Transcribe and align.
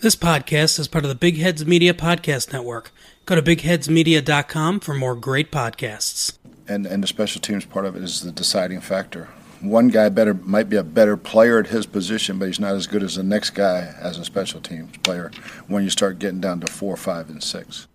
This 0.00 0.16
podcast 0.16 0.78
is 0.78 0.88
part 0.88 1.04
of 1.04 1.10
the 1.10 1.14
Big 1.14 1.36
Heads 1.36 1.66
Media 1.66 1.92
Podcast 1.92 2.54
Network. 2.54 2.90
Go 3.26 3.34
to 3.34 3.42
bigheadsmedia.com 3.42 4.80
for 4.80 4.94
more 4.94 5.14
great 5.14 5.52
podcasts. 5.52 6.38
And 6.66 6.86
and 6.86 7.02
the 7.02 7.06
special 7.06 7.42
teams 7.42 7.66
part 7.66 7.84
of 7.84 7.96
it 7.96 8.02
is 8.02 8.22
the 8.22 8.32
deciding 8.32 8.80
factor. 8.80 9.28
One 9.60 9.88
guy 9.88 10.08
better 10.08 10.32
might 10.32 10.70
be 10.70 10.76
a 10.76 10.82
better 10.82 11.18
player 11.18 11.58
at 11.58 11.66
his 11.66 11.84
position, 11.84 12.38
but 12.38 12.46
he's 12.46 12.58
not 12.58 12.76
as 12.76 12.86
good 12.86 13.02
as 13.02 13.16
the 13.16 13.22
next 13.22 13.50
guy 13.50 13.94
as 14.00 14.16
a 14.16 14.24
special 14.24 14.62
teams 14.62 14.96
player 15.02 15.30
when 15.66 15.84
you 15.84 15.90
start 15.90 16.18
getting 16.18 16.40
down 16.40 16.60
to 16.60 16.72
four, 16.72 16.96
five, 16.96 17.28
and 17.28 17.42
six. 17.42 17.86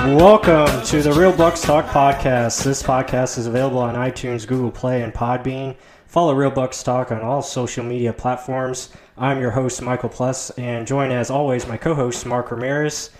Welcome 0.00 0.82
to 0.86 1.02
the 1.02 1.12
Real 1.12 1.32
Bucs 1.32 1.62
Talk 1.62 1.84
podcast. 1.84 2.64
This 2.64 2.82
podcast 2.82 3.36
is 3.36 3.46
available 3.46 3.80
on 3.80 3.94
iTunes, 3.96 4.46
Google 4.46 4.70
Play, 4.70 5.02
and 5.02 5.12
Podbean. 5.12 5.76
Follow 6.06 6.34
Real 6.34 6.50
Bucs 6.50 6.82
Talk 6.82 7.12
on 7.12 7.20
all 7.20 7.42
social 7.42 7.84
media 7.84 8.14
platforms. 8.14 8.88
I'm 9.18 9.40
your 9.40 9.50
host, 9.50 9.82
Michael 9.82 10.08
Plus, 10.08 10.50
and 10.52 10.86
join 10.86 11.10
as 11.10 11.30
always 11.30 11.68
my 11.68 11.76
co 11.76 11.94
host, 11.94 12.24
Mark 12.24 12.50
Ramirez. 12.50 13.10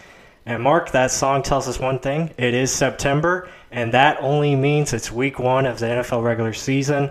And 0.46 0.62
Mark, 0.62 0.90
that 0.92 1.10
song 1.10 1.42
tells 1.42 1.68
us 1.68 1.78
one 1.78 1.98
thing 1.98 2.32
it 2.38 2.54
is 2.54 2.72
September, 2.72 3.50
and 3.70 3.92
that 3.92 4.16
only 4.22 4.56
means 4.56 4.94
it's 4.94 5.12
week 5.12 5.38
one 5.38 5.66
of 5.66 5.80
the 5.80 5.86
NFL 5.86 6.24
regular 6.24 6.54
season. 6.54 7.10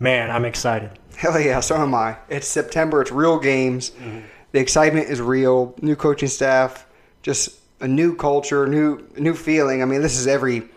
Man, 0.00 0.30
I'm 0.30 0.46
excited. 0.46 0.90
Hell 1.14 1.38
yeah, 1.38 1.60
so 1.60 1.76
am 1.76 1.94
I. 1.94 2.16
It's 2.30 2.48
September, 2.48 3.02
it's 3.02 3.12
real 3.12 3.38
games. 3.38 3.90
Mm-hmm. 3.90 4.20
The 4.52 4.60
excitement 4.60 5.10
is 5.10 5.20
real. 5.20 5.74
New 5.82 5.94
coaching 5.94 6.28
staff, 6.28 6.86
just 7.22 7.60
a 7.80 7.88
new 7.88 8.14
culture, 8.16 8.66
new 8.66 9.06
new 9.16 9.34
feeling. 9.34 9.82
I 9.82 9.84
mean, 9.84 10.02
this 10.02 10.18
is 10.18 10.26
every 10.26 10.68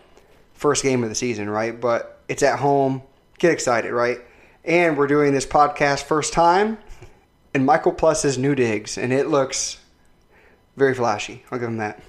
first 0.54 0.82
game 0.82 1.02
of 1.02 1.08
the 1.08 1.14
season, 1.14 1.48
right? 1.48 1.78
But 1.78 2.20
it's 2.28 2.42
at 2.42 2.58
home. 2.58 3.02
Get 3.38 3.52
excited, 3.52 3.92
right? 3.92 4.18
And 4.64 4.96
we're 4.96 5.06
doing 5.06 5.32
this 5.32 5.46
podcast 5.46 6.04
first 6.04 6.32
time 6.32 6.78
in 7.54 7.64
Michael 7.64 7.92
Plus's 7.92 8.36
new 8.36 8.54
digs, 8.54 8.98
and 8.98 9.12
it 9.12 9.28
looks 9.28 9.78
very 10.76 10.94
flashy. 10.94 11.44
I'll 11.50 11.58
give 11.58 11.68
him 11.68 11.78
that. 11.78 12.00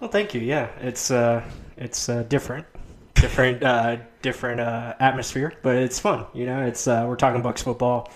Well, 0.00 0.10
thank 0.10 0.34
you. 0.34 0.40
Yeah, 0.40 0.68
it's 0.80 1.10
uh, 1.10 1.42
it's 1.76 2.08
uh, 2.08 2.22
different, 2.24 2.66
different, 3.14 3.62
uh, 3.62 3.96
different 4.22 4.60
uh, 4.60 4.94
atmosphere, 5.00 5.52
but 5.62 5.76
it's 5.76 5.98
fun. 5.98 6.26
You 6.34 6.46
know, 6.46 6.62
it's 6.62 6.86
uh, 6.86 7.04
we're 7.08 7.16
talking 7.16 7.42
Bucs 7.42 7.62
football, 7.62 8.10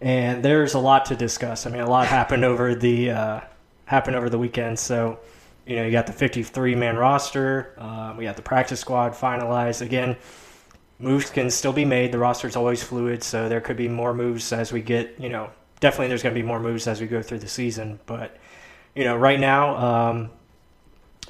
and 0.00 0.42
there's 0.42 0.74
a 0.74 0.78
lot 0.78 1.06
to 1.06 1.16
discuss. 1.16 1.66
I 1.66 1.70
mean, 1.70 1.82
a 1.82 1.90
lot 1.90 2.06
happened 2.06 2.44
over 2.44 2.74
the 2.74 3.10
uh, 3.10 3.40
happened 3.84 4.16
over 4.16 4.30
the 4.30 4.38
weekend. 4.38 4.78
So, 4.78 5.18
you 5.66 5.76
know, 5.76 5.84
you 5.84 5.90
got 5.90 6.06
the 6.06 6.12
53 6.12 6.74
man 6.74 6.96
roster. 6.96 7.74
Uh, 7.76 8.14
we 8.16 8.24
got 8.24 8.36
the 8.36 8.42
practice 8.42 8.80
squad 8.80 9.12
finalized 9.12 9.82
again. 9.82 10.16
Moves 10.98 11.28
can 11.28 11.50
still 11.50 11.72
be 11.72 11.84
made. 11.84 12.12
The 12.12 12.18
roster 12.18 12.48
is 12.48 12.56
always 12.56 12.82
fluid, 12.82 13.22
so 13.22 13.48
there 13.48 13.60
could 13.60 13.76
be 13.76 13.88
more 13.88 14.14
moves 14.14 14.52
as 14.52 14.72
we 14.72 14.80
get. 14.80 15.16
You 15.18 15.28
know, 15.28 15.50
definitely 15.80 16.08
there's 16.08 16.22
going 16.22 16.34
to 16.34 16.40
be 16.40 16.46
more 16.46 16.60
moves 16.60 16.86
as 16.86 17.00
we 17.00 17.06
go 17.06 17.20
through 17.20 17.40
the 17.40 17.48
season, 17.48 17.98
but 18.06 18.36
you 18.94 19.04
know, 19.04 19.14
right 19.14 19.38
now, 19.38 19.76
um, 19.76 20.30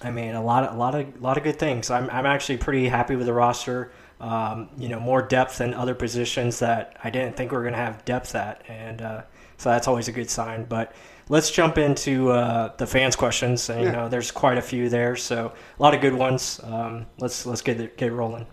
I 0.02 0.10
mean, 0.10 0.34
a 0.34 0.42
lot 0.42 0.64
of 0.64 0.74
a 0.74 0.78
lot 0.78 0.94
of 0.94 1.16
a 1.16 1.18
lot 1.18 1.36
of 1.36 1.42
good 1.42 1.58
things. 1.58 1.90
I'm 1.90 2.08
I'm 2.10 2.26
actually 2.26 2.58
pretty 2.58 2.88
happy 2.88 3.16
with 3.16 3.26
the 3.26 3.32
roster. 3.32 3.90
Um, 4.20 4.68
you 4.78 4.88
know, 4.88 5.00
more 5.00 5.20
depth 5.20 5.60
in 5.60 5.74
other 5.74 5.94
positions 5.94 6.60
that 6.60 6.96
I 7.02 7.10
didn't 7.10 7.36
think 7.36 7.50
we 7.50 7.56
were 7.56 7.62
going 7.62 7.74
to 7.74 7.78
have 7.78 8.04
depth 8.04 8.34
at, 8.34 8.62
and 8.68 9.02
uh, 9.02 9.22
so 9.58 9.70
that's 9.70 9.88
always 9.88 10.08
a 10.08 10.12
good 10.12 10.30
sign. 10.30 10.64
But 10.64 10.94
let's 11.28 11.50
jump 11.50 11.78
into 11.78 12.30
uh, 12.30 12.74
the 12.76 12.86
fans' 12.86 13.16
questions. 13.16 13.68
And, 13.68 13.84
you 13.84 13.92
know, 13.92 14.08
there's 14.08 14.30
quite 14.30 14.58
a 14.58 14.62
few 14.62 14.88
there, 14.88 15.16
so 15.16 15.52
a 15.78 15.82
lot 15.82 15.94
of 15.94 16.00
good 16.00 16.14
ones. 16.14 16.60
Um, 16.62 17.06
let's 17.18 17.46
let's 17.46 17.62
get 17.62 17.80
it, 17.80 17.96
get 17.96 18.12
rolling. 18.12 18.46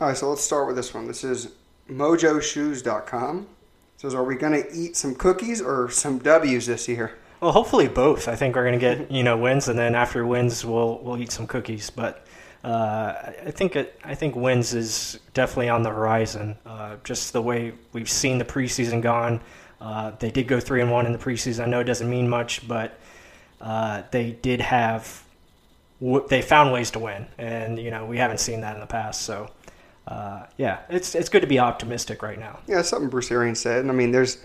All 0.00 0.08
right, 0.08 0.16
so 0.16 0.30
let's 0.30 0.42
start 0.42 0.66
with 0.66 0.76
this 0.76 0.94
one. 0.94 1.06
This 1.06 1.24
is 1.24 1.52
mojoshoes.com. 1.88 3.40
It 3.40 4.00
says, 4.00 4.14
Are 4.14 4.24
we 4.24 4.36
going 4.36 4.62
to 4.62 4.72
eat 4.72 4.96
some 4.96 5.14
cookies 5.14 5.60
or 5.60 5.90
some 5.90 6.18
W's 6.18 6.66
this 6.66 6.88
year? 6.88 7.18
Well, 7.40 7.52
hopefully 7.52 7.88
both. 7.88 8.28
I 8.28 8.36
think 8.36 8.54
we're 8.54 8.64
going 8.66 8.78
to 8.78 8.96
get 8.96 9.10
you 9.10 9.22
know 9.22 9.36
wins, 9.36 9.68
and 9.68 9.78
then 9.78 9.94
after 9.94 10.26
wins, 10.26 10.64
we'll 10.64 10.98
we'll 11.02 11.18
eat 11.18 11.32
some 11.32 11.46
cookies. 11.46 11.90
But 11.90 12.26
uh, 12.62 13.32
I 13.46 13.50
think 13.50 13.76
it, 13.76 13.98
I 14.04 14.14
think 14.14 14.36
wins 14.36 14.74
is 14.74 15.18
definitely 15.32 15.70
on 15.70 15.82
the 15.82 15.90
horizon. 15.90 16.56
Uh, 16.66 16.96
just 17.02 17.32
the 17.32 17.40
way 17.40 17.72
we've 17.92 18.10
seen 18.10 18.38
the 18.38 18.44
preseason 18.44 19.00
gone. 19.00 19.40
Uh, 19.80 20.12
they 20.18 20.30
did 20.30 20.46
go 20.46 20.60
three 20.60 20.80
and 20.80 20.90
one 20.90 21.06
in 21.06 21.12
the 21.12 21.18
preseason. 21.18 21.64
I 21.64 21.66
know 21.66 21.80
it 21.80 21.84
doesn't 21.84 22.08
mean 22.08 22.28
much, 22.28 22.66
but 22.68 22.98
uh, 23.60 24.02
they 24.10 24.32
did 24.32 24.60
have 24.60 25.24
they 26.28 26.40
found 26.40 26.72
ways 26.72 26.90
to 26.92 26.98
win, 26.98 27.26
and 27.38 27.78
you 27.78 27.90
know 27.90 28.06
we 28.06 28.18
haven't 28.18 28.38
seen 28.38 28.62
that 28.62 28.74
in 28.74 28.80
the 28.80 28.86
past. 28.86 29.22
So 29.22 29.50
uh, 30.06 30.46
yeah, 30.56 30.80
it's 30.88 31.14
it's 31.14 31.28
good 31.28 31.40
to 31.40 31.46
be 31.46 31.58
optimistic 31.58 32.22
right 32.22 32.38
now. 32.38 32.58
Yeah, 32.66 32.82
something 32.82 33.08
Bruce 33.08 33.30
Arians 33.30 33.60
said. 33.60 33.86
I 33.86 33.92
mean, 33.92 34.10
there's 34.10 34.44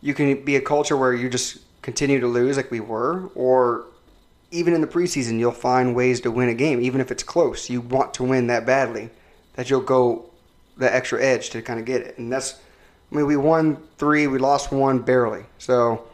you 0.00 0.14
can 0.14 0.44
be 0.44 0.56
a 0.56 0.60
culture 0.60 0.96
where 0.96 1.14
you 1.14 1.28
just 1.28 1.58
continue 1.82 2.20
to 2.20 2.26
lose 2.26 2.56
like 2.56 2.70
we 2.70 2.80
were, 2.80 3.28
or 3.34 3.86
even 4.52 4.74
in 4.74 4.80
the 4.80 4.86
preseason, 4.86 5.38
you'll 5.38 5.50
find 5.50 5.94
ways 5.96 6.20
to 6.20 6.30
win 6.30 6.48
a 6.48 6.54
game, 6.54 6.80
even 6.80 7.00
if 7.00 7.10
it's 7.10 7.22
close. 7.22 7.70
You 7.70 7.80
want 7.80 8.14
to 8.14 8.22
win 8.22 8.46
that 8.48 8.66
badly, 8.66 9.10
that 9.54 9.70
you'll 9.70 9.80
go 9.80 10.30
the 10.76 10.94
extra 10.94 11.22
edge 11.22 11.50
to 11.50 11.62
kind 11.62 11.80
of 11.80 11.86
get 11.86 12.02
it. 12.02 12.18
And 12.18 12.32
that's, 12.32 12.60
I 13.12 13.16
mean, 13.16 13.26
we 13.26 13.36
won 13.36 13.76
three, 13.98 14.26
we 14.26 14.38
lost 14.38 14.72
one 14.72 15.00
barely. 15.00 15.44
So, 15.58 16.08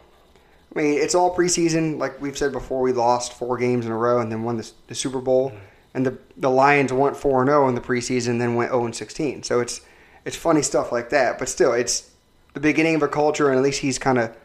I 0.74 0.78
mean, 0.78 0.98
it's 0.98 1.14
all 1.14 1.34
preseason. 1.34 1.98
Like 1.98 2.20
we've 2.20 2.36
said 2.36 2.50
before, 2.50 2.80
we 2.80 2.92
lost 2.92 3.34
four 3.34 3.56
games 3.56 3.86
in 3.86 3.92
a 3.92 3.96
row 3.96 4.20
and 4.20 4.32
then 4.32 4.42
won 4.42 4.56
the, 4.56 4.68
the 4.88 4.96
Super 4.96 5.20
Bowl. 5.20 5.52
And 5.94 6.04
the 6.04 6.18
the 6.36 6.50
Lions 6.50 6.92
went 6.92 7.16
four 7.16 7.40
and 7.40 7.48
zero 7.48 7.68
in 7.68 7.74
the 7.74 7.80
preseason, 7.80 8.38
then 8.38 8.56
went 8.56 8.70
zero 8.70 8.84
and 8.84 8.94
sixteen. 8.94 9.42
So 9.42 9.60
it's 9.60 9.80
it's 10.24 10.36
funny 10.36 10.60
stuff 10.60 10.92
like 10.92 11.10
that. 11.10 11.38
But 11.38 11.48
still, 11.48 11.72
it's 11.72 12.10
the 12.54 12.60
beginning 12.60 12.96
of 12.96 13.02
a 13.02 13.08
culture, 13.08 13.48
and 13.48 13.56
at 13.56 13.64
least 13.64 13.80
he's 13.80 13.98
kind 13.98 14.18
of 14.18 14.36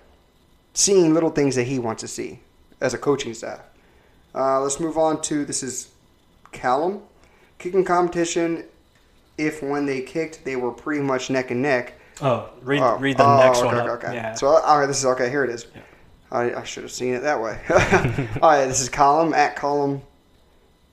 seeing 0.73 1.13
little 1.13 1.29
things 1.31 1.55
that 1.55 1.65
he 1.65 1.79
wants 1.79 2.01
to 2.01 2.07
see 2.07 2.39
as 2.81 2.93
a 2.93 2.97
coaching 2.97 3.33
staff. 3.33 3.61
Uh, 4.33 4.61
let's 4.61 4.79
move 4.79 4.97
on 4.97 5.21
to 5.23 5.43
this 5.43 5.63
is 5.63 5.89
Callum. 6.51 7.01
Kicking 7.59 7.83
competition, 7.83 8.63
if 9.37 9.61
when 9.61 9.85
they 9.85 10.01
kicked, 10.01 10.45
they 10.45 10.55
were 10.55 10.71
pretty 10.71 11.01
much 11.01 11.29
neck 11.29 11.51
and 11.51 11.61
neck. 11.61 11.99
Oh, 12.21 12.49
read 12.61 12.81
Oh, 12.81 12.97
read 12.97 13.17
the 13.17 13.25
oh, 13.25 13.37
next 13.39 13.59
okay, 13.59 13.65
one. 13.67 13.77
Okay, 13.77 14.07
okay. 14.07 14.15
Yeah. 14.15 14.33
So, 14.35 14.47
all 14.47 14.79
right, 14.79 14.85
this 14.85 14.99
is 14.99 15.05
okay. 15.05 15.29
Here 15.29 15.43
it 15.43 15.49
is. 15.49 15.65
I, 16.31 16.53
I 16.53 16.63
should 16.63 16.83
have 16.83 16.91
seen 16.91 17.13
it 17.13 17.21
that 17.21 17.41
way. 17.41 17.59
all 18.41 18.49
right, 18.49 18.65
this 18.65 18.81
is 18.81 18.89
Callum 18.89 19.33
at 19.33 19.55
Callum 19.55 20.01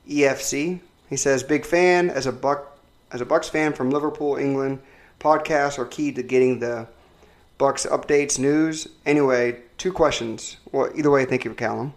EFC. 0.08 0.81
He 1.08 1.17
says, 1.17 1.43
"Big 1.43 1.64
fan 1.64 2.11
as 2.11 2.26
a 2.26 2.32
buck 2.32 2.78
as 3.11 3.20
a 3.20 3.26
Bucs 3.26 3.50
fan 3.50 3.72
from 3.72 3.90
Liverpool, 3.90 4.37
England. 4.37 4.81
Podcasts 5.19 5.78
are 5.78 5.84
key 5.87 6.12
to 6.12 6.22
getting 6.22 6.61
the 6.61 6.87
Bucs 7.58 7.87
updates, 7.88 8.38
news. 8.38 8.88
Anyway, 9.05 9.61
two 9.76 9.93
questions. 9.93 10.56
Well, 10.72 10.90
either 10.94 11.11
way, 11.11 11.25
thank 11.25 11.44
you, 11.44 11.52
Callum. 11.52 11.93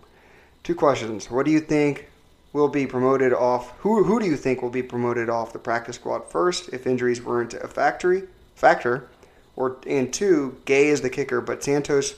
Two 0.63 0.75
questions. 0.75 1.29
What 1.29 1.45
do 1.45 1.51
you 1.51 1.59
think 1.59 2.09
will 2.51 2.67
be 2.67 2.85
promoted 2.85 3.33
off? 3.33 3.71
Who 3.79 4.03
who 4.03 4.19
do 4.19 4.25
you 4.25 4.37
think 4.37 4.61
will 4.61 4.69
be 4.69 4.83
promoted 4.83 5.29
off 5.29 5.53
the 5.53 5.59
practice 5.59 5.95
squad 5.95 6.29
first 6.29 6.69
if 6.69 6.87
injuries 6.87 7.21
weren't 7.21 7.53
a 7.53 7.67
factory 7.67 8.23
factor? 8.55 9.09
Or 9.55 9.77
and 9.87 10.11
two, 10.11 10.57
Gay 10.65 10.87
is 10.87 11.01
the 11.01 11.09
kicker, 11.09 11.41
but 11.41 11.63
Santos 11.63 12.15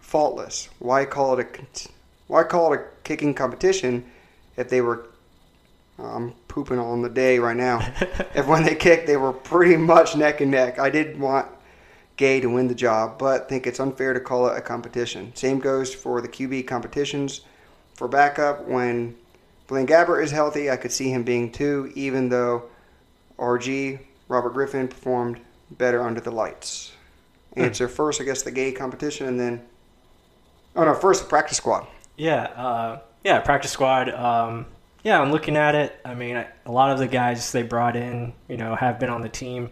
faultless. 0.00 0.68
Why 0.78 1.04
call 1.04 1.38
it 1.38 1.46
a 1.46 1.90
why 2.26 2.44
call 2.44 2.72
it 2.72 2.80
a 2.80 2.84
kicking 3.02 3.34
competition 3.34 4.04
if 4.56 4.68
they 4.68 4.80
were? 4.80 5.06
I'm 5.98 6.32
pooping 6.48 6.78
on 6.78 7.02
the 7.02 7.08
day 7.08 7.38
right 7.38 7.56
now. 7.56 7.78
if 8.34 8.46
when 8.46 8.64
they 8.64 8.74
kicked, 8.74 9.06
they 9.06 9.16
were 9.16 9.32
pretty 9.32 9.76
much 9.76 10.16
neck 10.16 10.40
and 10.40 10.50
neck. 10.50 10.78
I 10.78 10.90
did 10.90 11.20
want 11.20 11.46
Gay 12.16 12.40
to 12.40 12.48
win 12.48 12.68
the 12.68 12.74
job, 12.74 13.18
but 13.18 13.48
think 13.48 13.66
it's 13.66 13.80
unfair 13.80 14.12
to 14.12 14.20
call 14.20 14.48
it 14.48 14.56
a 14.56 14.60
competition. 14.60 15.32
Same 15.34 15.58
goes 15.58 15.94
for 15.94 16.20
the 16.20 16.28
QB 16.28 16.66
competitions. 16.66 17.40
For 17.94 18.08
backup, 18.08 18.66
when 18.66 19.16
Blaine 19.66 19.86
Gabbert 19.86 20.22
is 20.22 20.30
healthy, 20.30 20.70
I 20.70 20.76
could 20.76 20.92
see 20.92 21.10
him 21.10 21.22
being 21.22 21.50
two, 21.50 21.92
even 21.94 22.28
though 22.28 22.64
RG, 23.38 23.98
Robert 24.28 24.50
Griffin, 24.50 24.88
performed 24.88 25.40
better 25.70 26.02
under 26.02 26.20
the 26.20 26.30
lights. 26.30 26.92
Answer 27.56 27.88
first, 27.88 28.20
I 28.20 28.24
guess, 28.24 28.42
the 28.42 28.50
gay 28.50 28.72
competition, 28.72 29.26
and 29.26 29.38
then. 29.38 29.64
Oh, 30.74 30.84
no, 30.84 30.94
first 30.94 31.22
the 31.22 31.28
practice 31.28 31.58
squad. 31.58 31.86
Yeah, 32.16 32.42
uh, 32.42 33.00
yeah, 33.22 33.40
practice 33.40 33.70
squad. 33.70 34.10
Um, 34.10 34.66
yeah, 35.04 35.20
I'm 35.20 35.30
looking 35.30 35.56
at 35.56 35.74
it. 35.74 36.00
I 36.04 36.14
mean, 36.14 36.36
I, 36.36 36.48
a 36.66 36.72
lot 36.72 36.90
of 36.90 36.98
the 36.98 37.06
guys 37.06 37.52
they 37.52 37.62
brought 37.62 37.94
in, 37.94 38.32
you 38.48 38.56
know, 38.56 38.74
have 38.74 38.98
been 38.98 39.10
on 39.10 39.20
the 39.20 39.28
team. 39.28 39.70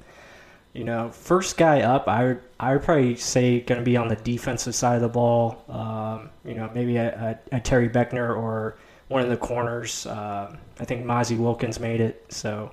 You 0.75 0.85
know, 0.85 1.11
first 1.11 1.57
guy 1.57 1.83
up, 1.83 2.09
I 2.09 2.25
would 2.25 2.41
I 2.59 2.73
would 2.73 2.83
probably 2.83 3.17
say 3.17 3.61
going 3.61 3.81
to 3.81 3.85
be 3.85 3.97
on 3.97 4.09
the 4.09 4.17
defensive 4.17 4.75
side 4.75 4.97
of 4.97 5.03
the 5.03 5.09
ball. 5.09 5.65
Um, 5.69 6.31
you 6.45 6.55
know, 6.55 6.71
maybe 6.75 6.97
a, 6.97 7.39
a, 7.53 7.57
a, 7.57 7.61
Terry 7.61 7.89
Beckner 7.89 8.35
or 8.35 8.79
one 9.09 9.23
of 9.23 9.29
the 9.29 9.37
corners. 9.37 10.07
Uh, 10.07 10.57
I 10.81 10.85
think 10.85 11.05
Mazzi 11.05 11.37
Wilkins 11.37 11.79
made 11.79 12.01
it. 12.01 12.25
So, 12.31 12.73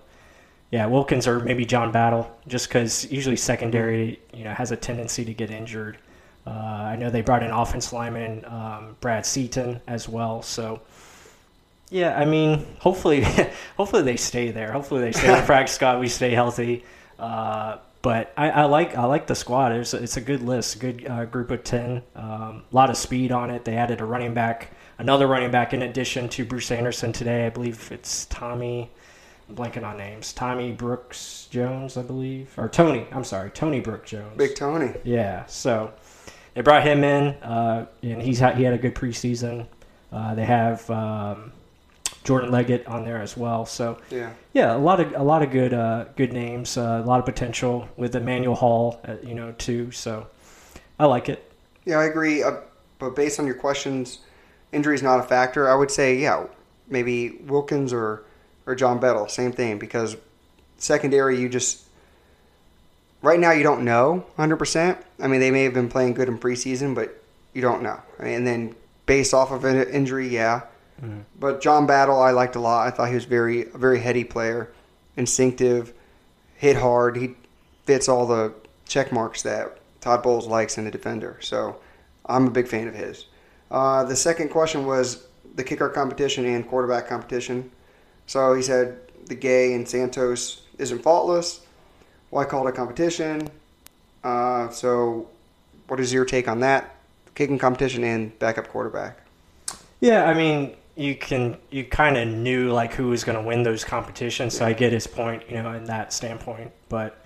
yeah, 0.71 0.85
Wilkins 0.85 1.27
or 1.27 1.39
maybe 1.39 1.65
John 1.65 1.91
Battle, 1.91 2.29
just 2.47 2.67
because 2.67 3.11
usually 3.11 3.35
secondary, 3.35 4.19
you 4.33 4.43
know, 4.43 4.53
has 4.53 4.71
a 4.71 4.75
tendency 4.77 5.25
to 5.25 5.33
get 5.33 5.49
injured. 5.49 5.97
Uh, 6.45 6.51
I 6.51 6.95
know 6.95 7.09
they 7.09 7.21
brought 7.21 7.43
in 7.43 7.51
offense 7.51 7.91
lineman 7.91 8.45
um, 8.45 8.95
Brad 9.01 9.25
Seaton 9.25 9.81
as 9.87 10.07
well. 10.07 10.41
So, 10.41 10.81
yeah, 11.89 12.17
I 12.17 12.25
mean, 12.25 12.65
hopefully, 12.79 13.23
hopefully 13.77 14.03
they 14.03 14.15
stay 14.15 14.51
there. 14.51 14.71
Hopefully 14.71 15.01
they 15.01 15.11
stay 15.11 15.29
on 15.29 15.43
practice 15.45 15.75
squad. 15.75 15.99
We 15.99 16.07
stay 16.07 16.31
healthy. 16.31 16.85
Uh, 17.17 17.77
but 18.01 18.31
I, 18.37 18.49
I, 18.51 18.63
like 18.65 18.95
I 18.95 19.05
like 19.05 19.27
the 19.27 19.35
squad. 19.35 19.73
It's 19.73 19.93
a, 19.93 19.97
it's 20.01 20.17
a 20.17 20.21
good 20.21 20.41
list, 20.41 20.79
good 20.79 21.05
uh, 21.07 21.25
group 21.25 21.51
of 21.51 21.63
ten. 21.63 22.01
Um, 22.15 22.23
a 22.23 22.43
um, 22.49 22.63
lot 22.71 22.89
of 22.89 22.97
speed 22.97 23.31
on 23.31 23.49
it. 23.49 23.65
They 23.65 23.75
added 23.75 24.01
a 24.01 24.05
running 24.05 24.33
back, 24.33 24.71
another 24.99 25.27
running 25.27 25.51
back 25.51 25.73
in 25.73 25.81
addition 25.81 26.29
to 26.29 26.45
Bruce 26.45 26.71
Anderson 26.71 27.11
today. 27.11 27.45
I 27.45 27.49
believe 27.49 27.91
it's 27.91 28.25
Tommy. 28.27 28.89
I'm 29.49 29.55
blanking 29.55 29.83
on 29.83 29.97
names. 29.97 30.31
Tommy 30.33 30.71
Brooks 30.71 31.47
Jones, 31.49 31.97
I 31.97 32.03
believe, 32.03 32.53
or 32.57 32.69
Tony. 32.69 33.07
I'm 33.11 33.23
sorry, 33.23 33.49
Tony 33.49 33.79
Brooks 33.79 34.11
Jones. 34.11 34.37
Big 34.37 34.55
Tony. 34.55 34.93
Yeah. 35.03 35.45
So 35.47 35.91
they 36.53 36.61
brought 36.61 36.83
him 36.83 37.03
in, 37.03 37.33
uh, 37.41 37.87
and 38.03 38.21
he's 38.21 38.39
had, 38.39 38.57
he 38.57 38.63
had 38.63 38.73
a 38.73 38.77
good 38.77 38.95
preseason. 38.95 39.65
Uh, 40.11 40.35
they 40.35 40.45
have 40.45 40.89
um, 40.89 41.51
Jordan 42.23 42.51
Leggett 42.51 42.85
on 42.87 43.03
there 43.03 43.21
as 43.21 43.35
well. 43.35 43.65
So 43.65 43.99
yeah, 44.09 44.33
yeah, 44.53 44.75
a 44.75 44.77
lot 44.77 44.99
of 44.99 45.13
a 45.13 45.23
lot 45.23 45.41
of 45.41 45.51
good 45.51 45.73
uh, 45.73 46.05
good 46.15 46.33
names, 46.33 46.77
uh, 46.77 47.01
a 47.03 47.07
lot 47.07 47.19
of 47.19 47.25
potential 47.25 47.87
with 47.97 48.15
Emmanuel 48.15 48.55
Hall, 48.55 48.99
uh, 49.07 49.15
you 49.23 49.35
know, 49.35 49.51
too. 49.53 49.91
So 49.91 50.27
I 50.99 51.05
like 51.05 51.29
it. 51.29 51.51
Yeah, 51.85 51.99
I 51.99 52.05
agree. 52.05 52.43
Uh, 52.43 52.57
but 52.97 53.15
based 53.15 53.39
on 53.39 53.45
your 53.45 53.55
questions, 53.55 54.19
injury 54.71 54.95
is 54.95 55.03
not 55.03 55.19
a 55.19 55.23
factor. 55.23 55.69
I 55.69 55.75
would 55.75 55.91
say, 55.91 56.17
yeah, 56.17 56.47
maybe 56.87 57.37
Wilkins 57.45 57.93
or 57.93 58.25
or 58.65 58.75
John 58.75 58.99
Battle, 58.99 59.27
same 59.27 59.51
thing. 59.51 59.79
Because 59.79 60.17
secondary, 60.77 61.39
you 61.39 61.49
just 61.49 61.83
right 63.21 63.39
now 63.39 63.51
you 63.51 63.63
don't 63.63 63.83
know 63.83 64.25
100%. 64.37 65.01
I 65.19 65.27
mean, 65.27 65.39
they 65.39 65.51
may 65.51 65.63
have 65.63 65.73
been 65.73 65.89
playing 65.89 66.13
good 66.13 66.27
in 66.27 66.37
preseason, 66.37 66.95
but 66.95 67.21
you 67.53 67.61
don't 67.61 67.81
know. 67.81 67.99
and 68.19 68.45
then 68.45 68.75
based 69.05 69.33
off 69.33 69.51
of 69.51 69.65
an 69.65 69.89
injury, 69.89 70.27
yeah. 70.27 70.61
Mm-hmm. 71.01 71.21
But 71.39 71.61
John 71.61 71.87
Battle, 71.87 72.21
I 72.21 72.31
liked 72.31 72.55
a 72.55 72.59
lot. 72.59 72.87
I 72.87 72.91
thought 72.91 73.09
he 73.09 73.15
was 73.15 73.25
very, 73.25 73.69
a 73.71 73.77
very 73.77 73.99
heady 73.99 74.23
player, 74.23 74.71
instinctive, 75.17 75.93
hit 76.55 76.75
hard. 76.75 77.17
He 77.17 77.35
fits 77.85 78.07
all 78.07 78.27
the 78.27 78.53
check 78.87 79.11
marks 79.11 79.41
that 79.43 79.79
Todd 80.01 80.21
Bowles 80.21 80.47
likes 80.47 80.77
in 80.77 80.85
a 80.85 80.91
defender. 80.91 81.37
So 81.41 81.79
I'm 82.25 82.47
a 82.47 82.51
big 82.51 82.67
fan 82.67 82.87
of 82.87 82.95
his. 82.95 83.25
Uh, 83.71 84.03
the 84.03 84.15
second 84.15 84.49
question 84.49 84.85
was 84.85 85.25
the 85.55 85.63
kicker 85.63 85.89
competition 85.89 86.45
and 86.45 86.67
quarterback 86.67 87.07
competition. 87.07 87.71
So 88.29 88.53
he 88.53 88.61
said 88.61 88.99
the 89.25 89.33
Gay 89.33 89.73
and 89.73 89.89
Santos 89.89 90.61
isn't 90.77 91.01
faultless. 91.01 91.61
Why 92.29 92.45
call 92.45 92.67
it 92.67 92.69
a 92.69 92.73
competition? 92.73 93.49
Uh, 94.23 94.69
so, 94.69 95.27
what 95.87 95.99
is 95.99 96.13
your 96.13 96.25
take 96.25 96.47
on 96.47 96.59
that? 96.59 96.95
Kicking 97.33 97.57
competition 97.57 98.03
and 98.03 98.37
backup 98.37 98.67
quarterback. 98.67 99.21
Yeah, 99.99 100.25
I 100.25 100.35
mean, 100.35 100.75
you 100.95 101.15
can 101.15 101.57
you 101.71 101.83
kind 101.85 102.17
of 102.17 102.27
knew 102.27 102.71
like 102.71 102.93
who 102.93 103.07
was 103.07 103.23
going 103.23 103.35
to 103.35 103.43
win 103.43 103.63
those 103.63 103.83
competitions. 103.83 104.55
So 104.55 104.63
I 104.63 104.73
get 104.73 104.93
his 104.93 105.07
point, 105.07 105.49
you 105.49 105.63
know, 105.63 105.73
in 105.73 105.85
that 105.85 106.13
standpoint. 106.13 106.71
But 106.87 107.25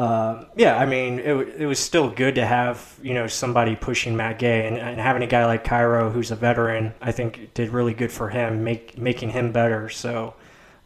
uh, 0.00 0.46
yeah, 0.56 0.78
I 0.78 0.86
mean, 0.86 1.18
it, 1.18 1.34
it 1.58 1.66
was 1.66 1.78
still 1.78 2.08
good 2.08 2.36
to 2.36 2.46
have 2.46 2.98
you 3.02 3.12
know 3.12 3.26
somebody 3.26 3.76
pushing 3.76 4.16
Matt 4.16 4.38
Gay 4.38 4.66
and, 4.66 4.78
and, 4.78 4.98
having 4.98 5.22
a 5.22 5.26
guy 5.26 5.44
like 5.44 5.62
Cairo 5.62 6.08
who's 6.08 6.30
a 6.30 6.36
veteran. 6.36 6.94
I 7.02 7.12
think 7.12 7.52
did 7.52 7.68
really 7.68 7.92
good 7.92 8.10
for 8.10 8.30
him, 8.30 8.64
make 8.64 8.96
making 8.96 9.30
him 9.30 9.52
better. 9.52 9.90
So. 9.90 10.34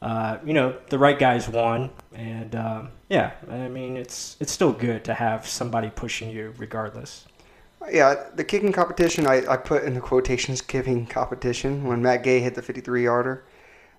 Uh, 0.02 0.38
you 0.44 0.52
know 0.52 0.76
the 0.90 0.98
right 0.98 1.18
guys 1.18 1.48
won, 1.48 1.88
and 2.12 2.54
um, 2.56 2.90
yeah, 3.08 3.30
I 3.48 3.68
mean 3.68 3.96
it's 3.96 4.36
it's 4.38 4.52
still 4.52 4.72
good 4.72 5.02
to 5.04 5.14
have 5.14 5.46
somebody 5.48 5.88
pushing 5.88 6.28
you 6.28 6.52
regardless. 6.58 7.24
Yeah, 7.90 8.26
the 8.34 8.44
kicking 8.44 8.70
competition 8.70 9.26
I, 9.26 9.46
I 9.48 9.56
put 9.56 9.84
in 9.84 9.94
the 9.94 10.02
quotations 10.02 10.60
kicking 10.60 11.06
competition 11.06 11.84
when 11.84 12.02
Matt 12.02 12.22
Gay 12.22 12.40
hit 12.40 12.54
the 12.54 12.60
53 12.60 13.04
yarder. 13.04 13.44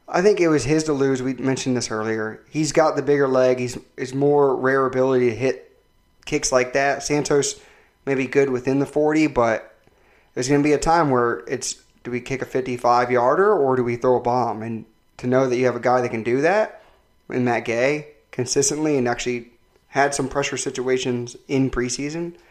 I 0.08 0.22
think 0.22 0.40
it 0.40 0.48
was 0.48 0.64
his 0.64 0.84
to 0.86 0.94
lose. 0.94 1.22
We 1.22 1.34
mentioned 1.34 1.76
this 1.76 1.90
earlier. 1.90 2.42
He's 2.50 2.72
got 2.72 2.96
the 2.96 3.02
bigger 3.02 3.28
leg. 3.28 3.60
He's 3.60 3.78
is 3.98 4.14
more 4.14 4.56
rare 4.56 4.86
ability 4.86 5.30
to 5.30 5.36
hit 5.36 5.78
kicks 6.26 6.52
like 6.52 6.74
that. 6.74 7.04
Santos 7.04 7.60
may 8.06 8.16
be 8.16 8.28
good 8.28 8.50
within 8.50 8.80
the 8.80 8.86
40, 8.86 9.28
but 9.28 9.76
there's 10.34 10.48
going 10.48 10.62
to 10.62 10.68
be 10.68 10.74
a 10.74 10.80
time 10.80 11.10
where 11.10 11.44
it's 11.48 11.82
do 12.04 12.12
we 12.12 12.22
kick 12.22 12.42
a 12.44 12.46
55 12.46 13.10
yarder 13.10 13.52
or 13.52 13.76
do 13.76 13.84
we 13.84 13.96
throw 13.96 14.18
a 14.18 14.22
bomb? 14.22 14.62
And 14.62 14.86
to 15.18 15.28
know 15.28 15.48
that 15.50 15.58
you 15.58 15.66
have 15.66 15.76
a 15.76 15.80
guy 15.80 16.02
that 16.02 16.10
can 16.10 16.24
do 16.24 16.42
that 16.42 16.84
in 17.30 17.46
Matt 17.46 17.66
Gay 17.66 18.10
consistently 18.32 18.98
and 18.98 19.08
actually 19.08 19.52
had 19.88 20.14
some 20.14 20.30
pressure 20.30 20.58
situations 20.58 21.36
in 21.48 21.72
preseason– 21.72 22.36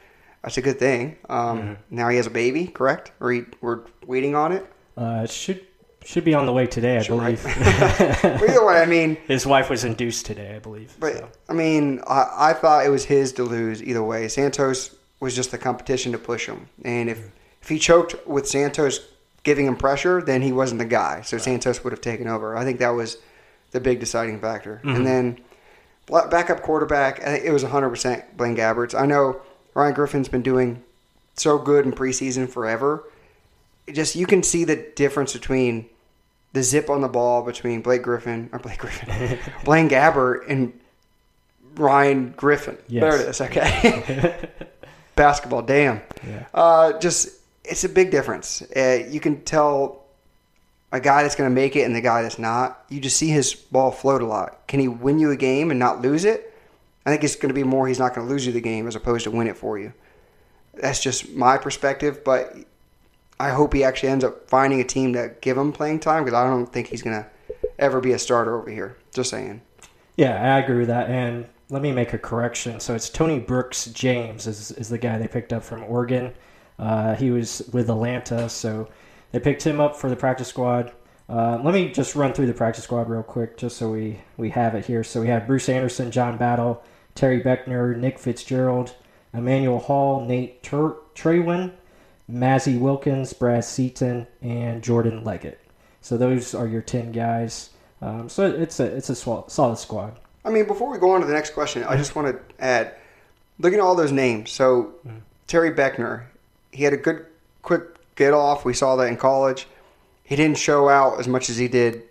that's 0.44 0.58
a 0.58 0.62
good 0.62 0.78
thing. 0.78 1.16
Um, 1.30 1.58
mm-hmm. 1.58 1.72
Now 1.90 2.10
he 2.10 2.18
has 2.18 2.26
a 2.26 2.30
baby, 2.30 2.66
correct? 2.66 3.12
Or 3.18 3.32
he, 3.32 3.44
we're 3.62 3.80
waiting 4.06 4.34
on 4.34 4.52
it. 4.52 4.70
Uh, 4.96 5.22
it 5.24 5.30
should 5.30 5.64
should 6.04 6.24
be 6.24 6.34
on 6.34 6.46
the 6.46 6.52
way 6.52 6.66
today, 6.66 6.98
I 6.98 7.02
should 7.02 7.18
believe. 7.18 7.44
Either 7.46 8.64
way, 8.64 8.80
I 8.80 8.86
mean, 8.86 9.16
his 9.26 9.46
wife 9.46 9.70
was 9.70 9.84
induced 9.84 10.26
today, 10.26 10.54
I 10.54 10.58
believe. 10.58 10.94
But 11.00 11.16
so. 11.16 11.28
I 11.48 11.52
mean, 11.52 12.00
I, 12.06 12.50
I, 12.50 12.52
thought 12.52 12.84
it 12.84 12.90
was 12.90 13.04
his 13.04 13.32
to 13.34 13.44
lose 13.44 13.82
either 13.82 14.02
way. 14.02 14.28
Santos 14.28 14.94
was 15.20 15.34
just 15.34 15.50
the 15.50 15.58
competition 15.58 16.12
to 16.12 16.18
push 16.18 16.46
him, 16.46 16.68
and 16.84 17.08
if 17.08 17.30
if 17.62 17.68
he 17.68 17.78
choked 17.78 18.26
with 18.26 18.46
Santos 18.46 19.00
giving 19.42 19.66
him 19.66 19.76
pressure, 19.76 20.20
then 20.20 20.42
he 20.42 20.52
wasn't 20.52 20.78
the 20.78 20.84
guy. 20.84 21.22
So 21.22 21.36
right. 21.36 21.44
Santos 21.44 21.82
would 21.84 21.92
have 21.92 22.00
taken 22.00 22.28
over. 22.28 22.56
I 22.56 22.64
think 22.64 22.78
that 22.80 22.90
was 22.90 23.18
the 23.70 23.80
big 23.80 24.00
deciding 24.00 24.40
factor. 24.40 24.82
Mm-hmm. 24.84 24.96
And 24.96 25.06
then 25.06 25.38
backup 26.30 26.62
quarterback, 26.62 27.20
it 27.20 27.52
was 27.52 27.64
100% 27.64 28.36
Blaine 28.36 28.56
Gabbert's. 28.56 28.94
I 28.94 29.06
know 29.06 29.40
Ryan 29.74 29.94
Griffin's 29.94 30.28
been 30.28 30.42
doing 30.42 30.82
so 31.36 31.58
good 31.58 31.84
in 31.84 31.92
preseason 31.92 32.48
forever. 32.48 33.04
Just 33.92 34.16
you 34.16 34.26
can 34.26 34.42
see 34.42 34.64
the 34.64 34.76
difference 34.76 35.32
between 35.32 35.88
the 36.54 36.62
zip 36.62 36.88
on 36.88 37.00
the 37.00 37.08
ball 37.08 37.42
between 37.42 37.82
Blake 37.82 38.02
Griffin 38.02 38.48
or 38.52 38.60
Blake 38.60 38.78
Griffin, 38.78 39.38
Blaine 39.64 39.90
Gabbert 39.90 40.44
and 40.48 40.72
Ryan 41.74 42.32
Griffin. 42.36 42.78
Yes. 42.88 43.00
There 43.02 43.20
it 43.20 43.28
is. 43.28 43.40
Okay. 43.40 44.48
Basketball, 45.16 45.62
damn. 45.62 46.00
Yeah. 46.26 46.46
Uh, 46.54 46.98
just 47.00 47.40
it's 47.64 47.84
a 47.84 47.88
big 47.88 48.10
difference. 48.10 48.62
Uh, 48.74 49.04
you 49.08 49.20
can 49.20 49.42
tell 49.42 50.04
a 50.92 51.00
guy 51.00 51.24
that's 51.24 51.34
going 51.34 51.50
to 51.50 51.54
make 51.54 51.74
it 51.74 51.82
and 51.82 51.94
the 51.94 52.00
guy 52.00 52.22
that's 52.22 52.38
not. 52.38 52.84
You 52.88 53.00
just 53.00 53.16
see 53.16 53.28
his 53.28 53.52
ball 53.54 53.90
float 53.90 54.22
a 54.22 54.26
lot. 54.26 54.66
Can 54.68 54.78
he 54.78 54.86
win 54.86 55.18
you 55.18 55.32
a 55.32 55.36
game 55.36 55.72
and 55.72 55.78
not 55.80 56.02
lose 56.02 56.24
it? 56.24 56.52
I 57.04 57.10
think 57.10 57.24
it's 57.24 57.34
going 57.34 57.50
to 57.50 57.54
be 57.54 57.64
more 57.64 57.88
he's 57.88 57.98
not 57.98 58.14
going 58.14 58.26
to 58.26 58.32
lose 58.32 58.46
you 58.46 58.52
the 58.52 58.60
game 58.60 58.86
as 58.86 58.94
opposed 58.94 59.24
to 59.24 59.30
win 59.32 59.48
it 59.48 59.56
for 59.56 59.76
you. 59.76 59.92
That's 60.74 61.00
just 61.00 61.30
my 61.30 61.58
perspective, 61.58 62.22
but 62.24 62.56
I 63.38 63.50
hope 63.50 63.72
he 63.72 63.84
actually 63.84 64.10
ends 64.10 64.24
up 64.24 64.48
finding 64.48 64.80
a 64.80 64.84
team 64.84 65.12
that 65.12 65.40
give 65.40 65.58
him 65.58 65.72
playing 65.72 66.00
time 66.00 66.24
because 66.24 66.38
I 66.38 66.48
don't 66.48 66.72
think 66.72 66.88
he's 66.88 67.02
to 67.02 67.26
ever 67.78 68.00
be 68.00 68.12
a 68.12 68.18
starter 68.18 68.56
over 68.56 68.70
here. 68.70 68.96
Just 69.12 69.30
saying. 69.30 69.62
Yeah, 70.16 70.54
I 70.54 70.60
agree 70.60 70.78
with 70.78 70.88
that. 70.88 71.10
And 71.10 71.46
let 71.70 71.82
me 71.82 71.92
make 71.92 72.12
a 72.12 72.18
correction. 72.18 72.78
So 72.80 72.94
it's 72.94 73.10
Tony 73.10 73.38
Brooks 73.38 73.86
James 73.86 74.46
is, 74.46 74.70
is 74.72 74.88
the 74.88 74.98
guy 74.98 75.18
they 75.18 75.26
picked 75.26 75.52
up 75.52 75.64
from 75.64 75.82
Oregon. 75.84 76.32
Uh, 76.78 77.14
he 77.14 77.30
was 77.30 77.68
with 77.72 77.90
Atlanta, 77.90 78.48
so 78.48 78.88
they 79.32 79.40
picked 79.40 79.62
him 79.62 79.80
up 79.80 79.96
for 79.96 80.08
the 80.08 80.16
practice 80.16 80.48
squad. 80.48 80.92
Uh, 81.28 81.58
let 81.64 81.74
me 81.74 81.90
just 81.90 82.14
run 82.14 82.32
through 82.32 82.46
the 82.46 82.52
practice 82.52 82.84
squad 82.84 83.08
real 83.08 83.22
quick, 83.22 83.56
just 83.56 83.76
so 83.76 83.90
we, 83.90 84.20
we 84.36 84.50
have 84.50 84.74
it 84.74 84.84
here. 84.84 85.02
So 85.02 85.20
we 85.20 85.28
have 85.28 85.46
Bruce 85.46 85.68
Anderson, 85.68 86.10
John 86.10 86.36
Battle, 86.36 86.82
Terry 87.14 87.40
Beckner, 87.40 87.96
Nick 87.96 88.18
Fitzgerald, 88.18 88.94
Emmanuel 89.32 89.78
Hall, 89.78 90.24
Nate 90.24 90.62
Tur- 90.62 90.96
Trewyn, 91.14 91.72
Mazzi 92.30 92.78
Wilkins, 92.78 93.32
Brad 93.32 93.64
Seaton, 93.64 94.26
and 94.40 94.82
Jordan 94.82 95.24
Leggett. 95.24 95.60
So 96.00 96.16
those 96.16 96.54
are 96.54 96.66
your 96.66 96.82
ten 96.82 97.12
guys. 97.12 97.70
Um, 98.00 98.28
so 98.28 98.46
it's 98.46 98.80
a 98.80 98.84
it's 98.84 99.08
a 99.08 99.14
swell, 99.14 99.48
solid 99.48 99.78
squad. 99.78 100.18
I 100.44 100.50
mean, 100.50 100.66
before 100.66 100.90
we 100.90 100.98
go 100.98 101.12
on 101.12 101.20
to 101.20 101.26
the 101.26 101.32
next 101.32 101.54
question, 101.54 101.84
I 101.84 101.96
just 101.96 102.14
want 102.14 102.28
to 102.28 102.62
add, 102.62 102.94
looking 103.58 103.78
at 103.78 103.82
all 103.82 103.94
those 103.94 104.12
names. 104.12 104.50
So 104.50 104.94
mm. 105.06 105.20
Terry 105.46 105.70
Beckner, 105.70 106.24
he 106.70 106.84
had 106.84 106.92
a 106.92 106.98
good 106.98 107.24
quick 107.62 107.82
get 108.16 108.34
off. 108.34 108.64
We 108.64 108.74
saw 108.74 108.96
that 108.96 109.08
in 109.08 109.16
college. 109.16 109.66
He 110.22 110.36
didn't 110.36 110.58
show 110.58 110.88
out 110.88 111.18
as 111.18 111.28
much 111.28 111.48
as 111.48 111.56
he 111.56 111.68
did 111.68 112.02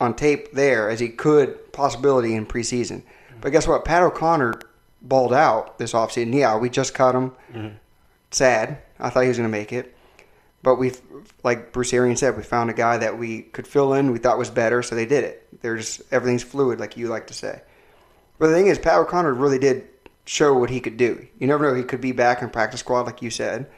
on 0.00 0.14
tape 0.14 0.52
there 0.52 0.90
as 0.90 0.98
he 0.98 1.08
could 1.08 1.72
possibility 1.72 2.34
in 2.34 2.46
preseason. 2.46 3.02
Mm. 3.02 3.40
But 3.40 3.52
guess 3.52 3.68
what? 3.68 3.84
Pat 3.84 4.02
O'Connor 4.02 4.60
balled 5.00 5.32
out 5.32 5.78
this 5.78 5.92
offseason. 5.92 6.34
Yeah, 6.34 6.56
we 6.56 6.70
just 6.70 6.94
cut 6.94 7.14
him. 7.14 7.30
Mm-hmm. 7.52 7.76
Sad. 8.30 8.78
I 9.02 9.10
thought 9.10 9.22
he 9.22 9.28
was 9.28 9.36
going 9.36 9.50
to 9.50 9.58
make 9.58 9.72
it. 9.72 9.94
But 10.62 10.76
we, 10.76 10.92
like 11.42 11.72
Bruce 11.72 11.92
Arian 11.92 12.16
said, 12.16 12.36
we 12.36 12.42
found 12.44 12.70
a 12.70 12.74
guy 12.74 12.96
that 12.96 13.18
we 13.18 13.42
could 13.42 13.66
fill 13.66 13.94
in. 13.94 14.12
We 14.12 14.18
thought 14.18 14.38
was 14.38 14.50
better, 14.50 14.82
so 14.82 14.94
they 14.94 15.06
did 15.06 15.24
it. 15.24 15.60
There's 15.60 16.00
everything's 16.12 16.44
fluid, 16.44 16.78
like 16.78 16.96
you 16.96 17.08
like 17.08 17.26
to 17.26 17.34
say. 17.34 17.62
But 18.38 18.48
the 18.48 18.54
thing 18.54 18.68
is, 18.68 18.78
Pat 18.78 18.98
O'Connor 18.98 19.34
really 19.34 19.58
did 19.58 19.88
show 20.24 20.56
what 20.56 20.70
he 20.70 20.80
could 20.80 20.96
do. 20.96 21.26
You 21.38 21.48
never 21.48 21.68
know; 21.68 21.74
he 21.74 21.82
could 21.82 22.00
be 22.00 22.12
back 22.12 22.42
in 22.42 22.50
practice 22.50 22.80
squad, 22.80 23.06
like 23.06 23.22
you 23.22 23.30
said. 23.30 23.68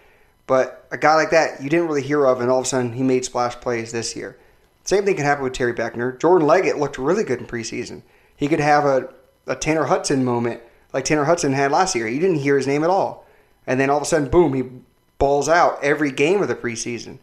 But 0.46 0.86
a 0.90 0.98
guy 0.98 1.14
like 1.14 1.30
that, 1.30 1.62
you 1.62 1.70
didn't 1.70 1.88
really 1.88 2.02
hear 2.02 2.26
of, 2.26 2.42
and 2.42 2.50
all 2.50 2.58
of 2.58 2.66
a 2.66 2.68
sudden 2.68 2.92
he 2.92 3.02
made 3.02 3.24
splash 3.24 3.54
plays 3.56 3.92
this 3.92 4.14
year. 4.14 4.38
Same 4.84 5.06
thing 5.06 5.16
can 5.16 5.24
happen 5.24 5.42
with 5.42 5.54
Terry 5.54 5.72
Beckner. 5.72 6.20
Jordan 6.20 6.46
Leggett 6.46 6.76
looked 6.76 6.98
really 6.98 7.24
good 7.24 7.40
in 7.40 7.46
preseason. 7.46 8.02
He 8.36 8.48
could 8.48 8.60
have 8.60 8.84
a, 8.84 9.08
a 9.46 9.56
Tanner 9.56 9.84
Hudson 9.84 10.22
moment 10.22 10.60
like 10.94 11.04
Tanner 11.04 11.24
Hudson 11.24 11.52
had 11.52 11.72
last 11.72 11.94
year. 11.94 12.06
You 12.06 12.20
didn't 12.20 12.36
hear 12.36 12.56
his 12.56 12.68
name 12.68 12.84
at 12.84 12.88
all. 12.88 13.26
And 13.66 13.80
then 13.80 13.90
all 13.90 13.96
of 13.96 14.04
a 14.04 14.06
sudden, 14.06 14.28
boom, 14.28 14.54
he 14.54 14.62
balls 15.18 15.48
out 15.48 15.82
every 15.82 16.10
game 16.10 16.42
of 16.42 16.48
the 16.48 16.54
preseason. 16.54 17.18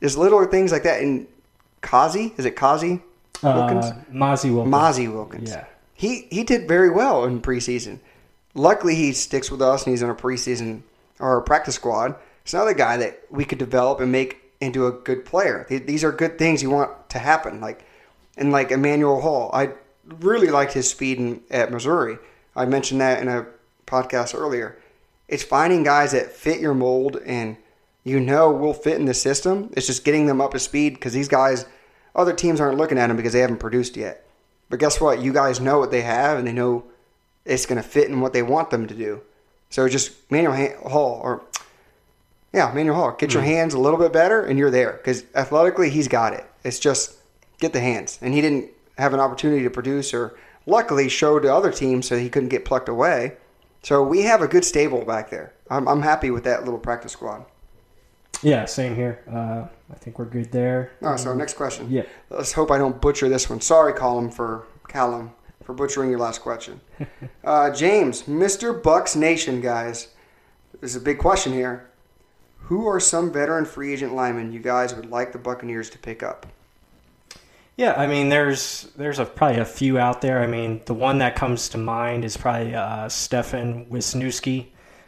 There's 0.00 0.16
little 0.16 0.44
things 0.46 0.72
like 0.72 0.82
that. 0.82 1.00
And 1.00 1.26
Kazi, 1.80 2.34
is 2.36 2.44
it 2.44 2.56
Kazi 2.56 3.00
Wilkins? 3.42 3.86
Uh, 3.86 3.96
Mazzi 4.12 4.52
Wilkins. 4.52 4.74
Mazzi 4.74 5.12
Wilkins. 5.12 5.50
Yeah. 5.50 5.64
He 5.94 6.26
he 6.30 6.44
did 6.44 6.68
very 6.68 6.90
well 6.90 7.24
in 7.24 7.40
preseason. 7.40 8.00
Luckily, 8.54 8.94
he 8.94 9.12
sticks 9.12 9.50
with 9.50 9.62
us 9.62 9.84
and 9.84 9.92
he's 9.92 10.02
on 10.02 10.10
a 10.10 10.14
preseason 10.14 10.82
or 11.18 11.38
a 11.38 11.42
practice 11.42 11.74
squad. 11.74 12.14
It's 12.42 12.54
another 12.54 12.74
guy 12.74 12.96
that 12.98 13.20
we 13.30 13.44
could 13.44 13.58
develop 13.58 14.00
and 14.00 14.12
make 14.12 14.42
into 14.60 14.86
a 14.86 14.92
good 14.92 15.24
player. 15.24 15.66
These 15.68 16.04
are 16.04 16.12
good 16.12 16.38
things 16.38 16.62
you 16.62 16.70
want 16.70 17.08
to 17.10 17.18
happen. 17.18 17.60
Like 17.60 17.84
and 18.36 18.52
like 18.52 18.70
Emmanuel 18.70 19.20
Hall, 19.20 19.50
I 19.52 19.70
really 20.20 20.48
liked 20.48 20.72
his 20.72 20.88
speed 20.88 21.18
in, 21.18 21.40
at 21.50 21.70
Missouri. 21.70 22.18
I 22.56 22.66
mentioned 22.66 23.00
that 23.00 23.20
in 23.20 23.28
a 23.28 23.46
podcast 23.86 24.34
earlier. 24.34 24.78
It's 25.28 25.42
finding 25.42 25.82
guys 25.82 26.12
that 26.12 26.32
fit 26.32 26.60
your 26.60 26.74
mold 26.74 27.18
and 27.24 27.56
you 28.02 28.20
know 28.20 28.50
will 28.50 28.74
fit 28.74 28.98
in 28.98 29.06
the 29.06 29.14
system. 29.14 29.70
It's 29.76 29.86
just 29.86 30.04
getting 30.04 30.26
them 30.26 30.40
up 30.40 30.52
to 30.52 30.58
speed 30.58 30.94
because 30.94 31.12
these 31.12 31.28
guys, 31.28 31.66
other 32.14 32.32
teams 32.32 32.60
aren't 32.60 32.78
looking 32.78 32.98
at 32.98 33.06
them 33.06 33.16
because 33.16 33.32
they 33.32 33.40
haven't 33.40 33.58
produced 33.58 33.96
yet. 33.96 34.26
But 34.68 34.80
guess 34.80 35.00
what? 35.00 35.22
You 35.22 35.32
guys 35.32 35.60
know 35.60 35.78
what 35.78 35.90
they 35.90 36.02
have 36.02 36.38
and 36.38 36.46
they 36.46 36.52
know 36.52 36.84
it's 37.44 37.66
going 37.66 37.82
to 37.82 37.88
fit 37.88 38.08
in 38.08 38.20
what 38.20 38.32
they 38.32 38.42
want 38.42 38.70
them 38.70 38.86
to 38.86 38.94
do. 38.94 39.22
So 39.70 39.88
just 39.88 40.12
Manuel 40.30 40.54
Ha- 40.54 40.88
Hall 40.88 41.20
or 41.22 41.42
yeah, 42.52 42.70
Manuel 42.72 42.94
Hall, 42.94 43.12
get 43.12 43.34
your 43.34 43.42
mm-hmm. 43.42 43.52
hands 43.52 43.74
a 43.74 43.80
little 43.80 43.98
bit 43.98 44.12
better 44.12 44.44
and 44.44 44.58
you're 44.58 44.70
there 44.70 44.92
because 44.92 45.24
athletically 45.34 45.90
he's 45.90 46.06
got 46.06 46.32
it. 46.34 46.44
It's 46.62 46.78
just 46.78 47.16
get 47.58 47.72
the 47.72 47.80
hands, 47.80 48.18
and 48.22 48.34
he 48.34 48.40
didn't 48.40 48.70
have 48.98 49.12
an 49.12 49.20
opportunity 49.20 49.62
to 49.64 49.70
produce 49.70 50.14
or 50.14 50.36
luckily 50.66 51.08
showed 51.08 51.40
to 51.40 51.52
other 51.52 51.72
teams 51.72 52.06
so 52.06 52.16
he 52.16 52.28
couldn't 52.28 52.48
get 52.48 52.64
plucked 52.64 52.88
away. 52.88 53.36
So 53.84 54.02
we 54.02 54.22
have 54.22 54.40
a 54.40 54.48
good 54.48 54.64
stable 54.64 55.04
back 55.04 55.28
there. 55.28 55.52
I'm, 55.68 55.86
I'm 55.86 56.00
happy 56.00 56.30
with 56.30 56.44
that 56.44 56.64
little 56.64 56.78
practice 56.78 57.12
squad. 57.12 57.44
Yeah, 58.42 58.64
same 58.64 58.96
here. 58.96 59.22
Uh, 59.30 59.68
I 59.92 59.96
think 59.98 60.18
we're 60.18 60.24
good 60.24 60.50
there. 60.50 60.92
All 61.02 61.10
right, 61.10 61.20
so 61.20 61.34
next 61.34 61.54
question. 61.54 61.90
Yeah. 61.90 62.04
Let's 62.30 62.52
hope 62.52 62.70
I 62.70 62.78
don't 62.78 62.98
butcher 62.98 63.28
this 63.28 63.50
one. 63.50 63.60
Sorry, 63.60 63.92
Colin, 63.92 64.30
for 64.30 64.66
Callum 64.88 65.32
for 65.62 65.74
butchering 65.74 66.08
your 66.08 66.18
last 66.18 66.40
question. 66.40 66.80
uh, 67.44 67.70
James, 67.70 68.22
Mr. 68.22 68.80
Bucs 68.80 69.16
Nation, 69.16 69.60
guys. 69.60 70.08
This 70.80 70.92
is 70.92 70.96
a 70.96 71.00
big 71.00 71.18
question 71.18 71.52
here. 71.52 71.90
Who 72.60 72.86
are 72.86 73.00
some 73.00 73.30
veteran 73.30 73.66
free 73.66 73.92
agent 73.92 74.14
linemen 74.14 74.50
you 74.50 74.60
guys 74.60 74.94
would 74.94 75.10
like 75.10 75.32
the 75.32 75.38
Buccaneers 75.38 75.90
to 75.90 75.98
pick 75.98 76.22
up? 76.22 76.46
Yeah, 77.76 77.94
I 77.94 78.06
mean, 78.06 78.28
there's 78.28 78.88
there's 78.96 79.18
a, 79.18 79.24
probably 79.24 79.60
a 79.60 79.64
few 79.64 79.98
out 79.98 80.20
there. 80.20 80.40
I 80.42 80.46
mean, 80.46 80.80
the 80.86 80.94
one 80.94 81.18
that 81.18 81.34
comes 81.34 81.68
to 81.70 81.78
mind 81.78 82.24
is 82.24 82.36
probably 82.36 82.74
uh, 82.74 83.08
Stefan 83.08 83.86
Wisniewski. 83.86 84.66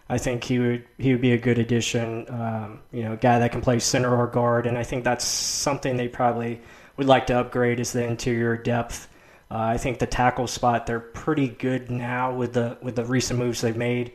I 0.08 0.18
think 0.18 0.44
he 0.44 0.58
would 0.58 0.85
he 0.99 1.12
would 1.12 1.20
be 1.20 1.32
a 1.32 1.38
good 1.38 1.58
addition. 1.58 2.26
Um, 2.28 2.80
you 2.92 3.04
know, 3.04 3.12
a 3.12 3.16
guy 3.16 3.38
that 3.38 3.52
can 3.52 3.61
play 3.61 3.78
center 3.78 4.16
or 4.16 4.26
guard, 4.26 4.66
and 4.66 4.76
I 4.76 4.82
think 4.82 5.04
that's 5.04 5.25
something 5.25 5.96
they 5.96 6.08
probably 6.08 6.61
would 6.96 7.06
like 7.06 7.26
to 7.28 7.38
upgrade 7.38 7.78
is 7.78 7.92
the 7.92 8.04
interior 8.04 8.56
depth. 8.56 9.08
Uh, 9.49 9.58
I 9.58 9.76
think 9.78 10.00
the 10.00 10.06
tackle 10.06 10.49
spot 10.49 10.87
they're 10.87 10.99
pretty 10.99 11.49
good 11.49 11.88
now 11.90 12.35
with 12.35 12.52
the 12.54 12.78
with 12.82 12.96
the 12.96 13.04
recent 13.04 13.38
moves 13.38 13.61
they've 13.61 13.76
made. 13.76 14.12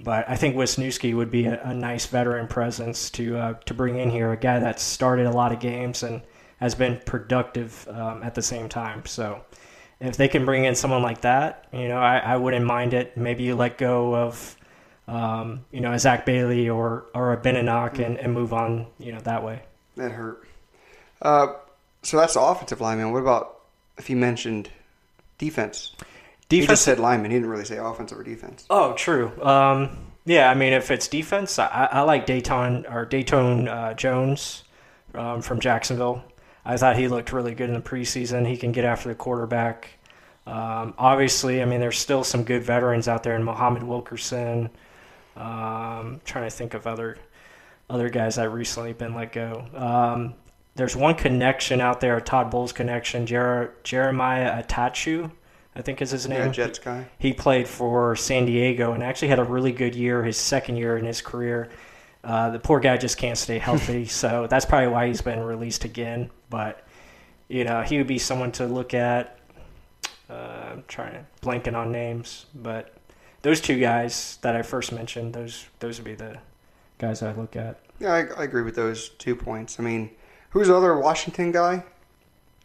But 0.00 0.28
I 0.30 0.36
think 0.36 0.54
Wisniewski 0.54 1.16
would 1.16 1.32
be 1.32 1.46
a, 1.46 1.60
a 1.64 1.74
nice 1.74 2.06
veteran 2.06 2.46
presence 2.46 3.10
to 3.10 3.36
uh, 3.36 3.54
to 3.66 3.74
bring 3.74 3.98
in 3.98 4.10
here, 4.10 4.30
a 4.32 4.36
guy 4.36 4.60
that 4.60 4.78
started 4.78 5.26
a 5.26 5.32
lot 5.32 5.50
of 5.52 5.58
games 5.58 6.04
and 6.04 6.22
has 6.58 6.74
been 6.74 7.00
productive 7.06 7.86
um, 7.88 8.22
at 8.22 8.34
the 8.34 8.42
same 8.42 8.68
time. 8.68 9.04
So 9.06 9.40
if 10.00 10.16
they 10.16 10.28
can 10.28 10.44
bring 10.44 10.64
in 10.64 10.74
someone 10.74 11.02
like 11.02 11.22
that, 11.22 11.66
you 11.72 11.88
know, 11.88 11.98
I, 11.98 12.18
I 12.18 12.36
wouldn't 12.36 12.66
mind 12.66 12.94
it. 12.94 13.16
Maybe 13.16 13.44
you 13.44 13.54
let 13.56 13.78
go 13.78 14.14
of, 14.14 14.56
um, 15.06 15.64
you 15.72 15.80
know, 15.80 15.92
a 15.92 15.98
Zach 15.98 16.26
Bailey 16.26 16.68
or 16.68 17.06
or 17.14 17.32
a 17.32 17.36
Benenoch 17.36 17.98
and, 17.98 18.18
and 18.18 18.32
move 18.32 18.52
on, 18.52 18.86
you 18.98 19.12
know, 19.12 19.20
that 19.20 19.42
way. 19.42 19.62
That 19.96 20.12
hurt. 20.12 20.46
Uh, 21.20 21.54
so 22.02 22.16
that's 22.16 22.34
the 22.34 22.40
offensive 22.40 22.80
lineman. 22.80 23.12
What 23.12 23.22
about 23.22 23.60
if 23.96 24.06
he 24.06 24.14
mentioned 24.14 24.70
defense? 25.38 25.92
He 26.50 26.60
Defense. 26.60 26.70
just 26.78 26.84
said 26.84 26.98
lineman. 26.98 27.30
He 27.30 27.36
didn't 27.36 27.50
really 27.50 27.64
say 27.66 27.76
offensive 27.76 28.18
or 28.18 28.22
defense. 28.22 28.64
Oh, 28.70 28.94
true. 28.94 29.32
Um, 29.42 29.98
yeah, 30.24 30.50
I 30.50 30.54
mean, 30.54 30.72
if 30.72 30.90
it's 30.90 31.06
defense, 31.06 31.58
I, 31.58 31.88
I 31.92 32.00
like 32.02 32.24
Dayton 32.24 32.86
or 32.86 33.04
Dayton 33.04 33.68
uh, 33.68 33.92
Jones 33.94 34.64
um, 35.14 35.42
from 35.42 35.60
Jacksonville. 35.60 36.22
I 36.64 36.76
thought 36.76 36.96
he 36.96 37.08
looked 37.08 37.32
really 37.32 37.54
good 37.54 37.68
in 37.68 37.74
the 37.74 37.80
preseason. 37.80 38.46
He 38.46 38.56
can 38.56 38.72
get 38.72 38.84
after 38.84 39.08
the 39.08 39.14
quarterback. 39.14 39.88
Um, 40.46 40.94
obviously, 40.98 41.62
I 41.62 41.64
mean, 41.64 41.80
there's 41.80 41.98
still 41.98 42.24
some 42.24 42.44
good 42.44 42.62
veterans 42.62 43.08
out 43.08 43.22
there 43.22 43.36
in 43.36 43.44
Muhammad 43.44 43.82
Wilkerson. 43.82 44.70
Um, 45.36 46.20
trying 46.24 46.44
to 46.44 46.50
think 46.50 46.74
of 46.74 46.86
other 46.86 47.16
other 47.90 48.08
guys 48.10 48.36
that 48.36 48.50
recently 48.50 48.92
been 48.92 49.14
let 49.14 49.32
go. 49.32 49.66
Um, 49.74 50.34
there's 50.74 50.94
one 50.94 51.14
connection 51.14 51.80
out 51.80 52.00
there, 52.00 52.16
a 52.16 52.20
Todd 52.20 52.50
Bowles 52.50 52.72
connection, 52.72 53.26
Jer- 53.26 53.74
Jeremiah 53.82 54.62
Attaochu, 54.62 55.30
I 55.74 55.82
think 55.82 56.02
is 56.02 56.10
his 56.10 56.28
name. 56.28 56.38
Yeah, 56.38 56.48
Jets 56.48 56.78
guy. 56.78 57.06
He 57.18 57.32
played 57.32 57.66
for 57.66 58.14
San 58.14 58.46
Diego 58.46 58.92
and 58.92 59.02
actually 59.02 59.28
had 59.28 59.38
a 59.38 59.44
really 59.44 59.72
good 59.72 59.94
year, 59.94 60.22
his 60.22 60.36
second 60.36 60.76
year 60.76 60.96
in 60.96 61.04
his 61.04 61.20
career. 61.20 61.70
Uh, 62.24 62.50
the 62.50 62.58
poor 62.58 62.80
guy 62.80 62.96
just 62.96 63.16
can't 63.16 63.38
stay 63.38 63.58
healthy, 63.58 64.04
so 64.22 64.46
that's 64.48 64.64
probably 64.64 64.88
why 64.88 65.06
he's 65.06 65.22
been 65.22 65.40
released 65.40 65.84
again. 65.84 66.30
But 66.50 66.86
you 67.48 67.64
know, 67.64 67.82
he 67.82 67.98
would 67.98 68.06
be 68.06 68.18
someone 68.18 68.52
to 68.52 68.66
look 68.66 68.94
at. 68.94 69.38
Uh, 70.28 70.70
I'm 70.72 70.84
trying 70.88 71.12
to 71.12 71.24
blanking 71.46 71.74
on 71.74 71.90
names, 71.90 72.46
but 72.54 72.94
those 73.42 73.60
two 73.60 73.78
guys 73.78 74.38
that 74.42 74.54
I 74.54 74.62
first 74.62 74.92
mentioned, 74.92 75.34
those 75.34 75.66
those 75.78 75.98
would 75.98 76.04
be 76.04 76.14
the 76.14 76.38
guys 76.98 77.22
I 77.22 77.32
look 77.32 77.56
at. 77.56 77.80
Yeah, 77.98 78.12
I, 78.12 78.40
I 78.40 78.44
agree 78.44 78.62
with 78.62 78.74
those 78.74 79.10
two 79.10 79.34
points. 79.34 79.80
I 79.80 79.82
mean, 79.82 80.10
who's 80.50 80.68
the 80.68 80.76
other 80.76 80.98
Washington 80.98 81.52
guy? 81.52 81.84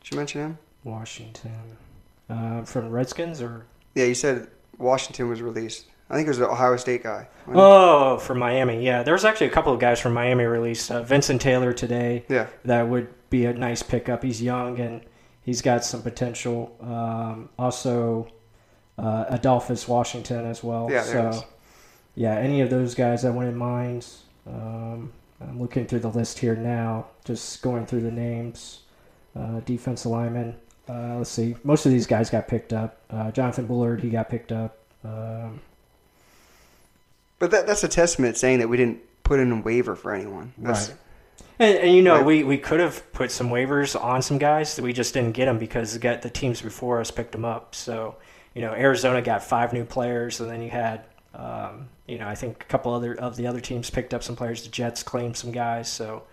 Did 0.02 0.12
you 0.12 0.18
mention 0.18 0.42
him? 0.42 0.58
Washington 0.84 1.78
uh, 2.30 2.64
from 2.64 2.90
Redskins 2.90 3.42
or 3.42 3.66
Yeah, 3.96 4.06
you 4.06 4.16
said 4.16 4.48
Washington 4.78 5.30
was 5.30 5.42
released. 5.42 5.86
I 6.10 6.16
think 6.16 6.28
it 6.28 6.30
was 6.30 6.38
the 6.38 6.50
Ohio 6.50 6.76
State 6.78 7.04
guy. 7.04 7.28
oh 7.48 8.18
from 8.20 8.40
Miami. 8.40 8.84
Yeah, 8.86 9.04
there 9.04 9.14
was 9.14 9.26
actually 9.26 9.48
a 9.48 9.52
couple 9.52 9.74
of 9.74 9.80
guys 9.80 10.00
from 10.00 10.14
Miami 10.14 10.44
released. 10.44 10.92
Uh, 10.92 11.02
Vincent 11.04 11.42
Taylor 11.42 11.74
today. 11.74 12.24
Yeah. 12.30 12.48
that 12.66 12.88
would 12.88 13.08
be 13.30 13.46
a 13.46 13.54
nice 13.54 13.82
pickup. 13.82 14.24
He's 14.24 14.42
young 14.42 14.80
and 14.80 15.02
he's 15.42 15.62
got 15.62 15.84
some 15.84 16.02
potential. 16.04 16.76
Um, 16.82 17.50
also, 17.58 18.28
uh, 18.98 19.26
Adolphus 19.30 19.88
Washington 19.88 20.46
as 20.46 20.64
well. 20.64 20.88
Yeah, 20.92 21.02
so 21.04 21.46
yeah, 22.16 22.36
any 22.36 22.62
of 22.62 22.70
those 22.70 22.94
guys 22.96 23.26
I 23.26 23.30
went 23.32 23.50
in 23.50 23.56
mind. 23.56 24.06
Um, 24.46 25.12
I'm 25.42 25.60
looking 25.60 25.88
through 25.88 26.00
the 26.02 26.10
list 26.12 26.40
here 26.40 26.56
now, 26.56 27.08
just 27.26 27.62
going 27.62 27.86
through 27.86 28.02
the 28.02 28.12
names. 28.12 28.82
Uh, 29.36 29.62
defense 29.62 30.06
lineman. 30.06 30.56
Uh, 30.88 31.16
let's 31.18 31.30
see. 31.32 31.56
Most 31.64 31.86
of 31.88 31.92
these 31.92 32.06
guys 32.06 32.30
got 32.30 32.48
picked 32.48 32.72
up. 32.72 33.00
Uh, 33.10 33.32
Jonathan 33.32 33.66
Bullard, 33.66 34.02
he 34.02 34.10
got 34.10 34.30
picked 34.30 34.52
up. 34.52 34.78
Um, 35.04 35.60
But 37.44 37.52
that, 37.52 37.68
that's 37.68 37.84
a 37.84 37.90
testament 37.90 38.38
saying 38.38 38.60
that 38.60 38.70
we 38.70 38.78
didn't 38.78 39.00
put 39.24 39.38
in 39.42 39.52
a 39.52 39.60
waiver 39.60 39.98
for 39.98 40.14
anyone. 40.14 40.54
That's, 40.58 40.92
Right. 40.92 40.98
And, 41.60 41.78
and 41.78 41.94
you 41.94 42.02
know, 42.02 42.16
Right. 42.16 42.26
we, 42.26 42.44
we 42.46 42.58
could 42.58 42.80
have 42.80 43.12
put 43.12 43.32
some 43.32 43.50
waivers 43.50 44.02
on 44.02 44.22
some 44.22 44.38
guys. 44.38 44.80
We 44.80 44.94
just 44.94 45.14
didn't 45.14 45.34
get 45.34 45.48
them 45.48 45.58
because 45.58 46.00
the, 46.00 46.20
the 46.22 46.30
teams 46.30 46.62
before 46.62 47.02
us 47.02 47.12
picked 47.12 47.34
them 47.34 47.44
up. 47.44 47.76
So, 47.76 48.16
you 48.56 48.62
know, 48.62 48.72
Arizona 48.72 49.22
got 49.22 49.44
five 49.44 49.74
new 49.74 49.84
players, 49.84 50.40
and 50.40 50.50
then 50.50 50.62
you 50.62 50.70
had, 50.70 51.04
um, 51.36 51.90
you 52.08 52.18
know, 52.18 52.30
I 52.30 52.36
think 52.36 52.64
a 52.64 52.66
couple 52.68 52.94
other 52.94 53.14
of 53.14 53.36
the 53.36 53.46
other 53.46 53.60
teams 53.60 53.90
picked 53.90 54.14
up 54.14 54.24
some 54.24 54.38
players. 54.38 54.64
The 54.64 54.70
Jets 54.70 55.04
claimed 55.04 55.36
some 55.36 55.52
guys. 55.52 55.92
So, 55.92 56.24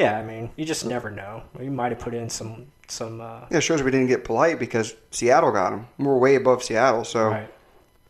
yeah, 0.00 0.18
I 0.18 0.24
mean, 0.24 0.50
you 0.56 0.64
just 0.64 0.84
never 0.84 1.12
know. 1.12 1.44
We 1.56 1.68
might 1.68 1.92
have 1.92 2.00
put 2.00 2.12
in 2.12 2.28
some 2.28 2.66
some. 2.88 3.20
Uh, 3.20 3.42
Yeah, 3.52 3.58
it 3.58 3.60
shows 3.60 3.84
we 3.84 3.92
didn't 3.92 4.08
get 4.08 4.24
Polite 4.24 4.58
because 4.58 4.96
Seattle 5.12 5.52
got 5.52 5.72
him. 5.74 5.86
We're 5.96 6.18
way 6.18 6.34
above 6.34 6.64
Seattle, 6.64 7.04
so 7.04 7.28
right. 7.28 7.48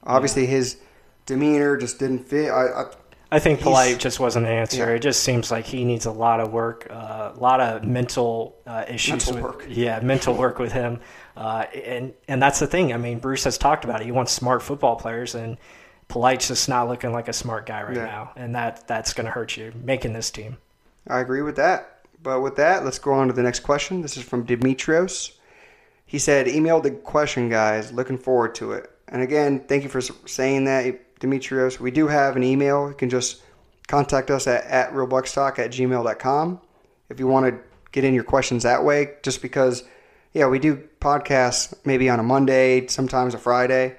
obviously 0.05 0.47
his 0.47 0.79
demeanor 1.31 1.77
just 1.77 1.99
didn't 1.99 2.29
fit. 2.29 2.51
I, 2.51 2.67
I 2.67 2.85
I 3.33 3.39
think 3.39 3.61
Polite 3.61 3.99
just 3.99 4.19
wasn't 4.19 4.47
an 4.47 4.53
answer. 4.53 4.79
Yeah. 4.79 4.97
It 4.97 4.99
just 4.99 5.23
seems 5.23 5.53
like 5.53 5.65
he 5.65 5.85
needs 5.85 6.05
a 6.07 6.11
lot 6.11 6.41
of 6.41 6.53
work, 6.53 6.89
uh, 6.91 7.31
a 7.33 7.39
lot 7.39 7.61
of 7.61 7.85
mental 7.85 8.57
uh, 8.67 8.85
issues. 8.89 9.11
Mental 9.11 9.35
with, 9.35 9.43
work. 9.43 9.67
Yeah, 9.69 10.01
mental 10.01 10.35
work 10.35 10.59
with 10.59 10.73
him, 10.73 10.99
uh, 11.37 11.67
and 11.73 12.13
and 12.27 12.43
that's 12.43 12.59
the 12.59 12.67
thing. 12.67 12.93
I 12.93 12.97
mean, 12.97 13.21
Bruce 13.21 13.45
has 13.45 13.57
talked 13.57 13.85
about 13.85 14.01
it. 14.01 14.07
He 14.07 14.13
wants 14.13 14.33
smart 14.33 14.63
football 14.63 14.97
players, 14.97 15.37
and 15.37 15.59
Polite's 16.09 16.49
just 16.49 16.69
not 16.69 16.89
looking 16.89 17.13
like 17.13 17.29
a 17.29 17.33
smart 17.33 17.67
guy 17.67 17.85
right 17.85 17.97
Yeah. 17.97 18.05
now, 18.05 18.33
and 18.35 18.55
that 18.57 18.89
that's 18.89 19.13
going 19.13 19.27
to 19.27 19.31
hurt 19.31 19.57
you 19.57 19.73
making 19.81 20.13
this 20.13 20.33
team. 20.33 20.57
I 21.07 21.21
agree 21.21 21.43
with 21.43 21.57
that. 21.57 22.01
But 22.23 22.41
with 22.41 22.57
that, 22.57 22.85
let's 22.85 22.99
go 22.99 23.13
on 23.13 23.29
to 23.29 23.33
the 23.33 23.43
next 23.43 23.61
question. 23.61 24.03
This 24.03 24.17
is 24.17 24.25
from 24.25 24.45
Dimitrios. 24.45 25.33
He 26.05 26.19
said, 26.19 26.47
"Emailed 26.49 26.83
the 26.83 26.91
question, 26.91 27.49
guys. 27.49 27.93
Looking 27.93 28.19
forward 28.19 28.57
to 28.57 28.73
it." 28.73 28.91
And 29.07 29.23
again, 29.23 29.61
thank 29.69 29.85
you 29.85 29.89
for 29.89 30.01
saying 30.01 30.65
that, 30.65 30.85
Dimitrios. 31.21 31.79
We 31.79 31.91
do 31.91 32.09
have 32.09 32.37
an 32.37 32.43
email. 32.43 32.89
You 32.89 32.95
can 32.95 33.11
just 33.11 33.43
contact 33.87 34.31
us 34.31 34.47
at, 34.47 34.65
at 34.65 34.93
realbucstalk 34.93 35.59
at 35.59 35.71
gmail.com 35.71 36.61
if 37.09 37.19
you 37.19 37.27
want 37.27 37.47
to 37.47 37.61
get 37.93 38.05
in 38.05 38.15
your 38.15 38.25
questions 38.25 38.63
that 38.63 38.85
way. 38.85 39.15
Just 39.23 39.43
because, 39.43 39.85
yeah, 40.33 40.47
we 40.47 40.59
do 40.59 40.89
podcasts 41.01 41.75
maybe 41.85 42.09
on 42.09 42.21
a 42.21 42.23
Monday, 42.23 42.87
sometimes 42.87 43.35
a 43.35 43.39
Friday. 43.39 43.97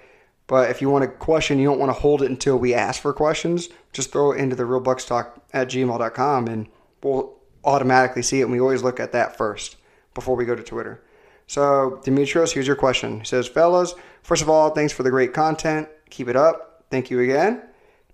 But 0.47 0.69
if 0.69 0.81
you 0.81 0.89
want 0.89 1.05
a 1.05 1.07
question, 1.07 1.59
you 1.59 1.65
don't 1.65 1.79
want 1.79 1.89
to 1.89 1.99
hold 1.99 2.21
it 2.21 2.29
until 2.29 2.57
we 2.57 2.73
ask 2.73 3.01
for 3.01 3.13
questions, 3.13 3.69
just 3.93 4.11
throw 4.11 4.33
it 4.33 4.37
into 4.37 4.55
the 4.55 4.63
realbucstalk 4.63 5.39
at 5.53 5.69
gmail.com 5.69 6.47
and 6.47 6.67
we'll 7.03 7.33
automatically 7.63 8.21
see 8.21 8.41
it. 8.41 8.43
And 8.43 8.51
we 8.51 8.59
always 8.59 8.83
look 8.83 8.99
at 8.99 9.13
that 9.13 9.37
first 9.37 9.77
before 10.13 10.35
we 10.35 10.45
go 10.45 10.55
to 10.55 10.63
Twitter. 10.63 11.01
So, 11.47 12.01
Demetrios, 12.03 12.53
here's 12.53 12.67
your 12.67 12.75
question. 12.75 13.19
He 13.19 13.25
says, 13.25 13.47
Fellas, 13.47 13.93
first 14.23 14.41
of 14.41 14.49
all, 14.49 14.71
thanks 14.71 14.93
for 14.93 15.03
the 15.03 15.09
great 15.09 15.33
content. 15.33 15.87
Keep 16.09 16.29
it 16.29 16.35
up. 16.35 16.70
Thank 16.91 17.10
you 17.10 17.21
again. 17.21 17.63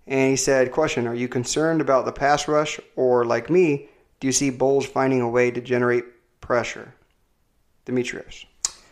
And 0.05 0.29
he 0.29 0.35
said, 0.37 0.71
Question 0.71 1.07
Are 1.07 1.15
you 1.15 1.27
concerned 1.27 1.81
about 1.81 2.05
the 2.05 2.13
pass 2.13 2.47
rush, 2.47 2.79
or 2.95 3.25
like 3.25 3.49
me, 3.49 3.89
do 4.19 4.27
you 4.27 4.31
see 4.31 4.49
Bowles 4.49 4.85
finding 4.85 5.19
a 5.19 5.29
way 5.29 5.51
to 5.51 5.59
generate 5.59 6.05
pressure? 6.39 6.93
Demetrius. 7.85 8.45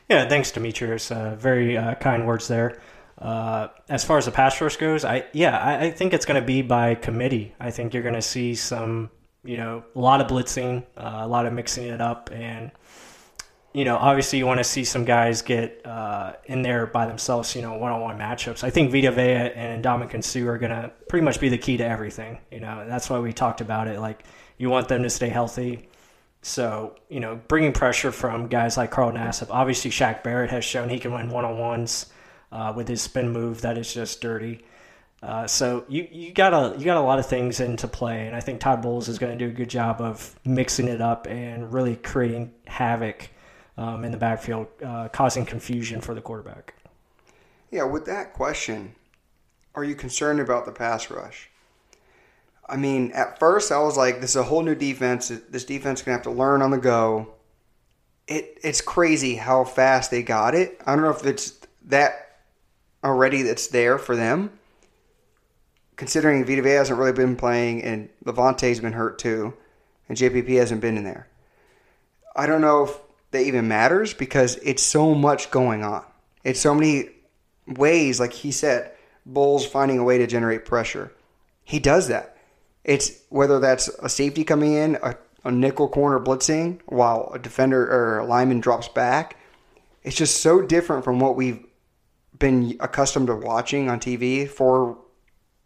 Yeah, 0.10 0.28
thanks, 0.28 0.52
Demetrius. 0.52 1.12
Uh, 1.12 1.36
very 1.38 1.78
uh, 1.78 1.96
kind 1.96 2.28
words 2.28 2.48
there. 2.48 2.82
Uh, 3.18 3.70
as 3.88 4.04
far 4.04 4.18
as 4.18 4.26
the 4.26 4.32
pass 4.32 4.60
rush 4.60 4.78
goes, 4.78 5.06
I 5.06 5.26
yeah, 5.32 5.58
I, 5.58 5.86
I 5.86 5.92
think 5.92 6.14
it's 6.14 6.26
going 6.26 6.42
to 6.42 6.46
be 6.46 6.62
by 6.62 6.96
committee. 6.96 7.54
I 7.60 7.72
think 7.72 7.94
you're 7.94 8.04
going 8.04 8.16
to 8.16 8.22
see 8.22 8.56
some, 8.56 9.10
you 9.44 9.58
know, 9.58 9.84
a 9.96 10.00
lot 10.00 10.20
of 10.20 10.28
blitzing, 10.28 10.84
uh, 10.98 11.20
a 11.22 11.28
lot 11.28 11.46
of 11.46 11.54
mixing 11.54 11.88
it 11.88 12.02
up, 12.02 12.30
and 12.34 12.72
you 13.76 13.84
know, 13.84 13.98
obviously 13.98 14.40
you 14.40 14.46
want 14.46 14.60
to 14.60 14.64
see 14.64 14.86
some 14.86 15.04
guys 15.04 15.42
get 15.42 15.86
uh, 15.86 16.32
in 16.46 16.62
there 16.62 16.88
by 16.88 17.06
themselves, 17.08 17.54
you 17.58 17.62
know, 17.62 17.74
one-on-one 17.74 18.18
matchups. 18.18 18.64
I 18.64 18.70
think 18.70 18.90
Vita 18.90 19.12
Vea 19.12 19.52
and 19.54 19.84
Ndamukong 19.84 20.24
Suh 20.24 20.48
are 20.48 20.58
going 20.58 20.72
to 20.72 20.94
pretty 21.10 21.26
much 21.26 21.42
be 21.42 21.50
the 21.50 21.58
key 21.58 21.76
to 21.76 21.86
everything. 21.86 22.40
You 22.52 22.62
know, 22.62 22.80
and 22.80 22.90
that's 22.90 23.10
why 23.10 23.20
we 23.20 23.34
talked 23.34 23.60
about 23.60 23.90
it. 23.90 24.00
Like, 24.00 24.24
you 24.58 24.70
want 24.70 24.88
them 24.88 25.04
to 25.04 25.10
stay 25.10 25.28
healthy. 25.28 25.90
So, 26.42 26.96
you 27.10 27.20
know, 27.20 27.38
bringing 27.50 27.74
pressure 27.74 28.14
from 28.14 28.48
guys 28.48 28.78
like 28.78 28.92
Carl 28.92 29.12
Nassib. 29.12 29.48
Obviously, 29.50 29.92
Shaq 29.92 30.24
Barrett 30.24 30.52
has 30.52 30.64
shown 30.64 30.88
he 30.88 30.98
can 30.98 31.12
win 31.12 31.28
one-on-ones 31.28 32.06
uh, 32.54 32.72
with 32.74 32.88
his 32.88 33.02
spin 33.02 33.30
move 33.34 33.62
that 33.64 33.78
is 33.78 33.94
just 33.94 34.22
dirty. 34.22 34.64
Uh, 35.22 35.48
so 35.48 35.84
you, 35.90 36.08
you 36.12 36.32
got 36.32 36.54
a 36.54 36.78
you 36.78 36.86
got 36.86 36.98
a 36.98 37.02
lot 37.02 37.20
of 37.20 37.26
things 37.26 37.60
into 37.60 37.90
play, 37.90 38.28
and 38.28 38.36
I 38.36 38.40
think 38.40 38.62
Todd 38.62 38.82
Bowles 38.82 39.10
is 39.10 39.20
going 39.20 39.38
to 39.38 39.46
do 39.46 39.52
a 39.52 39.54
good 39.54 39.70
job 39.70 40.00
of 40.00 40.34
mixing 40.46 40.88
it 40.88 41.02
up 41.02 41.28
and 41.28 41.74
really 41.74 41.96
creating 41.98 42.54
havoc 42.68 43.30
um, 43.78 44.04
in 44.04 44.12
the 44.12 44.18
backfield, 44.18 44.68
uh, 44.84 45.08
causing 45.10 45.46
confusion 45.46 46.02
for 46.02 46.14
the 46.14 46.22
quarterback. 46.22 46.74
Yeah, 47.72 47.84
with 47.84 48.06
that 48.06 48.34
question, 48.34 48.96
are 49.74 49.84
you 49.84 49.96
concerned 49.96 50.40
about 50.40 50.66
the 50.66 50.72
pass 50.72 51.10
rush? 51.10 51.50
I 52.68 52.78
mean, 52.78 53.12
at 53.12 53.38
first 53.38 53.72
I 53.72 53.80
was 53.80 53.98
like, 53.98 54.22
this 54.22 54.32
is 54.32 54.36
a 54.38 54.44
whole 54.44 54.64
new 54.64 54.76
defense. 54.76 55.28
This 55.28 55.66
defense 55.66 56.00
is 56.00 56.06
going 56.06 56.18
to 56.18 56.20
have 56.20 56.34
to 56.34 56.40
learn 56.40 56.62
on 56.62 56.72
the 56.72 56.78
go. 56.78 57.34
It 58.28 58.58
It's 58.64 58.82
crazy 58.82 59.36
how 59.36 59.66
fast 59.66 60.10
they 60.10 60.24
got 60.24 60.56
it. 60.56 60.82
I 60.86 60.96
don't 60.96 61.04
know 61.04 61.12
if 61.12 61.26
it's 61.26 61.60
that 61.86 62.40
already 63.04 63.44
that's 63.44 63.68
there 63.68 64.00
for 64.00 64.16
them. 64.16 64.58
Considering 65.96 66.44
Vita 66.44 66.62
Vea 66.62 66.72
hasn't 66.72 67.00
really 67.00 67.14
been 67.14 67.36
playing 67.36 67.84
and 67.84 68.10
Lavonte's 68.26 68.80
been 68.80 68.94
hurt 68.94 69.20
too, 69.20 69.54
and 70.10 70.18
JPP 70.18 70.58
hasn't 70.58 70.82
been 70.82 70.98
in 70.98 71.04
there. 71.04 71.28
I 72.36 72.48
don't 72.48 72.62
know 72.62 72.86
if 72.86 72.98
that 73.36 73.44
even 73.44 73.68
matters 73.68 74.14
because 74.14 74.56
it's 74.58 74.84
so 74.84 75.14
much 75.14 75.52
going 75.52 75.84
on. 75.84 76.04
It's 76.44 76.60
so 76.60 76.74
many 76.74 77.10
ways, 77.68 78.20
like 78.20 78.34
he 78.34 78.52
said, 78.52 78.92
Bowles 79.26 79.66
finding 79.66 80.00
a 80.00 80.04
way 80.04 80.18
to 80.20 80.28
generate 80.28 80.66
pressure. 80.66 81.12
He 81.64 81.80
does 81.80 82.08
that. 82.08 82.38
It's 82.84 83.12
whether 83.30 83.60
that's 83.60 83.88
a 83.88 84.10
safety 84.10 84.44
coming 84.44 84.74
in, 84.74 84.98
a, 85.02 85.16
a 85.44 85.52
nickel 85.52 85.90
corner 85.90 86.20
blitzing 86.20 86.80
while 86.86 87.32
a 87.34 87.40
defender 87.40 87.84
or 87.84 88.20
a 88.20 88.26
lineman 88.26 88.60
drops 88.60 88.88
back. 88.88 89.38
It's 90.04 90.16
just 90.16 90.42
so 90.42 90.62
different 90.62 91.04
from 91.04 91.20
what 91.20 91.36
we've 91.36 91.66
been 92.38 92.78
accustomed 92.80 93.28
to 93.28 93.36
watching 93.36 93.90
on 93.90 94.00
TV. 94.00 94.48
Four 94.48 95.00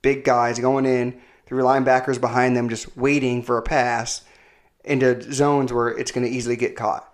big 0.01 0.23
guys 0.23 0.59
going 0.59 0.85
in, 0.85 1.19
three 1.45 1.61
linebackers 1.61 2.21
behind 2.21 2.55
them 2.55 2.69
just 2.69 2.95
waiting 2.95 3.43
for 3.43 3.57
a 3.57 3.61
pass 3.61 4.21
into 4.85 5.21
zones 5.33 5.73
where 5.73 5.89
it's 5.89 6.11
going 6.11 6.25
to 6.25 6.31
easily 6.31 6.55
get 6.55 6.77
caught. 6.77 7.08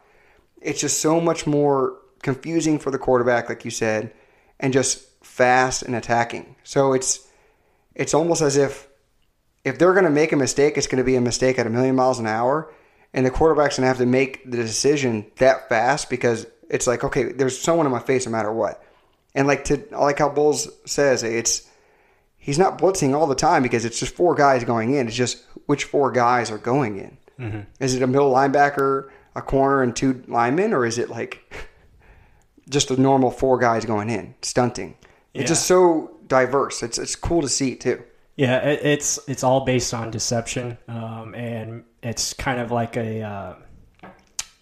It's 0.66 0.82
just 0.82 1.00
so 1.00 1.22
much 1.22 1.46
more 1.46 1.98
confusing 2.22 2.80
for 2.80 2.92
the 2.92 2.98
quarterback, 2.98 3.50
like 3.50 3.66
you 3.66 3.72
said, 3.72 4.14
and 4.60 4.74
just 4.74 5.06
fast 5.24 5.84
and 5.84 5.96
attacking. 5.96 6.56
So 6.64 6.94
it's 6.94 7.28
it's 7.94 8.14
almost 8.14 8.42
as 8.42 8.58
if 8.58 8.88
if 9.64 9.80
they're 9.80 9.94
going 9.94 10.06
to 10.06 10.12
make 10.12 10.32
a 10.32 10.38
mistake, 10.38 10.78
it's 10.78 10.88
going 10.88 10.98
to 10.98 11.04
be 11.04 11.16
a 11.16 11.22
mistake 11.22 11.58
at 11.58 11.68
a 11.68 11.70
million 11.70 11.96
miles 11.96 12.20
an 12.20 12.28
hour, 12.28 12.72
and 13.14 13.26
the 13.26 13.32
quarterback's 13.32 13.78
going 13.78 13.84
to 13.84 13.88
have 13.88 13.98
to 13.98 14.06
make 14.06 14.50
the 14.50 14.58
decision 14.58 15.26
that 15.38 15.70
fast 15.70 16.10
because 16.10 16.46
it's 16.70 16.88
like, 16.88 17.04
okay, 17.04 17.32
there's 17.32 17.60
someone 17.60 17.86
in 17.86 17.92
my 17.92 18.00
face 18.00 18.26
no 18.26 18.32
matter 18.32 18.52
what. 18.52 18.84
And 19.34 19.48
like 19.48 19.66
to 19.66 19.84
I 19.94 20.00
like 20.00 20.20
how 20.20 20.30
Bowles 20.30 20.70
says 20.86 21.24
it's 21.24 21.70
he's 22.38 22.60
not 22.60 22.78
blitzing 22.78 23.14
all 23.14 23.28
the 23.28 23.36
time 23.36 23.64
because 23.64 23.86
it's 23.86 24.00
just 24.00 24.16
four 24.16 24.36
guys 24.36 24.64
going 24.64 24.94
in. 24.94 25.08
It's 25.08 25.16
just 25.16 25.44
which 25.66 25.84
four 25.84 26.12
guys 26.12 26.52
are 26.52 26.58
going 26.58 26.98
in. 26.98 27.18
Mm-hmm. 27.40 27.60
Is 27.80 27.96
it 27.96 28.02
a 28.02 28.08
middle 28.08 28.32
linebacker, 28.32 29.10
a 29.36 29.42
corner, 29.42 29.82
and 29.82 29.96
two 29.96 30.24
linemen, 30.28 30.74
or 30.74 30.86
is 30.86 30.98
it 30.98 31.10
like 31.10 31.70
just 32.70 32.92
a 32.92 33.00
normal 33.00 33.32
four 33.32 33.58
guys 33.58 33.86
going 33.86 34.10
in 34.10 34.36
stunting? 34.42 34.96
It's 35.34 35.50
just 35.50 35.68
so 35.68 36.18
diverse. 36.28 36.82
It's 36.82 36.98
it's 36.98 37.16
cool 37.16 37.42
to 37.42 37.50
see 37.50 37.76
too. 37.76 38.02
Yeah, 38.38 38.58
it, 38.60 38.86
it's 38.86 39.20
it's 39.28 39.44
all 39.44 39.66
based 39.66 39.94
on 39.94 40.12
deception, 40.12 40.78
um, 40.88 41.36
and 41.36 41.84
it's 42.02 42.34
kind 42.34 42.60
of 42.60 42.72
like 42.72 42.96
a 42.96 43.22
uh, 43.22 43.56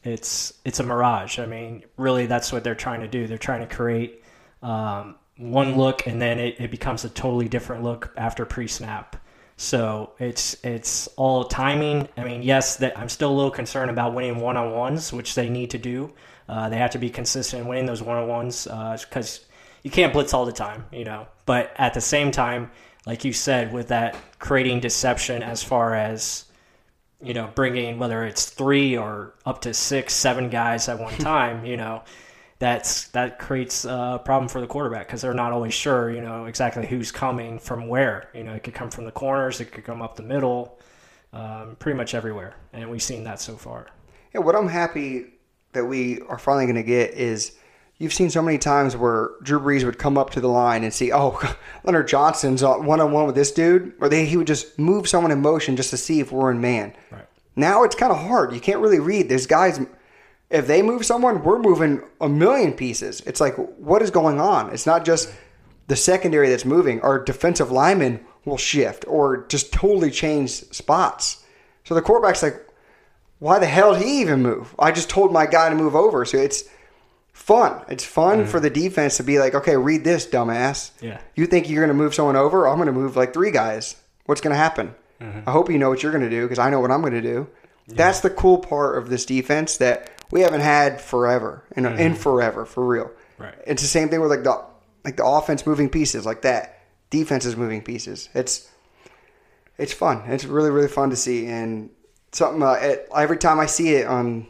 it's 0.04 0.54
it's 0.66 0.80
a 0.80 0.84
mirage. 0.84 1.40
I 1.40 1.46
mean, 1.46 1.84
really, 1.98 2.26
that's 2.26 2.52
what 2.52 2.64
they're 2.64 2.76
trying 2.76 3.02
to 3.02 3.08
do. 3.08 3.28
They're 3.28 3.38
trying 3.38 3.68
to 3.68 3.74
create 3.74 4.24
um, 4.62 5.16
one 5.38 5.78
look, 5.78 6.08
and 6.08 6.22
then 6.22 6.40
it, 6.40 6.60
it 6.60 6.72
becomes 6.72 7.06
a 7.06 7.10
totally 7.10 7.48
different 7.48 7.84
look 7.84 8.14
after 8.18 8.46
pre-snap. 8.46 9.16
So 9.64 10.12
it's 10.20 10.58
it's 10.62 11.08
all 11.16 11.46
timing. 11.46 12.10
I 12.18 12.26
mean, 12.26 12.44
yes, 12.44 12.76
that 12.78 13.00
I'm 13.00 13.08
still 13.08 13.32
a 13.32 13.34
little 13.34 13.50
concerned 13.50 13.90
about 13.90 14.14
winning 14.14 14.40
one 14.40 14.58
on 14.58 14.74
ones, 14.74 15.14
which 15.14 15.36
they 15.36 15.48
need 15.48 15.70
to 15.70 15.78
do. 15.78 16.12
Uh, 16.50 16.68
they 16.68 16.76
have 16.76 16.92
to 16.92 16.98
be 16.98 17.10
consistent 17.10 17.62
in 17.62 17.68
winning 17.70 17.86
those 17.86 18.02
one 18.02 18.18
on 18.18 18.28
ones 18.28 18.66
because 18.66 19.46
you 19.82 19.90
can't 19.90 20.12
blitz 20.12 20.34
all 20.34 20.46
the 20.46 20.52
time, 20.52 20.86
you 20.92 21.06
know. 21.06 21.28
But 21.46 21.72
at 21.78 21.94
the 21.94 22.02
same 22.02 22.30
time, 22.30 22.72
like 23.06 23.24
you 23.24 23.32
said, 23.32 23.72
with 23.72 23.88
that 23.88 24.18
creating 24.38 24.82
deception 24.82 25.42
as 25.42 25.64
far 25.64 25.96
as 25.96 26.44
you 27.22 27.34
know, 27.34 27.50
bringing 27.56 28.00
whether 28.00 28.26
it's 28.26 28.50
three 28.50 28.98
or 28.98 29.34
up 29.46 29.62
to 29.62 29.74
six, 29.74 30.14
seven 30.14 30.50
guys 30.50 30.90
at 30.90 31.00
one 31.00 31.14
time, 31.20 31.66
you 31.66 31.78
know, 31.78 32.04
that's 32.64 33.10
that 33.10 33.40
creates 33.40 33.84
a 33.84 34.22
problem 34.24 34.48
for 34.48 34.62
the 34.62 34.68
quarterback 34.68 35.06
because 35.06 35.22
they're 35.22 35.34
not 35.34 35.52
always 35.52 35.74
sure, 35.74 36.10
you 36.10 36.22
know, 36.22 36.46
exactly 36.46 36.86
who's 36.88 37.12
coming 37.12 37.60
from 37.60 37.90
where. 37.90 38.30
You 38.34 38.46
know, 38.46 38.54
it 38.54 38.64
could 38.64 38.74
come 38.74 38.90
from 38.90 39.04
the 39.04 39.12
corners, 39.12 39.60
it 39.60 39.66
could 39.66 39.84
come 39.84 40.02
up 40.02 40.16
the 40.16 40.24
middle, 40.24 40.80
um, 41.34 41.76
pretty 41.78 41.98
much 41.98 42.16
everywhere, 42.16 42.56
and 42.72 42.90
we've 42.90 43.04
seen 43.04 43.26
that 43.26 43.42
so 43.42 43.58
far. 43.58 43.88
Yeah, 44.34 44.40
what 44.40 44.56
I'm 44.56 44.70
happy 44.70 45.26
that 45.74 45.84
we 45.84 46.22
are 46.22 46.38
finally 46.38 46.66
going 46.66 46.78
to 46.78 46.84
get 46.84 47.12
is 47.16 47.58
you've 47.98 48.14
seen 48.14 48.30
so 48.30 48.42
many 48.42 48.58
times 48.58 48.96
where 48.96 49.32
Drew 49.42 49.60
Brees 49.60 49.84
would 49.84 50.00
come 50.00 50.18
up 50.18 50.30
to 50.30 50.40
the 50.40 50.48
line 50.48 50.86
and 50.86 50.94
see, 50.94 51.12
oh, 51.12 51.38
Leonard 51.84 52.08
Johnson's 52.08 52.64
one 52.64 53.02
on 53.02 53.12
one 53.12 53.26
with 53.26 53.36
this 53.36 53.52
dude, 53.52 53.92
or 54.00 54.08
they, 54.08 54.26
he 54.26 54.38
would 54.38 54.48
just 54.48 54.80
move 54.80 55.10
someone 55.10 55.32
in 55.32 55.42
motion 55.42 55.76
just 55.76 55.90
to 55.90 55.98
see 55.98 56.22
if 56.22 56.32
we're 56.32 56.52
in 56.52 56.62
man. 56.62 56.94
Right. 57.12 57.28
Now 57.58 57.84
it's 57.84 57.96
kind 57.96 58.14
of 58.14 58.20
hard. 58.20 58.54
You 58.54 58.62
can't 58.62 58.80
really 58.80 59.00
read. 59.00 59.28
There's 59.28 59.48
guys, 59.48 59.82
if 60.54 60.68
they 60.68 60.84
move 60.84 61.04
someone, 61.04 61.44
we're 61.44 61.60
moving 61.60 62.04
a 62.22 62.30
million 62.30 62.74
pieces. 62.74 63.22
It's 63.22 63.42
like, 63.42 63.56
what 63.56 64.04
is 64.04 64.12
going 64.12 64.40
on? 64.40 64.72
It's 64.72 64.86
not 64.86 65.04
just 65.04 65.34
the 65.88 65.96
secondary 65.96 66.48
that's 66.50 66.64
moving. 66.64 67.02
Our 67.02 67.24
defensive 67.24 67.72
linemen 67.72 68.24
will 68.46 68.58
shift 68.58 69.04
or 69.08 69.48
just 69.48 69.74
totally 69.74 70.12
change 70.12 70.52
spots. 70.52 71.44
So 71.86 71.96
the 71.96 72.04
quarterback's 72.04 72.44
like, 72.44 72.66
why 73.40 73.58
the 73.58 73.66
hell 73.66 73.94
did 73.94 74.04
he 74.04 74.22
even 74.22 74.44
move? 74.44 74.76
I 74.78 74.92
just 74.92 75.10
told 75.10 75.34
my 75.34 75.48
guy 75.48 75.70
to 75.70 75.76
move 75.76 75.96
over. 75.96 76.24
So 76.24 76.38
it's 76.38 76.66
fun. 77.34 77.84
It's 77.90 78.06
fun 78.06 78.42
mm-hmm. 78.42 78.50
for 78.50 78.60
the 78.60 78.70
defense 78.70 79.18
to 79.18 79.24
be 79.24 79.40
like, 79.40 79.56
okay, 79.56 79.76
read 79.76 80.04
this, 80.04 80.28
dumbass. 80.28 80.92
Yeah. 81.02 81.20
You 81.36 81.48
think 81.48 81.68
you're 81.68 81.82
going 81.82 81.98
to 81.98 82.02
move 82.02 82.14
someone 82.14 82.36
over? 82.36 82.68
I'm 82.68 82.78
going 82.78 82.86
to 82.86 82.94
move 82.94 83.16
like 83.16 83.34
three 83.34 83.52
guys. 83.52 83.96
What's 84.28 84.40
going 84.40 84.54
to 84.54 84.58
happen? 84.58 84.94
Mm-hmm. 85.20 85.50
I 85.50 85.52
hope 85.52 85.72
you 85.72 85.80
know 85.80 85.90
what 85.90 86.04
you're 86.04 86.12
going 86.12 86.24
to 86.24 86.30
do 86.30 86.44
because 86.44 86.60
I 86.60 86.70
know 86.70 86.80
what 86.80 86.92
I'm 86.92 87.02
going 87.02 87.14
to 87.14 87.22
do. 87.22 87.48
That's 87.88 88.22
the 88.22 88.30
cool 88.30 88.60
part 88.60 88.98
of 88.98 89.10
this 89.10 89.26
defense 89.26 89.78
that 89.78 90.10
we 90.34 90.42
haven't 90.42 90.62
had 90.62 91.00
forever 91.00 91.64
and 91.76 91.86
in 91.86 92.16
forever 92.16 92.66
for 92.66 92.84
real. 92.84 93.12
Right. 93.38 93.54
It's 93.68 93.84
the 93.84 93.88
same 93.88 94.10
thing 94.10 94.20
with 94.20 94.32
like 94.32 94.44
the 94.44 94.66
like 95.06 95.16
the 95.16 95.26
offense 95.26 95.68
moving 95.68 95.90
pieces 95.90 96.26
like 96.26 96.42
that. 96.42 96.80
Defense 97.12 97.46
is 97.46 97.56
moving 97.56 97.84
pieces. 97.84 98.30
It's 98.34 98.68
it's 99.78 99.94
fun. 99.94 100.24
It's 100.26 100.44
really 100.44 100.72
really 100.72 100.88
fun 100.88 101.12
to 101.12 101.16
see 101.16 101.46
and 101.46 101.92
something 102.32 102.64
uh, 102.64 102.72
it, 102.82 103.08
every 103.16 103.38
time 103.38 103.60
I 103.60 103.68
see 103.68 103.94
it 103.94 104.08
on 104.08 104.48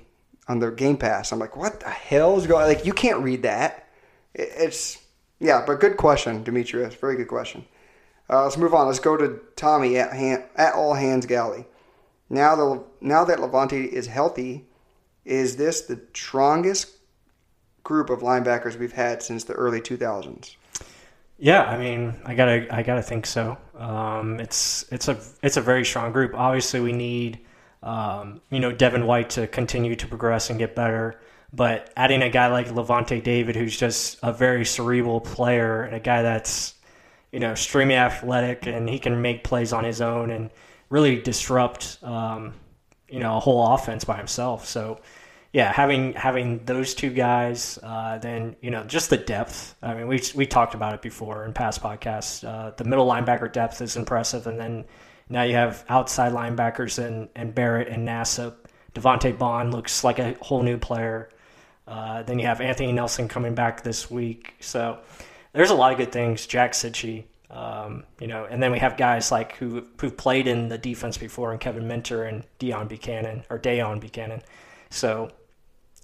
on 0.47 0.59
the 0.59 0.71
Game 0.71 0.95
Pass, 0.95 1.33
I'm 1.33 1.39
like, 1.39 1.57
what 1.57 1.81
the 1.81 1.89
hell 1.89 2.37
is 2.37 2.47
going? 2.47 2.65
Like 2.65 2.85
you 2.85 2.93
can't 2.93 3.19
read 3.19 3.43
that. 3.43 3.89
It, 4.33 4.51
it's 4.55 5.03
yeah, 5.41 5.65
but 5.67 5.81
good 5.81 5.97
question, 5.97 6.43
Demetrius. 6.45 6.95
Very 6.95 7.17
good 7.17 7.27
question. 7.27 7.65
Uh, 8.29 8.45
let's 8.45 8.57
move 8.57 8.73
on. 8.73 8.87
Let's 8.87 8.99
go 8.99 9.17
to 9.17 9.41
Tommy 9.57 9.97
at 9.97 10.13
hand, 10.13 10.45
at 10.55 10.75
All 10.75 10.93
Hands 10.93 11.25
Galley. 11.25 11.65
Now 12.29 12.55
the 12.55 12.83
now 13.01 13.25
that 13.25 13.39
Lavonte 13.39 13.85
is 13.85 14.07
healthy, 14.07 14.69
is 15.25 15.55
this 15.55 15.81
the 15.81 15.99
strongest 16.13 16.91
group 17.83 18.09
of 18.09 18.19
linebackers 18.19 18.77
we've 18.77 18.93
had 18.93 19.21
since 19.21 19.43
the 19.43 19.53
early 19.53 19.81
2000s? 19.81 20.55
Yeah, 21.37 21.63
I 21.63 21.77
mean, 21.77 22.13
I 22.25 22.35
gotta, 22.35 22.73
I 22.73 22.83
gotta 22.83 23.01
think 23.01 23.25
so. 23.25 23.57
Um, 23.77 24.39
it's, 24.39 24.85
it's 24.91 25.07
a, 25.07 25.19
it's 25.41 25.57
a 25.57 25.61
very 25.61 25.83
strong 25.83 26.11
group. 26.11 26.33
Obviously, 26.35 26.79
we 26.79 26.93
need, 26.93 27.39
um, 27.81 28.41
you 28.49 28.59
know, 28.59 28.71
Devin 28.71 29.05
White 29.05 29.31
to 29.31 29.47
continue 29.47 29.95
to 29.95 30.07
progress 30.07 30.49
and 30.49 30.59
get 30.59 30.75
better. 30.75 31.19
But 31.51 31.91
adding 31.95 32.23
a 32.23 32.29
guy 32.29 32.47
like 32.47 32.67
Lavonte 32.67 33.21
David, 33.23 33.55
who's 33.55 33.77
just 33.77 34.17
a 34.23 34.33
very 34.33 34.65
cerebral 34.65 35.21
player 35.21 35.83
and 35.83 35.95
a 35.95 35.99
guy 35.99 36.21
that's, 36.21 36.75
you 37.31 37.39
know, 37.39 37.51
extremely 37.51 37.95
athletic 37.95 38.65
and 38.65 38.89
he 38.89 38.97
can 38.97 39.21
make 39.21 39.43
plays 39.43 39.73
on 39.73 39.83
his 39.83 40.01
own 40.01 40.31
and 40.31 40.49
really 40.89 41.21
disrupt, 41.21 41.99
um, 42.03 42.53
you 43.13 43.19
know, 43.19 43.37
a 43.37 43.39
whole 43.39 43.75
offense 43.75 44.03
by 44.03 44.17
himself. 44.17 44.65
So, 44.65 44.99
yeah, 45.51 45.71
having 45.71 46.13
having 46.13 46.65
those 46.65 46.95
two 46.95 47.11
guys, 47.11 47.77
uh, 47.83 48.17
then 48.17 48.55
you 48.59 48.71
know 48.71 48.83
just 48.85 49.11
the 49.11 49.17
depth. 49.17 49.75
I 49.83 49.93
mean, 49.93 50.07
we 50.07 50.19
we 50.33 50.47
talked 50.47 50.73
about 50.73 50.95
it 50.95 51.03
before 51.03 51.45
in 51.45 51.53
past 51.53 51.83
podcasts. 51.83 52.43
Uh, 52.43 52.71
the 52.75 52.85
middle 52.85 53.07
linebacker 53.07 53.53
depth 53.53 53.81
is 53.81 53.95
impressive, 53.97 54.47
and 54.47 54.59
then 54.59 54.85
now 55.29 55.43
you 55.43 55.53
have 55.53 55.85
outside 55.89 56.31
linebackers 56.33 56.97
and 56.97 57.29
and 57.35 57.53
Barrett 57.53 57.87
and 57.87 58.07
Nassib. 58.07 58.55
Devante 58.95 59.37
Bond 59.37 59.71
looks 59.75 60.03
like 60.03 60.17
a 60.17 60.35
whole 60.41 60.63
new 60.63 60.79
player. 60.79 61.29
Uh, 61.87 62.23
then 62.23 62.39
you 62.39 62.47
have 62.47 62.61
Anthony 62.61 62.91
Nelson 62.91 63.27
coming 63.27 63.53
back 63.53 63.83
this 63.83 64.09
week, 64.09 64.55
so 64.59 64.97
there's 65.51 65.69
a 65.69 65.75
lot 65.75 65.91
of 65.91 65.99
good 65.99 66.11
things. 66.11 66.47
Jack 66.47 66.71
Cichy, 66.71 67.25
um, 67.53 68.03
you 68.19 68.27
know, 68.27 68.45
and 68.45 68.61
then 68.61 68.71
we 68.71 68.79
have 68.79 68.97
guys 68.97 69.31
like 69.31 69.55
who 69.57 69.85
who've 69.99 70.17
played 70.17 70.47
in 70.47 70.69
the 70.69 70.77
defense 70.77 71.17
before, 71.17 71.51
and 71.51 71.61
Kevin 71.61 71.87
Minter 71.87 72.23
and 72.23 72.43
Dion 72.57 72.89
Bucannon 72.89 73.43
or 73.49 73.59
Dayon 73.59 74.01
Bucannon. 74.01 74.41
So 74.89 75.29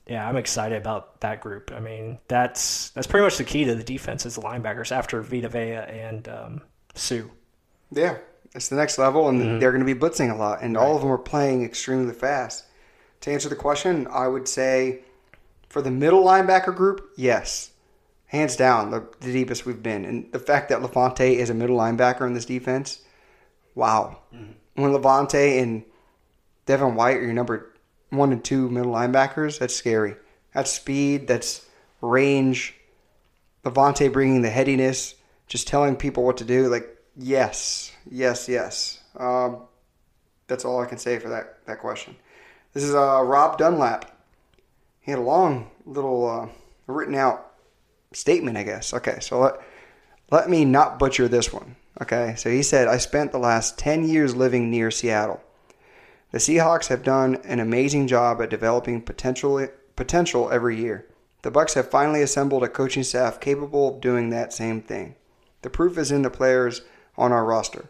yeah, 0.08 0.28
I'm 0.28 0.38
excited 0.38 0.78
about 0.78 1.22
that 1.22 1.42
group. 1.42 1.72
I 1.76 1.80
mean, 1.80 2.20
that's 2.28 2.90
that's 2.92 3.08
pretty 3.08 3.24
much 3.24 3.38
the 3.38 3.44
key 3.44 3.66
to 3.66 3.76
the 3.76 3.84
defense 3.84 4.26
is 4.26 4.36
the 4.36 4.42
linebackers 4.42 4.92
after 4.92 5.22
Vita 5.22 5.50
Vea 5.50 5.86
and 5.88 6.28
um, 6.28 6.62
Suh. 6.94 7.24
Yeah, 7.92 8.18
it's 8.54 8.70
the 8.70 8.76
next 8.76 8.98
level, 8.98 9.30
and 9.30 9.62
they're 9.62 9.72
going 9.72 9.86
to 9.86 9.94
be 9.94 10.00
blitzing 10.00 10.32
a 10.32 10.36
lot, 10.36 10.62
and 10.62 10.78
all 10.78 10.96
of 10.96 11.02
them 11.02 11.12
are 11.12 11.18
playing 11.18 11.64
extremely 11.64 12.14
fast. 12.14 12.66
To 13.22 13.32
answer 13.32 13.50
the 13.50 13.56
question, 13.56 14.08
I 14.12 14.28
would 14.28 14.48
say 14.48 15.02
for 15.68 15.82
the 15.82 15.92
middle 15.92 16.24
linebacker 16.24 16.76
group, 16.76 17.12
yes, 17.16 17.72
hands 18.30 18.56
down, 18.56 18.92
the, 18.92 19.08
the 19.20 19.34
deepest 19.34 19.65
we've 19.65 19.84
been, 19.84 20.06
and 20.06 20.32
the 20.32 20.39
fact 20.39 20.70
that 20.70 20.82
Lavonte 20.82 21.36
is 21.36 21.50
a 21.50 21.54
middle 21.54 21.78
linebacker 21.78 22.26
in 22.26 22.34
this 22.34 22.46
defense, 22.46 23.02
wow. 23.76 24.20
When 24.76 24.92
Lavonte 24.92 25.62
and 25.62 25.84
Devin 26.65 26.96
White 26.96 27.18
are 27.18 27.24
your 27.24 27.34
number 27.34 27.74
one 28.12 28.32
and 28.32 28.44
two 28.44 28.70
middle 28.70 28.94
linebackers, 28.94 29.60
that's 29.60 29.76
scary. 29.76 30.15
That's 30.54 30.72
speed. 30.72 31.28
That's 31.28 31.65
range. 32.02 32.76
Lavonte 33.65 34.12
bringing 34.12 34.42
the 34.42 34.50
headiness, 34.50 35.15
just 35.48 35.68
telling 35.68 35.96
people 35.96 36.24
what 36.24 36.38
to 36.38 36.46
do. 36.46 36.70
Like 36.70 36.88
yes, 37.18 37.92
yes, 38.10 38.48
yes. 38.48 39.00
Um, 39.18 39.63
that's 40.48 40.65
all 40.65 40.82
I 40.82 40.86
can 40.86 40.98
say 40.98 41.20
for 41.20 41.30
that 41.30 41.65
that 41.65 41.80
question. 41.80 42.15
This 42.74 42.84
is 42.84 42.94
uh, 42.94 43.22
Rob 43.24 43.58
Dunlap. 43.58 44.15
He 45.02 45.12
had 45.12 45.20
a 45.20 45.24
long 45.24 45.72
little 45.86 46.28
uh, 46.28 46.48
written 46.88 47.15
out 47.15 47.49
statement, 48.12 48.58
I 48.58 48.63
guess. 48.63 48.93
Okay, 48.93 49.19
so 49.19 49.39
let 49.39 49.62
let 50.32 50.50
me 50.50 50.65
not 50.65 51.00
butcher 51.00 51.28
this 51.28 51.52
one. 51.52 51.76
Okay, 52.02 52.36
so 52.38 52.50
he 52.50 52.62
said, 52.62 52.88
I 52.88 52.98
spent 52.98 53.32
the 53.32 53.39
last 53.39 53.78
10 53.78 54.08
years 54.08 54.36
living 54.36 54.69
near 54.69 54.91
Seattle. 54.91 55.41
The 56.32 56.38
Seahawks 56.38 56.88
have 56.88 57.04
done 57.04 57.38
an 57.43 57.60
amazing 57.60 58.08
job 58.08 58.41
at 58.41 58.50
developing 58.50 59.02
potential 59.02 59.67
potential 59.95 60.52
every 60.52 60.78
year. 60.78 61.08
The 61.41 61.52
Bucs 61.52 61.74
have 61.74 61.89
finally 61.89 62.22
assembled 62.22 62.63
a 62.63 62.69
coaching 62.69 63.04
staff 63.04 63.39
capable 63.39 63.95
of 63.95 64.02
doing 64.02 64.30
that 64.30 64.54
same 64.54 64.82
thing. 64.82 65.15
The 65.62 65.69
proof 65.69 65.98
is 65.98 66.12
in 66.12 66.22
the 66.22 66.30
players 66.30 66.84
on 67.17 67.32
our 67.32 67.43
roster. 67.43 67.89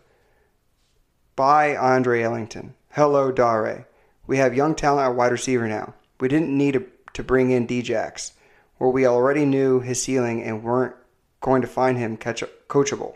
Bye, 1.36 1.76
Andre 1.76 2.22
Ellington. 2.22 2.76
Hello, 2.92 3.32
Dare. 3.32 3.88
We 4.28 4.38
have 4.38 4.56
young 4.56 4.76
talent 4.76 5.10
at 5.10 5.16
wide 5.16 5.32
receiver 5.32 5.68
now. 5.68 5.94
We 6.20 6.28
didn't 6.28 6.56
need 6.56 6.74
to, 6.74 6.86
to 7.14 7.24
bring 7.24 7.52
in 7.52 7.68
Djax, 7.68 8.32
where 8.80 8.90
we 8.90 9.06
already 9.06 9.46
knew 9.46 9.82
his 9.82 10.02
ceiling 10.02 10.42
and 10.42 10.64
weren't 10.64 10.96
going 11.42 11.62
to 11.62 11.68
find 11.68 11.98
him 11.98 12.18
catch, 12.18 12.44
coachable. 12.68 13.16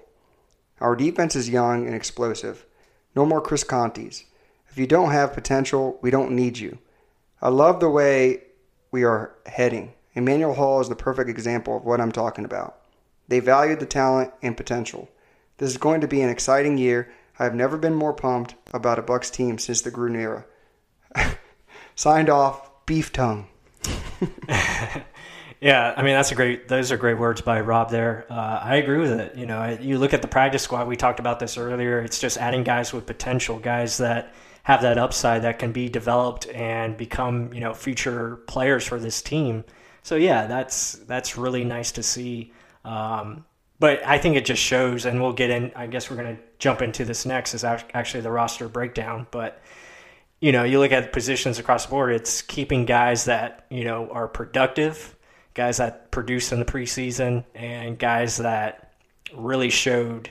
Our 0.80 0.96
defense 0.96 1.36
is 1.36 1.50
young 1.50 1.88
and 1.88 1.96
explosive. 1.96 2.66
No 3.16 3.26
more 3.26 3.42
Chris 3.42 3.64
Contes. 3.64 4.26
If 4.70 4.78
you 4.78 4.86
don't 4.86 5.12
have 5.12 5.34
potential, 5.34 5.98
we 6.02 6.12
don't 6.12 6.32
need 6.32 6.58
you. 6.58 6.78
I 7.42 7.50
love 7.50 7.80
the 7.80 7.90
way 7.90 8.44
we 8.92 9.04
are 9.04 9.36
heading. 9.46 9.94
Emmanuel 10.14 10.54
Hall 10.54 10.82
is 10.82 10.90
the 10.90 10.96
perfect 10.96 11.30
example 11.30 11.78
of 11.78 11.86
what 11.86 12.02
I'm 12.02 12.12
talking 12.12 12.46
about. 12.46 12.80
They 13.28 13.40
valued 13.40 13.80
the 13.80 13.86
talent 13.86 14.34
and 14.42 14.58
potential. 14.58 15.10
This 15.58 15.72
is 15.72 15.78
going 15.78 16.02
to 16.02 16.08
be 16.08 16.22
an 16.22 16.30
exciting 16.30 16.78
year. 16.78 17.12
I 17.40 17.46
have 17.46 17.56
never 17.56 17.78
been 17.78 17.96
more 17.96 18.14
pumped 18.14 18.56
about 18.74 19.00
a 19.00 19.04
Bucs 19.04 19.32
team 19.32 19.58
since 19.58 19.82
the 19.82 19.92
Gruden 19.92 20.18
era. 20.18 20.46
Signed 21.96 22.30
off, 22.30 22.86
Beef 22.86 23.14
Tongue. 23.14 23.48
Yeah, 25.64 25.94
I 25.96 26.04
mean 26.04 26.14
that's 26.14 26.34
a 26.34 26.36
great. 26.36 26.68
Those 26.68 26.92
are 26.92 26.98
great 26.98 27.18
words 27.18 27.40
by 27.40 27.62
Rob. 27.62 27.90
There, 27.90 28.26
uh, 28.30 28.60
I 28.62 28.76
agree 28.76 28.98
with 28.98 29.14
it. 29.14 29.38
You 29.38 29.46
know, 29.46 29.78
you 29.80 29.98
look 29.98 30.14
at 30.14 30.22
the 30.22 30.28
practice 30.28 30.62
squad. 30.62 30.90
We 30.90 30.98
talked 30.98 31.22
about 31.22 31.40
this 31.40 31.58
earlier. 31.58 32.02
It's 32.02 32.20
just 32.20 32.38
adding 32.38 32.66
guys 32.66 32.92
with 32.92 33.06
potential, 33.06 33.60
guys 33.60 34.00
that 34.00 34.34
have 34.64 34.82
that 34.82 34.98
upside 34.98 35.44
that 35.44 35.60
can 35.60 35.72
be 35.72 35.88
developed 35.88 36.50
and 36.50 36.98
become 36.98 37.54
you 37.54 37.62
know 37.62 37.74
future 37.74 38.36
players 38.46 38.86
for 38.86 39.00
this 39.00 39.22
team. 39.22 39.64
So 40.02 40.18
yeah, 40.18 40.48
that's 40.48 40.96
that's 41.08 41.38
really 41.38 41.64
nice 41.64 41.94
to 41.94 42.04
see. 42.04 42.52
Um, 42.84 43.46
but 43.80 44.06
I 44.06 44.18
think 44.18 44.36
it 44.36 44.44
just 44.44 44.62
shows, 44.62 45.06
and 45.06 45.22
we'll 45.22 45.32
get 45.32 45.50
in. 45.50 45.72
I 45.78 45.88
guess 45.88 46.12
we're 46.12 46.18
going 46.18 46.36
to 46.36 46.42
jump 46.60 46.82
into 46.82 47.06
this 47.06 47.26
next. 47.26 47.54
Is 47.54 47.64
actually 47.64 48.20
the 48.20 48.32
roster 48.32 48.68
breakdown, 48.68 49.28
but 49.32 49.62
you 50.42 50.52
know, 50.52 50.66
you 50.66 50.80
look 50.80 50.92
at 50.92 51.14
positions 51.14 51.58
across 51.58 51.86
the 51.86 51.92
board. 51.92 52.14
It's 52.14 52.42
keeping 52.42 52.84
guys 52.84 53.24
that 53.26 53.66
you 53.70 53.86
know 53.86 54.10
are 54.10 54.28
productive 54.28 55.16
guys 55.54 55.78
that 55.78 56.12
produced 56.12 56.52
in 56.52 56.60
the 56.60 56.66
preseason 56.66 57.44
and 57.56 57.98
guys 57.98 58.38
that 58.38 58.94
really 59.36 59.70
showed 59.70 60.30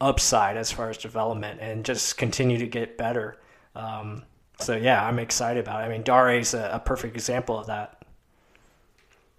upside 0.00 0.56
as 0.56 0.72
far 0.72 0.90
as 0.90 0.96
development 0.96 1.60
and 1.60 1.84
just 1.84 2.16
continue 2.16 2.58
to 2.58 2.66
get 2.66 2.96
better. 2.96 3.38
Um, 3.74 4.24
so 4.58 4.76
yeah, 4.76 5.06
I'm 5.06 5.18
excited 5.18 5.60
about 5.60 5.82
it. 5.82 5.84
I 5.84 5.88
mean, 5.88 6.02
Dare's 6.02 6.54
a, 6.54 6.70
a 6.74 6.78
perfect 6.80 7.14
example 7.14 7.58
of 7.58 7.66
that. 7.66 8.02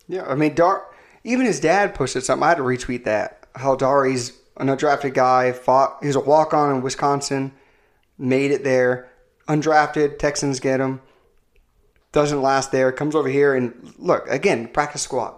Yeah, 0.08 0.26
I 0.26 0.36
mean, 0.36 0.56
Dar. 0.56 0.88
Even 1.24 1.46
his 1.46 1.60
dad 1.60 1.94
posted 1.94 2.24
something. 2.24 2.44
I 2.44 2.50
had 2.50 2.58
to 2.58 2.64
retweet 2.64 3.04
that. 3.04 3.46
How 3.56 3.76
Dari's 3.76 4.34
an 4.58 4.68
undrafted 4.68 5.14
guy. 5.14 5.52
Fought. 5.52 5.98
He 6.02 6.08
was 6.08 6.16
a 6.16 6.20
walk 6.20 6.54
on 6.54 6.76
in 6.76 6.82
Wisconsin. 6.82 7.52
Made 8.18 8.52
it 8.52 8.64
there. 8.64 9.12
Undrafted. 9.48 10.18
Texans 10.18 10.60
get 10.60 10.80
him. 10.80 11.02
Doesn't 12.12 12.42
last 12.42 12.72
there. 12.72 12.92
Comes 12.92 13.16
over 13.16 13.30
here 13.30 13.56
and 13.56 13.94
look 13.98 14.28
again. 14.28 14.68
Practice 14.68 15.02
squad. 15.02 15.36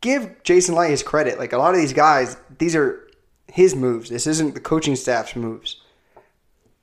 Give 0.00 0.42
Jason 0.42 0.74
Licht 0.74 0.90
his 0.90 1.02
credit. 1.02 1.38
Like 1.38 1.52
a 1.52 1.58
lot 1.58 1.74
of 1.74 1.80
these 1.80 1.92
guys, 1.92 2.36
these 2.58 2.74
are 2.76 3.08
his 3.46 3.74
moves. 3.74 4.10
This 4.10 4.26
isn't 4.26 4.54
the 4.54 4.60
coaching 4.60 4.96
staff's 4.96 5.36
moves. 5.36 5.80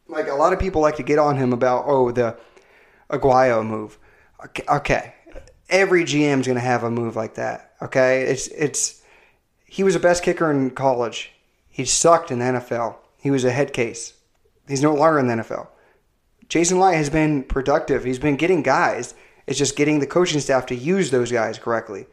Like 0.08 0.28
a 0.28 0.34
lot 0.34 0.54
of 0.54 0.60
people 0.60 0.82
like 0.82 0.96
to 0.98 1.04
get 1.04 1.20
on 1.20 1.38
him 1.38 1.54
about 1.54 1.84
oh 1.88 2.12
the 2.12 2.38
Aguayo 3.10 3.66
move. 3.66 3.98
Okay, 4.46 4.64
okay. 4.68 5.14
every 5.70 6.04
GM's 6.04 6.46
to 6.46 6.60
have 6.60 6.84
a 6.84 6.90
move 6.90 7.16
like 7.16 7.36
that. 7.36 7.74
Okay, 7.82 8.24
it's 8.24 8.48
it's. 8.48 9.02
He 9.66 9.84
was 9.84 9.94
the 9.94 10.00
best 10.00 10.24
kicker 10.24 10.52
in 10.52 10.72
college. 10.72 11.32
He 11.70 11.86
sucked 11.86 12.32
in 12.32 12.40
the 12.40 12.46
NFL. 12.46 12.96
He 13.18 13.32
was 13.32 13.46
a 13.46 13.52
head 13.52 13.72
case. 13.72 14.14
He's 14.68 14.82
no 14.82 14.94
longer 14.94 15.20
in 15.20 15.28
the 15.28 15.36
NFL. 15.36 15.68
Jason 16.52 16.82
Licht 16.82 16.98
has 16.98 17.10
been 17.10 17.44
productive. 17.44 18.04
He's 18.04 18.20
been 18.20 18.36
getting 18.36 18.62
guys. 18.62 19.14
It's 19.48 19.58
just 19.58 19.78
getting 19.78 20.00
the 20.00 20.06
coaching 20.06 20.42
staff 20.42 20.66
to 20.66 20.76
use 20.76 21.10
those 21.10 21.32
guys 21.32 21.58
correctly. 21.58 22.08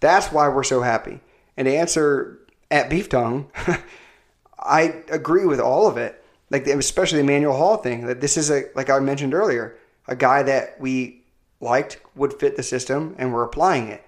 That's 0.00 0.32
why 0.32 0.48
we're 0.48 0.62
so 0.62 0.80
happy. 0.80 1.20
And 1.58 1.66
to 1.66 1.76
answer 1.76 2.38
at 2.70 2.88
Beef 2.88 3.10
Tongue, 3.10 3.50
I 4.58 5.02
agree 5.10 5.44
with 5.44 5.60
all 5.60 5.86
of 5.86 5.98
it. 5.98 6.24
Like 6.48 6.66
especially 6.66 7.18
the 7.18 7.24
Emmanuel 7.24 7.54
Hall 7.54 7.76
thing. 7.76 8.06
That 8.06 8.22
this 8.22 8.38
is 8.38 8.50
a 8.50 8.64
like 8.74 8.88
I 8.88 8.98
mentioned 8.98 9.34
earlier, 9.34 9.76
a 10.08 10.16
guy 10.16 10.42
that 10.42 10.80
we 10.80 11.24
liked 11.60 12.00
would 12.16 12.32
fit 12.32 12.56
the 12.56 12.62
system, 12.62 13.14
and 13.18 13.34
we're 13.34 13.44
applying 13.44 13.88
it, 13.88 14.02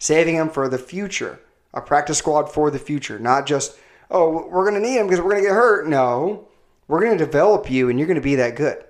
saving 0.00 0.34
him 0.34 0.50
for 0.50 0.68
the 0.68 0.78
future. 0.78 1.38
A 1.72 1.80
practice 1.80 2.18
squad 2.18 2.52
for 2.52 2.72
the 2.72 2.78
future, 2.80 3.20
not 3.20 3.46
just 3.46 3.78
oh 4.10 4.48
we're 4.48 4.68
to 4.74 4.80
need 4.80 4.98
him 4.98 5.06
because 5.06 5.20
we're 5.20 5.36
to 5.36 5.42
get 5.42 5.52
hurt. 5.52 5.86
No, 5.86 6.48
we're 6.88 7.08
to 7.16 7.24
develop 7.24 7.70
you, 7.70 7.88
and 7.88 8.00
you're 8.00 8.08
to 8.16 8.20
be 8.20 8.34
that 8.34 8.56
good, 8.56 8.84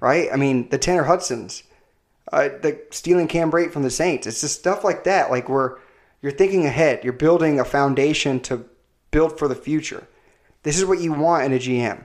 right? 0.00 0.28
I 0.32 0.36
mean 0.36 0.68
the 0.68 0.78
Tanner 0.78 1.04
Hudsons, 1.04 1.62
uh, 2.32 2.48
the 2.48 2.80
stealing 2.90 3.28
Cam 3.28 3.50
Brate 3.50 3.72
from 3.72 3.82
the 3.82 3.90
Saints. 3.90 4.26
It's 4.26 4.40
just 4.40 4.58
stuff 4.58 4.84
like 4.84 5.04
that. 5.04 5.30
Like 5.30 5.48
we're 5.48 5.78
you're 6.22 6.32
thinking 6.32 6.66
ahead. 6.66 7.04
You're 7.04 7.12
building 7.12 7.60
a 7.60 7.64
foundation 7.64 8.40
to 8.40 8.64
build 9.10 9.38
for 9.38 9.48
the 9.48 9.54
future. 9.54 10.06
This 10.62 10.78
is 10.78 10.84
what 10.84 11.00
you 11.00 11.12
want 11.12 11.44
in 11.44 11.52
a 11.52 11.58
GM. 11.58 12.04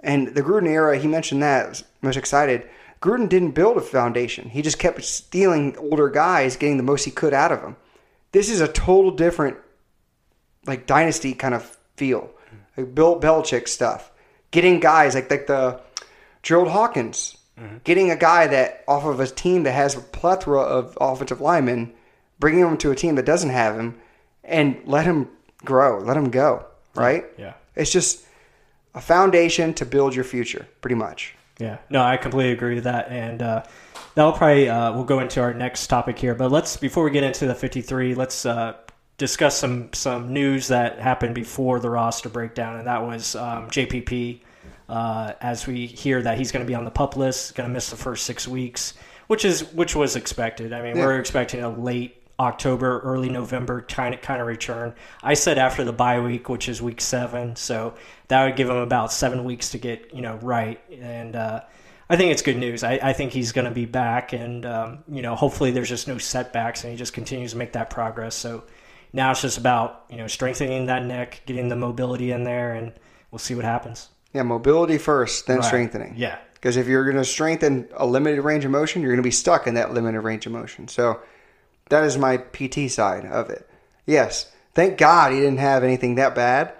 And 0.00 0.28
the 0.28 0.42
Gruden 0.42 0.68
era, 0.68 0.98
he 0.98 1.06
mentioned 1.06 1.42
that. 1.42 1.68
Was 1.68 1.84
most 2.00 2.16
excited. 2.16 2.68
Gruden 3.02 3.28
didn't 3.28 3.52
build 3.52 3.76
a 3.76 3.82
foundation. 3.82 4.48
He 4.48 4.62
just 4.62 4.78
kept 4.78 5.02
stealing 5.04 5.76
older 5.78 6.08
guys, 6.08 6.56
getting 6.56 6.76
the 6.76 6.82
most 6.82 7.04
he 7.04 7.10
could 7.10 7.32
out 7.32 7.52
of 7.52 7.62
them. 7.62 7.76
This 8.32 8.50
is 8.50 8.60
a 8.60 8.68
total 8.68 9.10
different, 9.10 9.56
like 10.66 10.86
dynasty 10.86 11.34
kind 11.34 11.54
of 11.54 11.76
feel, 11.96 12.30
like 12.76 12.94
Bill 12.94 13.20
Belichick 13.20 13.68
stuff. 13.68 14.10
Getting 14.50 14.80
guys 14.80 15.14
like 15.14 15.30
like 15.30 15.46
the 15.46 15.80
Jerald 16.42 16.68
Hawkins, 16.68 17.36
getting 17.84 18.10
a 18.10 18.16
guy 18.16 18.46
that 18.46 18.84
off 18.88 19.04
of 19.04 19.20
a 19.20 19.26
team 19.26 19.64
that 19.64 19.72
has 19.72 19.96
a 19.96 20.00
plethora 20.00 20.60
of 20.60 20.96
offensive 21.00 21.40
linemen, 21.40 21.92
bringing 22.38 22.60
him 22.60 22.76
to 22.78 22.90
a 22.90 22.96
team 22.96 23.16
that 23.16 23.26
doesn't 23.26 23.50
have 23.50 23.78
him, 23.78 23.98
and 24.44 24.80
let 24.86 25.04
him 25.04 25.28
grow, 25.64 25.98
let 25.98 26.16
him 26.16 26.30
go. 26.30 26.64
Right? 26.94 27.26
Yeah. 27.38 27.54
It's 27.76 27.92
just 27.92 28.24
a 28.94 29.00
foundation 29.00 29.74
to 29.74 29.86
build 29.86 30.14
your 30.14 30.24
future, 30.24 30.66
pretty 30.80 30.96
much. 30.96 31.34
Yeah, 31.58 31.78
no, 31.90 32.02
I 32.02 32.16
completely 32.16 32.52
agree 32.52 32.76
with 32.76 32.84
that, 32.84 33.08
and 33.10 33.42
uh, 33.42 33.64
that'll 34.14 34.32
probably 34.32 34.68
uh, 34.68 34.94
we'll 34.94 35.04
go 35.04 35.20
into 35.20 35.42
our 35.42 35.52
next 35.52 35.88
topic 35.88 36.18
here. 36.18 36.34
But 36.34 36.50
let's 36.50 36.78
before 36.78 37.04
we 37.04 37.10
get 37.10 37.22
into 37.22 37.46
the 37.46 37.54
fifty 37.54 37.82
three, 37.82 38.14
let's 38.14 38.46
uh, 38.46 38.76
discuss 39.18 39.58
some 39.58 39.92
some 39.92 40.32
news 40.32 40.68
that 40.68 40.98
happened 40.98 41.34
before 41.34 41.78
the 41.78 41.90
roster 41.90 42.30
breakdown, 42.30 42.78
and 42.78 42.86
that 42.86 43.02
was 43.02 43.36
um, 43.36 43.68
JPP. 43.68 44.40
Uh, 44.90 45.34
as 45.40 45.66
we 45.66 45.86
hear 45.86 46.20
that 46.20 46.36
he's 46.36 46.50
going 46.52 46.64
to 46.64 46.68
be 46.68 46.74
on 46.74 46.84
the 46.84 46.90
pup 46.90 47.16
list, 47.16 47.54
going 47.54 47.68
to 47.68 47.72
miss 47.72 47.90
the 47.90 47.96
first 47.96 48.26
six 48.26 48.48
weeks, 48.48 48.94
which 49.28 49.44
is 49.44 49.72
which 49.72 49.94
was 49.94 50.16
expected. 50.16 50.72
I 50.72 50.82
mean, 50.82 50.96
Yeah. 50.96 51.04
we're 51.06 51.20
expecting 51.20 51.62
a 51.62 51.68
late 51.70 52.16
October, 52.40 53.00
early 53.00 53.28
November 53.28 53.82
kind 53.82 54.14
of 54.14 54.20
kind 54.22 54.40
of 54.40 54.46
return. 54.46 54.94
I 55.22 55.34
said 55.34 55.58
after 55.58 55.84
the 55.84 55.92
bye 55.92 56.18
week, 56.20 56.48
which 56.48 56.68
is 56.68 56.82
week 56.82 57.00
seven, 57.00 57.54
so 57.54 57.94
that 58.28 58.44
would 58.44 58.56
give 58.56 58.68
him 58.68 58.76
about 58.78 59.12
seven 59.12 59.44
weeks 59.44 59.70
to 59.70 59.78
get 59.78 60.12
you 60.12 60.22
know 60.22 60.36
right. 60.42 60.80
And 61.00 61.36
uh, 61.36 61.60
I 62.08 62.16
think 62.16 62.32
it's 62.32 62.42
good 62.42 62.56
news. 62.56 62.82
I, 62.82 62.98
I 63.00 63.12
think 63.12 63.32
he's 63.32 63.52
going 63.52 63.66
to 63.66 63.70
be 63.70 63.84
back, 63.86 64.32
and 64.32 64.66
um, 64.66 64.98
you 65.08 65.22
know 65.22 65.36
hopefully 65.36 65.70
there's 65.70 65.88
just 65.88 66.08
no 66.08 66.18
setbacks, 66.18 66.82
and 66.82 66.90
he 66.90 66.96
just 66.96 67.12
continues 67.12 67.52
to 67.52 67.58
make 67.58 67.72
that 67.74 67.90
progress. 67.90 68.34
So 68.34 68.64
now 69.12 69.30
it's 69.30 69.42
just 69.42 69.58
about 69.58 70.06
you 70.10 70.16
know 70.16 70.26
strengthening 70.26 70.86
that 70.86 71.04
neck, 71.04 71.42
getting 71.46 71.68
the 71.68 71.76
mobility 71.76 72.32
in 72.32 72.42
there, 72.42 72.72
and 72.74 72.92
we'll 73.30 73.38
see 73.38 73.54
what 73.54 73.64
happens. 73.64 74.08
Yeah, 74.32 74.42
mobility 74.42 74.98
first, 74.98 75.46
then 75.46 75.56
Right. 75.58 75.64
strengthening. 75.64 76.14
Yeah. 76.16 76.36
Because 76.54 76.76
if 76.76 76.86
you're 76.86 77.04
going 77.04 77.16
to 77.16 77.24
strengthen 77.24 77.88
a 77.96 78.04
limited 78.06 78.42
range 78.42 78.64
of 78.64 78.70
motion, 78.70 79.00
you're 79.02 79.10
going 79.12 79.22
to 79.22 79.26
be 79.26 79.30
stuck 79.30 79.66
in 79.66 79.74
that 79.74 79.94
limited 79.94 80.20
range 80.20 80.46
of 80.46 80.52
motion. 80.52 80.88
So 80.88 81.20
that 81.88 82.04
is 82.04 82.18
my 82.18 82.36
PT 82.36 82.88
side 82.90 83.24
of 83.24 83.48
it. 83.50 83.68
Yes, 84.06 84.50
thank 84.74 84.98
God 84.98 85.32
he 85.32 85.40
didn't 85.40 85.58
have 85.58 85.82
anything 85.82 86.16
that 86.16 86.34
bad. 86.34 86.72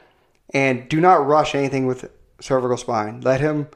And 0.52 0.88
do 0.88 1.00
not 1.00 1.26
rush 1.26 1.54
anything 1.54 1.86
with 1.86 2.10
cervical 2.40 2.76
spine. 2.76 3.20
Let 3.22 3.40
him. 3.40 3.68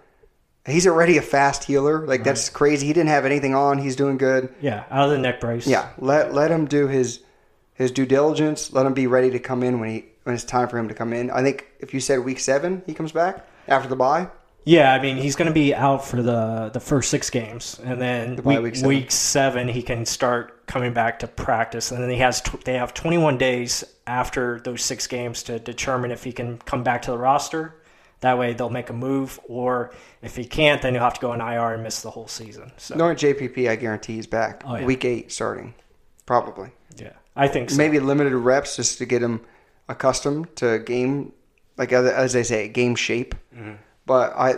He's 0.66 0.86
already 0.86 1.16
a 1.18 1.22
fast 1.22 1.64
healer. 1.64 2.06
Like 2.06 2.24
that's 2.24 2.48
crazy. 2.48 2.86
He 2.86 2.92
didn't 2.92 3.10
have 3.10 3.24
anything 3.26 3.54
on. 3.54 3.78
He's 3.78 3.96
doing 3.96 4.16
good. 4.18 4.52
Yeah, 4.60 4.84
out 4.90 5.04
of 5.04 5.10
the 5.10 5.18
neck 5.18 5.40
brace. 5.40 5.66
Yeah, 5.66 5.88
let 5.98 6.34
let 6.34 6.50
him 6.50 6.64
do 6.66 6.88
his 6.88 7.20
his 7.74 7.90
due 7.90 8.06
diligence. 8.06 8.72
Let 8.72 8.86
him 8.86 8.94
be 8.94 9.06
ready 9.06 9.30
to 9.30 9.38
come 9.38 9.62
in 9.62 9.78
when 9.78 9.90
he 9.90 10.04
when 10.24 10.34
it's 10.34 10.44
time 10.44 10.68
for 10.68 10.78
him 10.78 10.88
to 10.88 10.94
come 10.94 11.12
in. 11.12 11.30
I 11.30 11.42
think 11.42 11.66
if 11.80 11.92
you 11.94 12.00
said 12.00 12.20
week 12.20 12.40
seven 12.40 12.82
he 12.86 12.94
comes 12.94 13.12
back 13.12 13.46
after 13.68 13.88
the 13.88 13.96
bye. 13.96 14.28
Yeah, 14.66 14.94
I 14.94 15.00
mean 15.02 15.16
he's 15.18 15.36
going 15.36 15.48
to 15.48 15.52
be 15.54 15.74
out 15.74 16.06
for 16.06 16.22
the 16.22 16.70
the 16.72 16.80
first 16.80 17.10
six 17.10 17.28
games, 17.30 17.78
and 17.84 18.00
then 18.00 18.36
bye 18.36 18.60
week, 18.60 18.62
week 18.62 18.74
seven. 18.76 18.88
week 18.88 19.10
seven 19.10 19.68
he 19.68 19.82
can 19.82 20.06
start 20.06 20.66
coming 20.66 20.94
back 20.94 21.18
to 21.18 21.26
practice, 21.26 21.90
and 21.92 22.02
then 22.02 22.08
he 22.10 22.16
has 22.16 22.40
tw- 22.40 22.64
they 22.64 22.74
have 22.74 22.94
21 22.94 23.36
days 23.36 23.84
after 24.06 24.60
those 24.60 24.82
six 24.82 25.06
games 25.06 25.42
to 25.44 25.58
determine 25.58 26.10
if 26.10 26.24
he 26.24 26.32
can 26.32 26.56
come 26.58 26.82
back 26.82 27.02
to 27.02 27.10
the 27.10 27.18
roster. 27.18 27.74
That 28.20 28.38
way 28.38 28.54
they'll 28.54 28.70
make 28.70 28.88
a 28.88 28.94
move, 28.94 29.38
or 29.48 29.92
if 30.22 30.34
he 30.34 30.46
can't, 30.46 30.80
then 30.80 30.94
he'll 30.94 31.02
have 31.02 31.12
to 31.14 31.20
go 31.20 31.32
on 31.32 31.42
IR 31.42 31.74
and 31.74 31.82
miss 31.82 32.00
the 32.00 32.08
whole 32.10 32.26
season. 32.28 32.72
So 32.78 32.94
Knowing 32.94 33.16
JPP, 33.16 33.68
I 33.68 33.76
guarantee 33.76 34.14
he's 34.14 34.26
back 34.26 34.62
Oh, 34.64 34.76
yeah. 34.76 34.86
week 34.86 35.04
eight 35.04 35.30
starting, 35.30 35.74
probably. 36.24 36.70
yeah, 36.96 37.12
I 37.36 37.48
think 37.48 37.68
so. 37.68 37.76
Maybe 37.76 38.00
limited 38.00 38.34
reps 38.34 38.76
just 38.76 38.96
to 38.96 39.04
get 39.04 39.20
him 39.22 39.42
accustomed 39.90 40.56
to 40.56 40.78
game, 40.78 41.34
like 41.76 41.92
as, 41.92 42.06
as 42.06 42.32
they 42.32 42.42
say, 42.42 42.68
game 42.68 42.94
shape. 42.94 43.34
Mm-hmm. 43.54 43.74
But 44.06 44.32
I, 44.36 44.54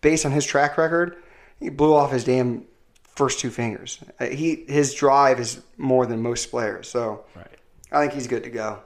based 0.00 0.24
on 0.26 0.32
his 0.32 0.44
track 0.44 0.78
record, 0.78 1.16
he 1.60 1.68
blew 1.68 1.94
off 1.94 2.12
his 2.12 2.24
damn 2.24 2.64
first 3.16 3.40
two 3.40 3.50
fingers. 3.50 3.98
Uh, 4.20 4.26
He 4.26 4.64
his 4.68 4.94
drive 4.94 5.40
is 5.40 5.60
more 5.76 6.06
than 6.06 6.22
most 6.22 6.50
players, 6.50 6.88
so 6.88 7.24
Right. 7.34 7.46
I 7.90 8.00
think 8.02 8.12
he's 8.14 8.26
good 8.26 8.44
to 8.44 8.50
go. 8.50 8.80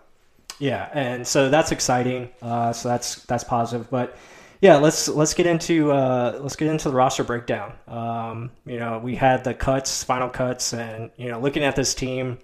Yeah, 0.58 0.88
and 0.92 1.26
so 1.26 1.50
that's 1.50 1.72
exciting. 1.72 2.28
Uh, 2.40 2.72
so 2.72 2.88
that's 2.88 3.16
that's 3.24 3.44
positive. 3.44 3.90
But 3.90 4.16
yeah, 4.60 4.76
let's 4.76 5.08
let's 5.08 5.34
get 5.34 5.46
into 5.46 5.90
uh, 5.90 6.38
let's 6.40 6.56
get 6.56 6.68
into 6.68 6.88
the 6.88 6.94
roster 6.94 7.24
breakdown. 7.24 7.72
Um, 7.88 8.50
you 8.64 8.78
know, 8.78 8.98
we 8.98 9.16
had 9.16 9.42
the 9.44 9.54
cuts, 9.54 10.04
final 10.04 10.28
cuts, 10.28 10.72
and 10.72 11.10
you 11.16 11.28
know, 11.28 11.40
looking 11.40 11.64
at 11.64 11.74
this 11.74 11.94
team, 11.94 12.38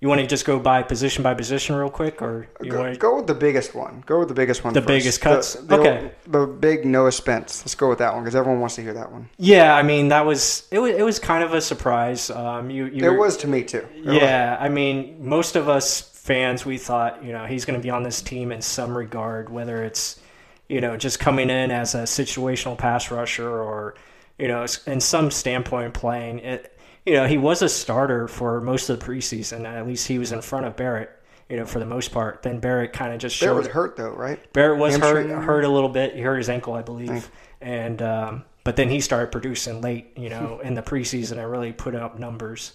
you 0.00 0.08
want 0.08 0.20
to 0.20 0.26
just 0.26 0.46
go 0.46 0.58
by 0.58 0.82
position 0.82 1.22
by 1.22 1.34
position 1.34 1.76
real 1.76 1.90
quick, 1.90 2.22
or 2.22 2.48
you 2.62 2.70
Go, 2.70 2.78
want 2.80 2.94
to? 2.94 2.98
go 2.98 3.16
with 3.16 3.26
the 3.26 3.34
biggest 3.34 3.74
one. 3.74 4.02
Go 4.06 4.18
with 4.18 4.28
the 4.28 4.34
biggest 4.34 4.64
one. 4.64 4.72
The 4.72 4.80
first. 4.80 4.88
biggest 4.88 5.20
cuts? 5.20 5.54
The, 5.54 5.62
the, 5.62 5.78
Okay. 5.78 6.10
The 6.26 6.46
big 6.46 6.84
Noah 6.86 7.12
Spence. 7.12 7.62
Let's 7.62 7.74
go 7.74 7.88
with 7.90 7.98
that 7.98 8.14
one 8.14 8.22
because 8.22 8.34
everyone 8.34 8.60
wants 8.60 8.76
to 8.76 8.82
hear 8.82 8.94
that 8.94 9.12
one. 9.12 9.28
Yeah, 9.36 9.74
I 9.76 9.82
mean 9.82 10.08
that 10.08 10.24
was 10.24 10.66
it. 10.70 10.78
Was 10.78 10.92
it 10.92 11.02
was 11.02 11.18
kind 11.18 11.44
of 11.44 11.52
a 11.52 11.60
surprise. 11.60 12.30
Um, 12.30 12.70
you, 12.70 12.86
you 12.86 13.04
It 13.04 13.10
were- 13.10 13.18
was 13.18 13.36
to 13.38 13.46
me 13.46 13.62
too. 13.62 13.86
Yeah, 14.02 14.56
I 14.58 14.68
mean, 14.70 15.16
most 15.28 15.54
of 15.56 15.68
us 15.68 16.00
fans, 16.00 16.64
we 16.64 16.78
thought, 16.78 17.22
you 17.24 17.32
know, 17.32 17.44
he's 17.46 17.64
going 17.64 17.78
to 17.78 17.82
be 17.82 17.90
on 17.90 18.02
this 18.02 18.22
team 18.22 18.52
in 18.52 18.60
some 18.62 18.96
regard, 18.96 19.48
whether 19.48 19.82
it's, 19.82 20.20
you 20.68 20.80
know, 20.80 20.96
just 20.96 21.18
coming 21.18 21.50
in 21.50 21.70
as 21.70 21.94
a 21.94 22.02
situational 22.02 22.76
pass 22.78 23.10
rusher 23.10 23.48
or, 23.48 23.94
you 24.38 24.46
know, 24.46 24.64
in 24.86 25.00
some 25.00 25.30
standpoint 25.30 25.92
playing 25.94 26.38
it. 26.40 26.76
You 27.06 27.14
know, 27.14 27.26
he 27.26 27.38
was 27.38 27.62
a 27.62 27.68
starter 27.68 28.28
for 28.28 28.60
most 28.60 28.90
of 28.90 29.00
the 29.00 29.04
preseason. 29.04 29.64
At 29.64 29.86
least 29.86 30.06
he 30.06 30.18
was 30.18 30.32
in 30.32 30.42
front 30.42 30.66
of 30.66 30.76
Barrett, 30.76 31.10
you 31.48 31.56
know, 31.56 31.64
for 31.64 31.78
the 31.78 31.86
most 31.86 32.12
part. 32.12 32.42
Then 32.42 32.60
Barrett 32.60 32.92
kind 32.92 33.12
of 33.12 33.20
just 33.20 33.40
Barrett 33.40 33.54
showed 33.54 33.58
was 33.58 33.66
hurt 33.68 33.96
though, 33.96 34.10
right? 34.10 34.52
Barrett 34.52 34.78
was 34.78 34.96
hurt, 34.96 35.26
Hamstring? 35.26 35.42
hurt 35.42 35.64
a 35.64 35.68
little 35.68 35.88
bit. 35.88 36.14
He 36.14 36.20
hurt 36.20 36.36
his 36.36 36.48
ankle, 36.48 36.74
I 36.74 36.82
believe, 36.82 37.30
and 37.60 38.02
um, 38.02 38.44
but 38.64 38.76
then 38.76 38.90
he 38.90 39.00
started 39.00 39.32
producing 39.32 39.80
late, 39.80 40.12
you 40.16 40.28
know, 40.28 40.60
in 40.62 40.74
the 40.74 40.82
preseason 40.82 41.38
and 41.38 41.50
really 41.50 41.72
put 41.72 41.94
up 41.94 42.18
numbers. 42.18 42.72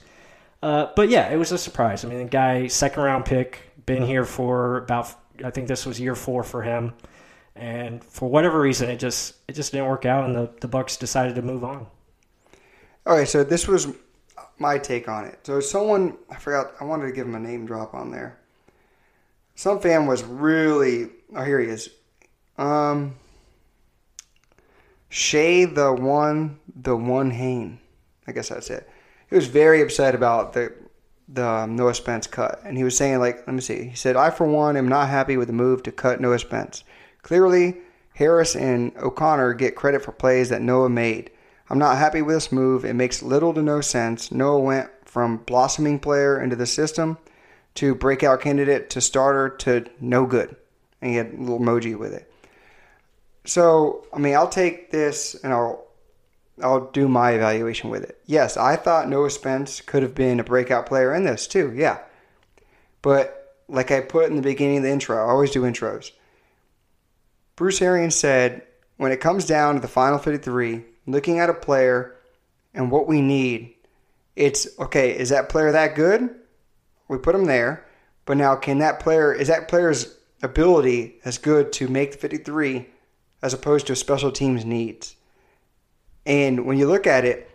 Uh, 0.64 0.88
but 0.96 1.10
yeah, 1.10 1.32
it 1.32 1.38
was 1.38 1.52
a 1.52 1.58
surprise. 1.58 2.04
I 2.04 2.08
mean, 2.08 2.18
the 2.18 2.26
guy, 2.26 2.68
second 2.68 3.04
round 3.04 3.26
pick, 3.26 3.60
been 3.86 4.04
here 4.04 4.26
for 4.26 4.78
about, 4.78 5.14
I 5.44 5.52
think 5.52 5.68
this 5.68 5.86
was 5.86 6.00
year 6.00 6.16
four 6.16 6.44
for 6.44 6.64
him, 6.64 6.94
and 7.56 8.04
for 8.04 8.28
whatever 8.28 8.60
reason, 8.60 8.90
it 8.90 8.98
just 8.98 9.36
it 9.48 9.54
just 9.54 9.72
didn't 9.72 9.88
work 9.88 10.06
out, 10.06 10.26
and 10.26 10.36
the 10.36 10.50
the 10.62 10.68
Bucs 10.68 10.98
decided 10.98 11.36
to 11.36 11.44
move 11.44 11.64
on. 11.64 11.86
Okay, 13.06 13.26
so 13.26 13.44
this 13.44 13.68
was 13.68 13.88
my 14.58 14.78
take 14.78 15.08
on 15.08 15.26
it. 15.26 15.40
So 15.44 15.60
someone 15.60 16.18
I 16.30 16.36
forgot 16.36 16.74
I 16.80 16.84
wanted 16.84 17.08
to 17.08 17.12
give 17.12 17.28
him 17.28 17.36
a 17.36 17.40
name 17.40 17.66
drop 17.66 17.94
on 17.94 18.12
there. 18.12 18.38
Some 19.56 19.80
fan 19.80 20.06
was 20.06 20.24
really 20.24 21.10
oh 21.36 21.44
here 21.44 21.60
he 21.60 21.68
is. 21.68 21.90
Um 22.58 23.16
Shay 25.10 25.66
the 25.66 25.94
one 25.94 26.60
the 26.76 26.96
one 26.96 27.32
Hain. 27.32 27.80
I 28.28 28.32
guess 28.32 28.50
that's 28.50 28.70
it. 28.70 28.90
He 29.30 29.36
was 29.36 29.48
very 29.48 29.82
upset 29.82 30.16
about 30.16 30.54
the 30.54 30.74
the 31.28 31.48
um, 31.48 31.76
Noah 31.76 31.96
Spence 31.96 32.28
cut. 32.28 32.62
And 32.64 32.78
he 32.78 32.84
was 32.84 32.96
saying 32.98 33.20
like 33.20 33.46
let 33.48 33.54
me 33.54 33.62
see. 33.62 33.86
He 33.90 33.96
said, 33.96 34.16
I 34.16 34.30
for 34.30 34.46
one 34.46 34.78
am 34.78 34.88
not 34.88 35.10
happy 35.10 35.38
with 35.38 35.48
the 35.48 35.54
move 35.54 35.84
to 35.84 35.92
cut 35.92 36.22
Noah 36.22 36.40
Spence. 36.40 36.84
Clearly 37.22 37.78
Harris 38.14 38.56
and 38.56 38.96
O'Connor 38.98 39.54
get 39.56 39.76
credit 39.76 40.02
for 40.04 40.12
plays 40.12 40.50
that 40.50 40.62
Noah 40.62 40.90
made. 40.90 41.32
I'm 41.70 41.80
not 41.80 41.98
happy 41.98 42.22
with 42.22 42.36
this 42.36 42.52
move. 42.52 42.86
It 42.86 42.94
makes 42.94 43.24
little 43.24 43.54
to 43.54 43.62
no 43.62 43.82
sense. 43.82 44.32
Noah 44.32 44.60
went 44.60 44.90
from 45.06 45.38
blossoming 45.38 46.00
player 46.00 46.40
into 46.42 46.56
the 46.56 46.66
system 46.66 47.18
to 47.76 47.96
breakout 47.96 48.42
candidate 48.42 48.90
to 48.92 49.02
starter 49.02 49.50
to 49.50 49.86
no 50.00 50.26
good. 50.26 50.56
And 51.02 51.12
he 51.12 51.18
had 51.18 51.34
a 51.34 51.38
little 51.38 51.60
emoji 51.60 51.98
with 51.98 52.14
it. 52.14 52.32
So, 53.46 54.06
I 54.14 54.20
mean, 54.20 54.36
I'll 54.36 54.50
take 54.50 54.92
this 54.92 55.36
and 55.44 55.54
I'll 55.54 55.86
I'll 56.64 56.90
do 56.92 57.10
my 57.10 57.32
evaluation 57.32 57.90
with 57.90 58.04
it. 58.04 58.18
Yes, 58.26 58.56
I 58.56 58.78
thought 58.78 59.10
Noah 59.10 59.30
Spence 59.30 59.82
could 59.82 60.04
have 60.04 60.16
been 60.16 60.40
a 60.40 60.44
breakout 60.44 60.86
player 60.86 61.14
in 61.14 61.26
this 61.26 61.48
too. 61.48 61.74
Yeah. 61.76 62.00
But 63.02 63.58
like 63.68 63.92
I 63.92 64.00
put 64.02 64.30
in 64.30 64.38
the 64.38 64.42
beginning 64.42 64.78
of 64.78 64.84
the 64.84 64.90
intro, 64.92 65.18
I 65.18 65.30
always 65.30 65.52
do 65.52 65.64
intros. 65.64 66.12
Bruce 67.56 67.82
Arians 67.82 68.16
said, 68.16 68.64
when 68.98 69.12
it 69.12 69.20
comes 69.20 69.46
down 69.46 69.76
to 69.76 69.82
the 69.82 69.88
final 69.88 70.18
53, 70.18 70.86
looking 71.06 71.40
at 71.40 71.50
a 71.50 71.54
player 71.54 72.16
and 72.74 72.92
what 72.92 73.08
we 73.08 73.22
need, 73.22 73.76
it's 74.36 74.68
okay, 74.80 75.18
is 75.18 75.30
that 75.30 75.50
player 75.50 75.72
that 75.72 75.96
good? 75.96 76.30
We 77.08 77.18
put 77.18 77.36
him 77.36 77.46
there. 77.46 77.86
But 78.26 78.38
now, 78.38 78.56
can 78.56 78.80
that 78.80 79.00
player, 79.00 79.34
is 79.34 79.48
that 79.48 79.68
player's 79.68 80.18
ability 80.42 81.20
as 81.24 81.38
good 81.38 81.72
to 81.74 81.88
make 81.88 82.12
the 82.12 82.18
53 82.18 82.90
as 83.42 83.54
opposed 83.54 83.88
to 83.88 83.94
a 83.94 83.96
special 83.96 84.32
teams 84.32 84.66
needs? 84.66 85.16
And 86.26 86.66
when 86.66 86.78
you 86.78 86.88
look 86.88 87.06
at 87.06 87.24
it, 87.24 87.50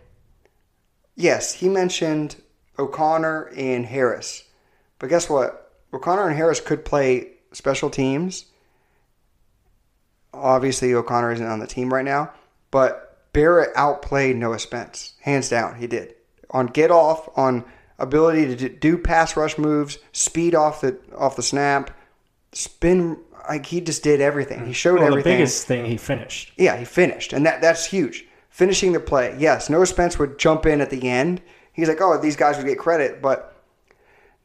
yes, 1.15 1.53
he 1.53 1.67
mentioned 1.67 2.37
O'Connor 2.79 3.51
and 3.55 3.85
Harris. 3.85 4.45
But 4.97 5.09
guess 5.09 5.29
what? 5.29 5.73
O'Connor 5.93 6.27
and 6.27 6.37
Harris 6.37 6.61
could 6.61 6.85
play 6.85 7.33
special 7.51 7.89
teams. 7.89 8.45
Obviously, 10.33 10.93
O'Connor 10.93 11.33
isn't 11.33 11.45
on 11.45 11.59
the 11.59 11.67
team 11.67 11.93
right 11.93 12.05
now, 12.05 12.31
but 12.71 13.10
Barrett 13.33 13.71
outplayed 13.75 14.35
Noah 14.35 14.59
Spence. 14.59 15.13
Hands 15.21 15.47
down, 15.47 15.75
he 15.75 15.87
did. 15.87 16.15
On 16.49 16.67
get 16.67 16.91
off, 16.91 17.29
on 17.35 17.63
ability 17.97 18.55
to 18.55 18.69
do 18.69 18.97
pass 18.97 19.37
rush 19.37 19.57
moves, 19.57 19.99
speed 20.11 20.55
off 20.55 20.81
the 20.81 20.97
off 21.15 21.35
the 21.35 21.43
snap, 21.43 21.97
spin. 22.51 23.17
Like 23.47 23.65
he 23.65 23.81
just 23.81 24.03
did 24.03 24.21
everything. 24.21 24.65
He 24.65 24.73
showed 24.73 24.99
well, 24.99 25.07
everything. 25.07 25.31
The 25.31 25.37
biggest 25.37 25.65
thing 25.65 25.85
he 25.85 25.97
finished. 25.97 26.53
Yeah, 26.57 26.77
he 26.77 26.85
finished, 26.85 27.33
and 27.33 27.45
that 27.45 27.61
that's 27.61 27.85
huge. 27.85 28.25
Finishing 28.49 28.91
the 28.91 28.99
play. 28.99 29.35
Yes, 29.39 29.69
Noah 29.69 29.85
Spence 29.85 30.19
would 30.19 30.37
jump 30.37 30.65
in 30.65 30.81
at 30.81 30.89
the 30.89 31.09
end. 31.09 31.41
He's 31.73 31.87
like, 31.87 32.01
oh, 32.01 32.19
these 32.19 32.35
guys 32.35 32.57
would 32.57 32.67
get 32.67 32.77
credit, 32.77 33.21
but 33.21 33.55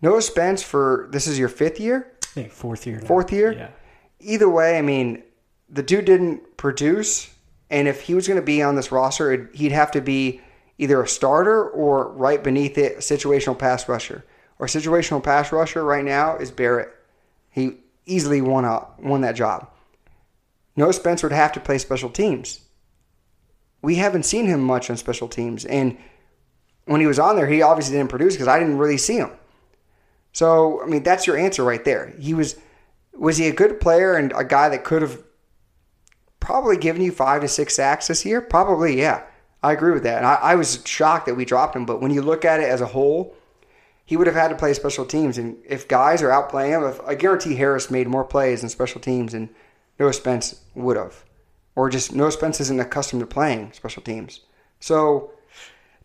Noah 0.00 0.22
Spence 0.22 0.62
for 0.62 1.08
this 1.10 1.26
is 1.26 1.38
your 1.38 1.48
fifth 1.48 1.80
year, 1.80 2.12
I 2.22 2.26
think 2.26 2.52
fourth 2.52 2.86
year. 2.86 3.00
Now. 3.00 3.06
fourth 3.06 3.32
year. 3.32 3.52
Yeah. 3.52 3.70
Either 4.20 4.48
way, 4.48 4.78
I 4.78 4.82
mean, 4.82 5.22
the 5.68 5.82
dude 5.82 6.04
didn't 6.04 6.56
produce, 6.56 7.30
and 7.70 7.88
if 7.88 8.02
he 8.02 8.14
was 8.14 8.28
going 8.28 8.40
to 8.40 8.44
be 8.44 8.62
on 8.62 8.76
this 8.76 8.92
roster, 8.92 9.50
he'd 9.54 9.72
have 9.72 9.90
to 9.92 10.00
be 10.00 10.40
either 10.78 11.02
a 11.02 11.08
starter 11.08 11.68
or 11.68 12.12
right 12.12 12.42
beneath 12.42 12.78
it, 12.78 12.98
situational 12.98 13.58
pass 13.58 13.88
rusher. 13.88 14.24
Or 14.58 14.66
situational 14.66 15.22
pass 15.22 15.52
rusher 15.52 15.84
right 15.84 16.04
now 16.04 16.36
is 16.36 16.50
Barrett. 16.50 16.94
He 17.50 17.78
easily 18.06 18.40
won 18.40 18.64
won 18.98 19.20
that 19.22 19.36
job. 19.36 19.68
Noah 20.76 20.92
Spence 20.92 21.22
would 21.22 21.32
have 21.32 21.52
to 21.52 21.60
play 21.60 21.78
special 21.78 22.10
teams. 22.10 22.60
We 23.82 23.96
haven't 23.96 24.24
seen 24.24 24.46
him 24.46 24.62
much 24.62 24.90
on 24.90 24.96
special 24.96 25.28
teams, 25.28 25.64
and 25.64 25.96
when 26.86 27.00
he 27.00 27.06
was 27.06 27.18
on 27.18 27.36
there, 27.36 27.46
he 27.46 27.62
obviously 27.62 27.96
didn't 27.96 28.10
produce 28.10 28.34
because 28.34 28.48
I 28.48 28.58
didn't 28.58 28.78
really 28.78 28.98
see 28.98 29.16
him. 29.16 29.30
So, 30.32 30.82
I 30.82 30.86
mean, 30.86 31.02
that's 31.02 31.26
your 31.26 31.36
answer 31.36 31.64
right 31.64 31.84
there. 31.84 32.14
He 32.18 32.34
was 32.34 32.56
was 33.12 33.38
he 33.38 33.48
a 33.48 33.52
good 33.52 33.80
player 33.80 34.14
and 34.14 34.32
a 34.36 34.44
guy 34.44 34.68
that 34.68 34.84
could 34.84 35.02
have 35.02 35.22
probably 36.46 36.76
given 36.76 37.02
you 37.02 37.10
five 37.10 37.42
to 37.42 37.48
six 37.48 37.74
sacks 37.74 38.06
this 38.06 38.24
year? 38.24 38.40
Probably, 38.40 38.98
yeah. 38.98 39.24
I 39.62 39.72
agree 39.72 39.92
with 39.92 40.04
that. 40.04 40.18
And 40.18 40.26
I, 40.26 40.34
I 40.34 40.54
was 40.54 40.80
shocked 40.86 41.26
that 41.26 41.34
we 41.34 41.44
dropped 41.44 41.74
him, 41.74 41.84
but 41.84 42.00
when 42.00 42.12
you 42.12 42.22
look 42.22 42.44
at 42.44 42.60
it 42.60 42.68
as 42.68 42.80
a 42.80 42.86
whole, 42.86 43.34
he 44.04 44.16
would 44.16 44.28
have 44.28 44.36
had 44.36 44.48
to 44.48 44.54
play 44.54 44.72
special 44.72 45.04
teams. 45.04 45.38
And 45.38 45.56
if 45.66 45.88
guys 45.88 46.22
are 46.22 46.28
outplaying 46.28 46.78
him, 46.78 46.84
if, 46.84 47.00
I 47.00 47.16
guarantee 47.16 47.56
Harris 47.56 47.90
made 47.90 48.06
more 48.06 48.24
plays 48.24 48.62
in 48.62 48.68
special 48.68 49.00
teams 49.00 49.32
than 49.32 49.50
Noah 49.98 50.12
Spence 50.12 50.60
would 50.76 50.96
have. 50.96 51.24
Or 51.74 51.90
just 51.90 52.14
Noah 52.14 52.30
Spence 52.30 52.60
isn't 52.60 52.80
accustomed 52.80 53.20
to 53.20 53.26
playing 53.26 53.72
special 53.72 54.02
teams. 54.02 54.40
So 54.78 55.32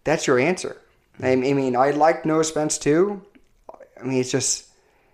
that's 0.04 0.26
your 0.26 0.40
answer. 0.40 0.82
I 1.22 1.36
mean, 1.36 1.76
I 1.76 1.92
like 1.92 2.26
Noah 2.26 2.44
Spence 2.44 2.80
too. 2.80 3.22
I 3.70 4.04
mean, 4.04 4.20
it's 4.20 4.32
just 4.32 4.70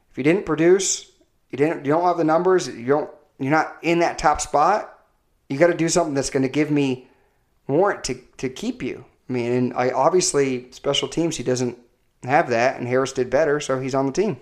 if 0.10 0.18
you 0.18 0.24
didn't 0.24 0.46
produce, 0.46 1.12
you 1.50 1.58
didn't, 1.58 1.86
you 1.86 1.92
don't 1.92 2.04
have 2.04 2.18
the 2.18 2.24
numbers, 2.24 2.70
you 2.70 2.86
don't, 2.86 3.10
you're 3.40 3.52
not 3.52 3.78
in 3.82 4.00
that 4.00 4.18
top 4.18 4.40
spot. 4.40 4.97
You 5.50 5.58
got 5.58 5.68
to 5.68 5.78
do 5.78 5.90
something 5.90 6.14
that's 6.14 6.30
going 6.30 6.44
to 6.44 6.50
give 6.50 6.72
me 6.72 7.08
warrant 7.68 8.04
to 8.06 8.16
to 8.38 8.50
keep 8.50 8.82
you. 8.82 9.06
I 9.30 9.34
mean, 9.34 9.52
and 9.52 9.74
I 9.74 9.90
obviously 9.92 10.72
special 10.72 11.08
teams 11.08 11.38
he 11.38 11.44
doesn't 11.44 11.78
have 12.24 12.50
that, 12.50 12.78
and 12.78 12.88
Harris 12.88 13.14
did 13.14 13.30
better, 13.30 13.60
so 13.60 13.80
he's 13.80 13.96
on 13.96 14.06
the 14.06 14.12
team. 14.12 14.38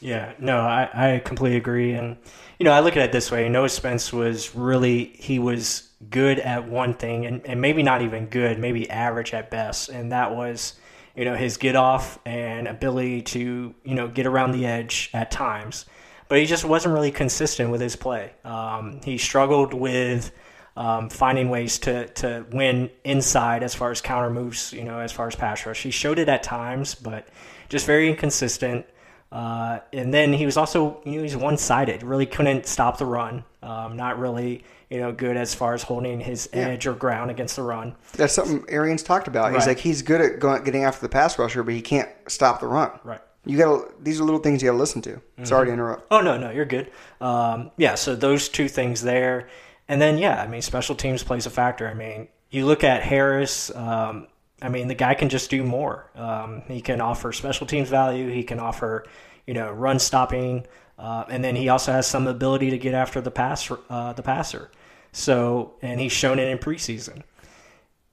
Yeah, 0.00 0.34
no, 0.38 0.58
I, 0.58 1.14
I 1.14 1.18
completely 1.20 1.56
agree. 1.56 1.94
And, 1.94 2.18
you 2.58 2.64
know, 2.64 2.72
I 2.72 2.80
look 2.80 2.96
at 2.96 3.02
it 3.02 3.12
this 3.12 3.30
way 3.30 3.48
Noah 3.48 3.68
Spence 3.68 4.12
was 4.12 4.54
really, 4.54 5.06
he 5.18 5.38
was 5.38 5.90
good 6.10 6.38
at 6.38 6.68
one 6.68 6.94
thing, 6.94 7.24
and, 7.24 7.46
and 7.46 7.60
maybe 7.60 7.82
not 7.82 8.02
even 8.02 8.26
good, 8.26 8.58
maybe 8.58 8.90
average 8.90 9.32
at 9.32 9.50
best. 9.50 9.88
And 9.88 10.12
that 10.12 10.34
was, 10.34 10.74
you 11.14 11.24
know, 11.24 11.34
his 11.34 11.56
get 11.56 11.76
off 11.76 12.18
and 12.26 12.68
ability 12.68 13.22
to, 13.22 13.74
you 13.84 13.94
know, 13.94 14.08
get 14.08 14.26
around 14.26 14.52
the 14.52 14.66
edge 14.66 15.10
at 15.14 15.30
times. 15.30 15.86
But 16.28 16.38
he 16.38 16.46
just 16.46 16.64
wasn't 16.64 16.94
really 16.94 17.12
consistent 17.12 17.70
with 17.70 17.80
his 17.80 17.96
play. 17.96 18.32
Um, 18.44 19.00
he 19.04 19.16
struggled 19.18 19.72
with 19.72 20.32
um, 20.76 21.08
finding 21.08 21.48
ways 21.48 21.78
to, 21.80 22.06
to 22.08 22.44
win 22.52 22.90
inside 23.04 23.62
as 23.62 23.74
far 23.74 23.90
as 23.90 24.00
counter 24.00 24.30
moves, 24.30 24.72
you 24.72 24.84
know, 24.84 24.98
as 24.98 25.12
far 25.12 25.26
as 25.26 25.34
pass 25.34 25.64
rush. 25.64 25.82
He 25.82 25.90
showed 25.90 26.18
it 26.18 26.28
at 26.28 26.42
times, 26.42 26.94
but 26.94 27.28
just 27.68 27.86
very 27.86 28.10
inconsistent. 28.10 28.86
Uh, 29.32 29.80
and 29.92 30.12
then 30.12 30.32
he 30.32 30.46
was 30.46 30.56
also, 30.56 31.00
you 31.04 31.16
know, 31.16 31.22
he's 31.22 31.36
one 31.36 31.56
sided, 31.56 32.02
really 32.02 32.26
couldn't 32.26 32.66
stop 32.66 32.98
the 32.98 33.06
run. 33.06 33.44
Um, 33.62 33.96
not 33.96 34.18
really, 34.18 34.64
you 34.88 35.00
know, 35.00 35.12
good 35.12 35.36
as 35.36 35.54
far 35.54 35.74
as 35.74 35.82
holding 35.82 36.20
his 36.20 36.48
edge 36.52 36.86
or 36.86 36.94
ground 36.94 37.30
against 37.30 37.56
the 37.56 37.62
run. 37.62 37.96
That's 38.12 38.34
something 38.34 38.64
Arians 38.68 39.02
talked 39.02 39.26
about. 39.26 39.52
He's 39.52 39.66
like 39.66 39.78
he's 39.78 40.02
good 40.02 40.20
at 40.20 40.38
going, 40.38 40.62
getting 40.62 40.84
after 40.84 41.00
the 41.00 41.08
pass 41.08 41.38
rusher, 41.38 41.64
but 41.64 41.74
he 41.74 41.82
can't 41.82 42.08
stop 42.28 42.60
the 42.60 42.68
run. 42.68 42.92
Right. 43.02 43.20
You 43.46 43.56
got 43.56 43.64
to. 43.66 43.94
These 44.02 44.20
are 44.20 44.24
little 44.24 44.40
things 44.40 44.62
you 44.62 44.68
got 44.68 44.72
to 44.72 44.78
listen 44.78 45.02
to. 45.02 45.20
Sorry 45.44 45.66
to 45.66 45.72
interrupt. 45.72 46.06
Oh 46.10 46.20
no, 46.20 46.36
no, 46.36 46.50
you're 46.50 46.64
good. 46.64 46.90
Um, 47.20 47.70
yeah, 47.76 47.94
so 47.94 48.14
those 48.16 48.48
two 48.48 48.68
things 48.68 49.02
there, 49.02 49.48
and 49.88 50.02
then 50.02 50.18
yeah, 50.18 50.42
I 50.42 50.46
mean, 50.48 50.62
special 50.62 50.94
teams 50.96 51.22
plays 51.22 51.46
a 51.46 51.50
factor. 51.50 51.88
I 51.88 51.94
mean, 51.94 52.28
you 52.50 52.66
look 52.66 52.84
at 52.84 53.02
Harris. 53.02 53.74
Um, 53.74 54.26
I 54.60 54.68
mean, 54.68 54.88
the 54.88 54.94
guy 54.94 55.14
can 55.14 55.28
just 55.28 55.48
do 55.50 55.62
more. 55.62 56.10
Um, 56.14 56.62
he 56.66 56.80
can 56.80 57.00
offer 57.00 57.32
special 57.32 57.66
teams 57.66 57.88
value. 57.88 58.28
He 58.30 58.42
can 58.42 58.58
offer, 58.58 59.06
you 59.46 59.54
know, 59.54 59.70
run 59.70 59.98
stopping, 59.98 60.66
uh, 60.98 61.24
and 61.28 61.44
then 61.44 61.54
he 61.54 61.68
also 61.68 61.92
has 61.92 62.06
some 62.06 62.26
ability 62.26 62.70
to 62.70 62.78
get 62.78 62.94
after 62.94 63.20
the 63.20 63.30
pass, 63.30 63.70
uh, 63.90 64.12
the 64.14 64.22
passer. 64.22 64.70
So, 65.12 65.74
and 65.82 66.00
he's 66.00 66.12
shown 66.12 66.38
it 66.38 66.48
in 66.48 66.58
preseason. 66.58 67.22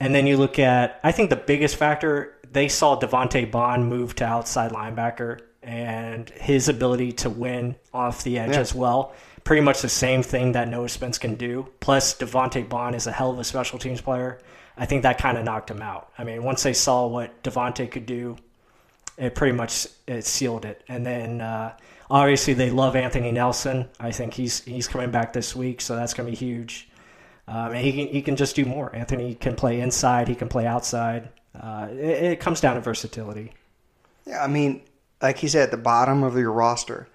And 0.03 0.13
then 0.13 0.27
you 0.27 0.37
look 0.37 0.59
at, 0.59 0.99
I 1.03 1.11
think 1.11 1.29
the 1.29 1.35
biggest 1.35 1.75
factor, 1.77 2.35
they 2.51 2.67
saw 2.67 2.99
Devante 2.99 3.49
Bond 3.49 3.87
move 3.87 4.15
to 4.15 4.25
outside 4.25 4.71
linebacker 4.71 5.39
and 5.61 6.29
his 6.31 6.67
ability 6.67 7.13
to 7.13 7.29
win 7.29 7.75
off 7.93 8.23
the 8.23 8.37
edge 8.37 8.51
Yeah. 8.51 8.59
as 8.59 8.75
well. 8.75 9.13
Pretty 9.45 9.61
much 9.61 9.81
the 9.81 9.89
same 9.89 10.21
thing 10.21 10.51
that 10.53 10.67
Noah 10.67 10.89
Spence 10.89 11.17
can 11.17 11.35
do. 11.35 11.67
Plus, 11.79 12.15
Devante 12.15 12.67
Bond 12.67 12.95
is 12.95 13.07
a 13.07 13.11
hell 13.11 13.31
of 13.31 13.39
a 13.39 13.43
special 13.43 13.79
teams 13.79 14.01
player. 14.01 14.39
I 14.77 14.85
think 14.85 15.03
that 15.03 15.17
kind 15.17 15.37
of 15.37 15.45
knocked 15.45 15.69
him 15.71 15.81
out. 15.81 16.09
I 16.17 16.23
mean, 16.23 16.43
once 16.43 16.63
they 16.63 16.73
saw 16.73 17.07
what 17.07 17.41
Devante 17.43 17.89
could 17.89 18.05
do, 18.05 18.35
it 19.17 19.35
pretty 19.35 19.55
much 19.55 19.87
it 20.07 20.25
sealed 20.25 20.65
it. 20.65 20.83
And 20.87 21.05
then 21.05 21.39
uh, 21.41 21.73
obviously 22.09 22.53
they 22.55 22.71
love 22.71 22.95
Anthony 22.95 23.31
Nelson. 23.31 23.87
I 23.99 24.11
think 24.11 24.33
he's 24.33 24.61
he's 24.65 24.87
coming 24.87 25.11
back 25.11 25.31
this 25.33 25.55
week, 25.55 25.81
so 25.81 25.95
that's 25.95 26.13
going 26.13 26.25
to 26.25 26.31
be 26.31 26.37
huge. 26.37 26.89
Um, 27.47 27.73
and 27.73 27.77
he 27.77 27.91
can, 27.91 28.07
he 28.07 28.21
can 28.21 28.35
just 28.35 28.55
do 28.55 28.65
more. 28.65 28.95
Anthony 28.95 29.35
can 29.35 29.55
play 29.55 29.81
inside. 29.81 30.27
He 30.27 30.35
can 30.35 30.47
play 30.47 30.65
outside. 30.65 31.29
Uh, 31.59 31.87
it, 31.91 32.23
it 32.23 32.39
comes 32.39 32.61
down 32.61 32.75
to 32.75 32.81
versatility. 32.81 33.53
Yeah, 34.25 34.43
I 34.43 34.47
mean, 34.47 34.81
like 35.21 35.37
he 35.37 35.47
said, 35.47 35.63
at 35.63 35.71
the 35.71 35.77
bottom 35.77 36.23
of 36.23 36.37
your 36.37 36.51
roster, 36.51 37.07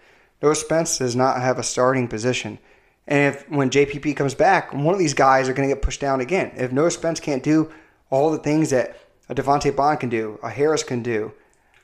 Noah 0.42 0.54
Spence 0.54 0.98
does 0.98 1.16
not 1.16 1.40
have 1.40 1.58
a 1.58 1.62
starting 1.62 2.08
position. 2.08 2.58
And 3.06 3.34
if 3.34 3.48
when 3.48 3.70
JPP 3.70 4.16
comes 4.16 4.34
back, 4.34 4.72
one 4.74 4.94
of 4.94 4.98
these 4.98 5.14
guys 5.14 5.48
are 5.48 5.54
going 5.54 5.68
to 5.68 5.74
get 5.74 5.82
pushed 5.82 6.00
down 6.00 6.20
again. 6.20 6.52
If 6.56 6.72
Noah 6.72 6.90
Spence 6.90 7.20
can't 7.20 7.42
do 7.42 7.72
all 8.10 8.30
the 8.30 8.38
things 8.38 8.70
that 8.70 8.98
a 9.28 9.34
Devante 9.34 9.74
Bond 9.74 10.00
can 10.00 10.10
do, 10.10 10.38
a 10.42 10.50
Harris 10.50 10.82
can 10.82 11.02
do, 11.02 11.32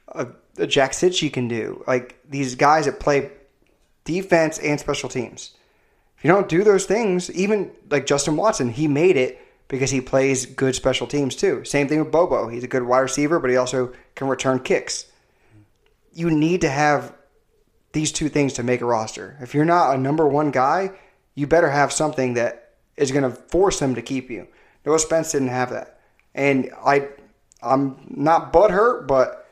a, 0.08 0.26
a 0.58 0.66
Jack 0.66 0.92
Cichy 0.92 1.32
can 1.32 1.48
do, 1.48 1.82
like 1.86 2.18
these 2.28 2.54
guys 2.54 2.84
that 2.84 3.00
play 3.00 3.30
defense 4.04 4.58
and 4.58 4.78
special 4.78 5.08
teams. 5.08 5.53
You 6.24 6.28
don't 6.28 6.48
do 6.48 6.64
those 6.64 6.86
things, 6.86 7.30
even 7.32 7.70
like 7.90 8.06
Justin 8.06 8.36
Watson, 8.36 8.70
he 8.70 8.88
made 8.88 9.18
it 9.18 9.46
because 9.68 9.90
he 9.90 10.00
plays 10.00 10.46
good 10.46 10.74
special 10.74 11.06
teams 11.06 11.36
too. 11.36 11.66
Same 11.66 11.86
thing 11.86 11.98
with 11.98 12.10
Bobo. 12.10 12.48
He's 12.48 12.64
a 12.64 12.66
good 12.66 12.82
wide 12.82 13.00
receiver, 13.00 13.38
but 13.38 13.50
he 13.50 13.56
also 13.56 13.92
can 14.14 14.28
return 14.28 14.60
kicks. 14.60 15.04
You 16.14 16.30
need 16.30 16.62
to 16.62 16.70
have 16.70 17.14
these 17.92 18.10
two 18.10 18.30
things 18.30 18.54
to 18.54 18.62
make 18.62 18.80
a 18.80 18.86
roster. 18.86 19.36
If 19.42 19.52
you're 19.54 19.66
not 19.66 19.94
a 19.94 19.98
number 19.98 20.26
one 20.26 20.50
guy, 20.50 20.92
you 21.34 21.46
better 21.46 21.68
have 21.68 21.92
something 21.92 22.34
that 22.34 22.72
is 22.96 23.12
going 23.12 23.30
to 23.30 23.36
force 23.50 23.78
them 23.78 23.94
to 23.94 24.00
keep 24.00 24.30
you. 24.30 24.48
Noah 24.86 25.00
Spence 25.00 25.32
didn't 25.32 25.48
have 25.48 25.70
that. 25.70 26.00
And 26.34 26.70
I, 26.82 27.08
I'm 27.62 27.98
not 28.08 28.50
butthurt, 28.50 29.06
but 29.06 29.46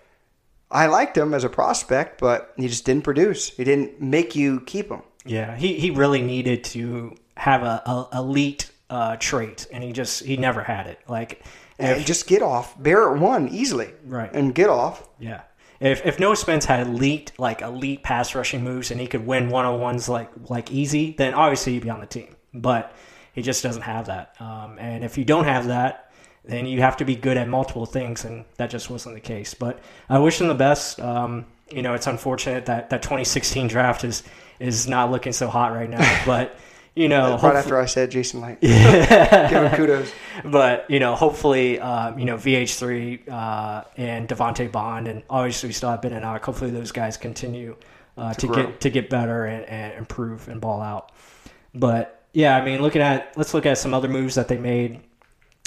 I 0.71 0.87
liked 0.87 1.19
him 1.19 1.35
as 1.35 1.45
a 1.45 1.51
prospect, 1.51 2.19
but 2.19 2.55
he 2.57 2.67
just 2.67 2.87
didn't 2.87 3.05
produce. 3.05 3.51
He 3.51 3.63
didn't 3.63 4.01
make 4.01 4.35
you 4.35 4.63
keep 4.63 4.91
him. 4.91 5.03
Yeah, 5.25 5.57
he, 5.57 5.75
he 5.75 5.91
really 5.91 6.23
needed 6.23 6.65
to 6.65 7.17
have 7.37 7.63
a, 7.63 7.83
a 7.87 8.19
elite 8.19 8.71
uh, 8.91 9.17
trait, 9.19 9.67
and 9.73 9.83
he 9.83 9.93
just 9.93 10.25
he 10.25 10.37
never 10.37 10.63
had 10.63 10.87
it. 10.87 11.01
Like, 11.09 11.43
And 11.79 12.01
if, 12.01 12.07
just 12.07 12.27
get 12.27 12.43
off. 12.43 12.81
Barrett 12.81 13.21
won 13.21 13.49
easily. 13.49 13.91
Right. 14.05 14.31
And 14.33 14.55
get 14.55 14.69
off. 14.69 15.09
yeah, 15.19 15.43
if 15.81 16.05
if 16.05 16.21
Noah 16.21 16.37
Spence 16.37 16.65
had 16.65 16.87
elite 16.87 17.33
like 17.39 17.63
elite 17.63 18.03
pass 18.03 18.35
rushing 18.35 18.63
moves 18.63 18.91
and 18.91 19.01
he 19.01 19.07
could 19.07 19.27
win 19.27 19.49
one 19.49 19.65
on 19.65 19.81
ones 19.81 20.09
like 20.09 20.31
like 20.49 20.71
easy, 20.71 21.15
then 21.17 21.35
obviously 21.35 21.73
he'd 21.75 21.83
be 21.83 21.91
on 21.91 22.01
the 22.01 22.07
team. 22.07 22.37
But 22.55 22.95
he 23.33 23.43
just 23.43 23.63
doesn't 23.63 23.83
have 23.83 24.07
that. 24.07 24.35
Um, 24.41 24.79
and 24.79 25.05
if 25.05 25.17
you 25.17 25.25
don't 25.25 25.45
have 25.45 25.69
that, 25.69 26.13
then 26.45 26.67
you 26.67 26.81
have 26.81 26.99
to 26.99 27.05
be 27.05 27.17
good 27.17 27.37
at 27.37 27.49
multiple 27.49 27.87
things, 27.87 28.25
and 28.25 28.45
that 28.59 28.69
just 28.69 28.91
wasn't 28.91 29.15
the 29.15 29.21
case. 29.21 29.55
But 29.55 29.79
I 30.09 30.19
wish 30.19 30.41
him 30.41 30.49
the 30.49 30.55
best. 30.55 31.01
Um, 31.01 31.47
you 31.71 31.81
know, 31.83 31.95
it's 31.95 32.07
unfortunate 32.07 32.67
that 32.67 32.91
that 32.91 33.03
2016 33.03 33.69
draft 33.69 34.05
is 34.05 34.23
is 34.61 34.87
not 34.89 35.11
looking 35.11 35.33
so 35.33 35.49
hot 35.49 35.73
right 35.73 35.89
now, 35.91 36.23
but. 36.27 36.57
You 36.95 37.09
know, 37.09 37.23
Right 37.23 37.31
hopefully- 37.31 37.57
after 37.57 37.81
I 37.81 37.87
said 37.87 38.11
Jason 38.11 38.43
Licht. 38.43 38.61
Give 38.61 38.71
him 38.71 39.75
kudos. 39.75 40.13
but 40.45 40.85
you 40.91 41.01
know, 41.01 41.15
hopefully, 41.15 41.81
uh, 41.81 42.15
you 42.19 42.27
know, 42.27 42.37
VH3 42.37 43.31
uh, 43.31 43.85
and 43.97 44.29
Devonte 44.29 44.71
Bond, 44.71 45.09
and 45.09 45.23
obviously 45.31 45.69
we 45.69 45.73
still 45.73 45.89
have 45.89 46.03
Benenoch. 46.03 46.45
Hopefully, 46.45 46.71
those 46.71 46.93
guys 46.93 47.17
continue 47.17 47.77
uh, 48.19 48.35
to, 48.35 48.47
grow. 48.47 48.57
get 48.67 48.81
to 48.83 48.91
get 48.91 49.09
better 49.09 49.47
and, 49.47 49.65
and 49.71 49.95
improve 49.95 50.49
and 50.49 50.61
ball 50.61 50.83
out. 50.83 51.13
But 51.75 52.27
yeah, 52.35 52.59
I 52.59 52.63
mean, 52.63 52.83
looking 52.83 53.01
at 53.01 53.33
let's 53.39 53.55
look 53.55 53.65
at 53.65 53.79
some 53.79 53.95
other 53.95 54.09
moves 54.09 54.35
that 54.35 54.49
they 54.49 54.59
made. 54.59 55.01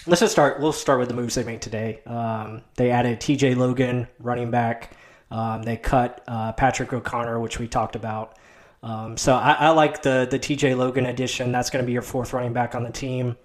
Let's 0.06 0.22
just 0.22 0.32
start. 0.34 0.60
We'll 0.60 0.74
start 0.74 1.00
with 1.00 1.08
the 1.08 1.16
moves 1.16 1.34
they 1.34 1.44
made 1.44 1.60
today. 1.64 2.02
Um, 2.06 2.62
they 2.76 2.92
added 2.92 3.20
T.J. 3.20 3.56
Logan, 3.56 4.08
running 4.20 4.52
back. 4.52 4.96
Um, 5.32 5.64
they 5.64 5.76
cut 5.76 6.24
uh, 6.28 6.52
Patrick 6.52 6.94
O'Connor, 6.94 7.40
which 7.40 7.58
we 7.58 7.68
talked 7.68 7.96
about. 7.96 8.38
Um, 8.86 9.18
so 9.18 9.34
I, 9.34 9.54
I 9.54 9.70
like 9.70 10.04
the 10.04 10.28
the 10.30 10.38
T.J. 10.38 10.76
Logan 10.76 11.08
addition. 11.08 11.52
That's 11.52 11.72
going 11.72 11.84
to 11.84 11.88
be 11.88 11.92
your 11.92 12.04
fourth 12.04 12.34
running 12.34 12.54
back 12.54 12.76
on 12.76 12.84
the 12.84 12.92
team. 12.92 13.36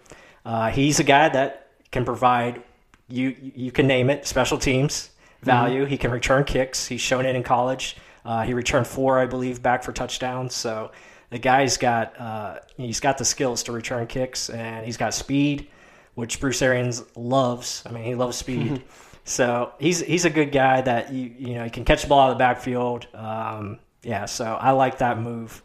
Uh, 0.45 0.71
he's 0.71 1.01
a 1.01 1.05
guy 1.05 1.31
that 1.31 1.69
can 1.91 2.05
provide 2.05 2.63
you 3.09 3.35
you 3.55 3.73
can 3.73 3.87
name 3.87 4.11
it 4.11 4.27
special 4.27 4.59
teams 4.59 5.11
value. 5.43 5.87
He 5.87 5.97
can 5.97 6.11
return 6.11 6.45
kicks. 6.45 6.87
He's 6.87 7.01
shown 7.01 7.25
it 7.25 7.35
in 7.35 7.43
college. 7.43 7.97
Uh, 8.25 8.43
he 8.43 8.53
returned 8.53 8.87
four, 8.87 9.19
I 9.19 9.25
believe, 9.25 9.63
back 9.63 9.83
for 9.83 9.93
touchdowns. 9.93 10.55
So 10.55 10.93
the 11.31 11.39
guy's 11.39 11.79
got 11.79 12.21
uh, 12.21 12.59
he's 12.77 13.01
got 13.01 13.17
the 13.17 13.25
skills 13.25 13.63
to 13.65 13.73
return 13.73 14.07
kicks, 14.07 14.51
and 14.51 14.85
he's 14.85 14.99
got 14.99 15.15
speed, 15.15 15.69
which 16.17 16.39
Bruce 16.39 16.61
Arians 16.61 17.03
loves. 17.17 17.83
I 17.87 17.93
mean, 17.93 18.05
he 18.05 18.15
loves 18.15 18.37
speed. 18.37 18.83
so 19.25 19.73
he's 19.79 20.01
he's 20.01 20.27
a 20.27 20.31
good 20.31 20.53
guy 20.53 20.83
that 20.83 21.13
you 21.13 21.35
you 21.39 21.55
know 21.55 21.65
he 21.65 21.71
can 21.71 21.87
catch 21.87 22.03
the 22.03 22.09
ball 22.09 22.21
out 22.21 22.31
of 22.31 22.37
the 22.37 22.39
backfield. 22.39 23.07
Um, 23.15 23.79
yeah, 24.03 24.27
so 24.27 24.45
I 24.45 24.73
like 24.73 24.99
that 24.99 25.19
move. 25.19 25.63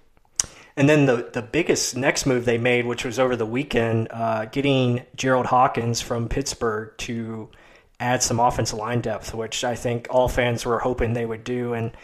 And 0.78 0.90
then 0.90 1.06
the 1.06 1.30
the 1.32 1.42
biggest 1.42 1.96
next 1.96 2.26
move 2.26 2.44
they 2.44 2.58
made, 2.58 2.86
which 2.86 3.06
was 3.06 3.18
over 3.18 3.36
the 3.36 3.46
weekend, 3.46 4.10
uh, 4.12 4.46
getting 4.46 5.06
Jerald 5.16 5.46
Hawkins 5.46 6.02
from 6.02 6.28
Pittsburgh 6.28 6.92
to 7.00 7.50
add 8.00 8.22
some 8.22 8.40
offensive 8.40 8.78
line 8.78 9.02
depth, 9.02 9.34
which 9.34 9.64
I 9.64 9.76
think 9.76 10.08
all 10.10 10.28
fans 10.28 10.66
were 10.66 10.80
hoping 10.80 11.14
they 11.14 11.26
would 11.26 11.46
do. 11.46 11.74
And 11.74 11.96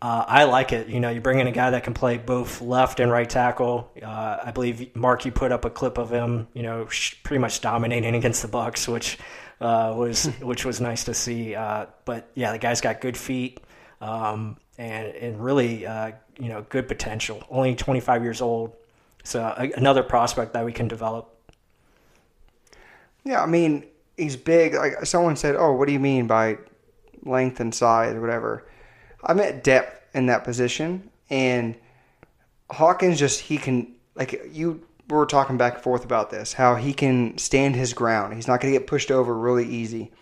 uh, 0.00 0.24
I 0.26 0.44
like 0.44 0.72
it. 0.72 0.88
You 0.88 1.00
know, 1.00 1.10
you 1.10 1.20
bring 1.20 1.38
in 1.38 1.46
a 1.46 1.52
guy 1.52 1.70
that 1.70 1.84
can 1.84 1.94
play 1.94 2.16
both 2.16 2.60
left 2.60 3.00
and 3.00 3.10
right 3.10 3.28
tackle. 3.28 3.90
Uh, 4.02 4.38
I 4.44 4.50
believe 4.52 4.94
Mark, 4.96 5.24
you 5.24 5.32
put 5.32 5.52
up 5.52 5.64
a 5.64 5.70
clip 5.70 5.98
of 5.98 6.10
him. 6.10 6.48
You 6.54 6.62
know, 6.62 6.86
sh- 6.88 7.16
pretty 7.22 7.40
much 7.40 7.60
dominating 7.60 8.14
against 8.14 8.42
the 8.42 8.48
Bucs, 8.48 8.86
which 8.88 9.18
uh, 9.60 9.94
was 9.96 10.26
which 10.40 10.64
was 10.64 10.80
nice 10.80 11.04
to 11.04 11.14
see. 11.14 11.54
Uh, 11.54 11.86
but 12.04 12.30
yeah, 12.34 12.52
the 12.52 12.58
guy's 12.58 12.80
got 12.80 13.00
good 13.00 13.16
feet. 13.16 13.60
Um, 14.00 14.56
and, 14.78 15.08
and 15.08 15.42
really, 15.42 15.86
uh, 15.86 16.12
you 16.38 16.48
know, 16.48 16.64
good 16.68 16.88
potential. 16.88 17.42
Only 17.50 17.74
25 17.74 18.22
years 18.22 18.40
old, 18.40 18.74
so 19.22 19.40
a, 19.56 19.70
another 19.76 20.02
prospect 20.02 20.52
that 20.52 20.64
we 20.64 20.72
can 20.72 20.88
develop. 20.88 21.30
Yeah, 23.24 23.42
I 23.42 23.46
mean, 23.46 23.84
he's 24.16 24.36
big. 24.36 24.74
Like 24.74 25.06
someone 25.06 25.36
said, 25.36 25.56
"Oh, 25.56 25.72
what 25.72 25.86
do 25.86 25.92
you 25.92 26.00
mean 26.00 26.26
by 26.26 26.58
length 27.22 27.60
and 27.60 27.74
size 27.74 28.14
or 28.14 28.20
whatever?" 28.20 28.66
I 29.22 29.32
meant 29.32 29.64
depth 29.64 30.02
in 30.14 30.26
that 30.26 30.44
position, 30.44 31.10
and 31.30 31.74
Hawkins 32.70 33.18
just 33.18 33.40
he 33.40 33.56
can 33.56 33.94
like 34.14 34.50
you 34.52 34.82
were 35.08 35.26
talking 35.26 35.56
back 35.56 35.74
and 35.74 35.82
forth 35.82 36.04
about 36.04 36.30
this, 36.30 36.54
how 36.54 36.74
he 36.76 36.92
can 36.92 37.36
stand 37.38 37.76
his 37.76 37.92
ground. 37.92 38.34
He's 38.34 38.48
not 38.48 38.60
going 38.60 38.72
to 38.72 38.78
get 38.78 38.86
pushed 38.86 39.10
over 39.10 39.36
really 39.36 39.66
easy. 39.66 40.12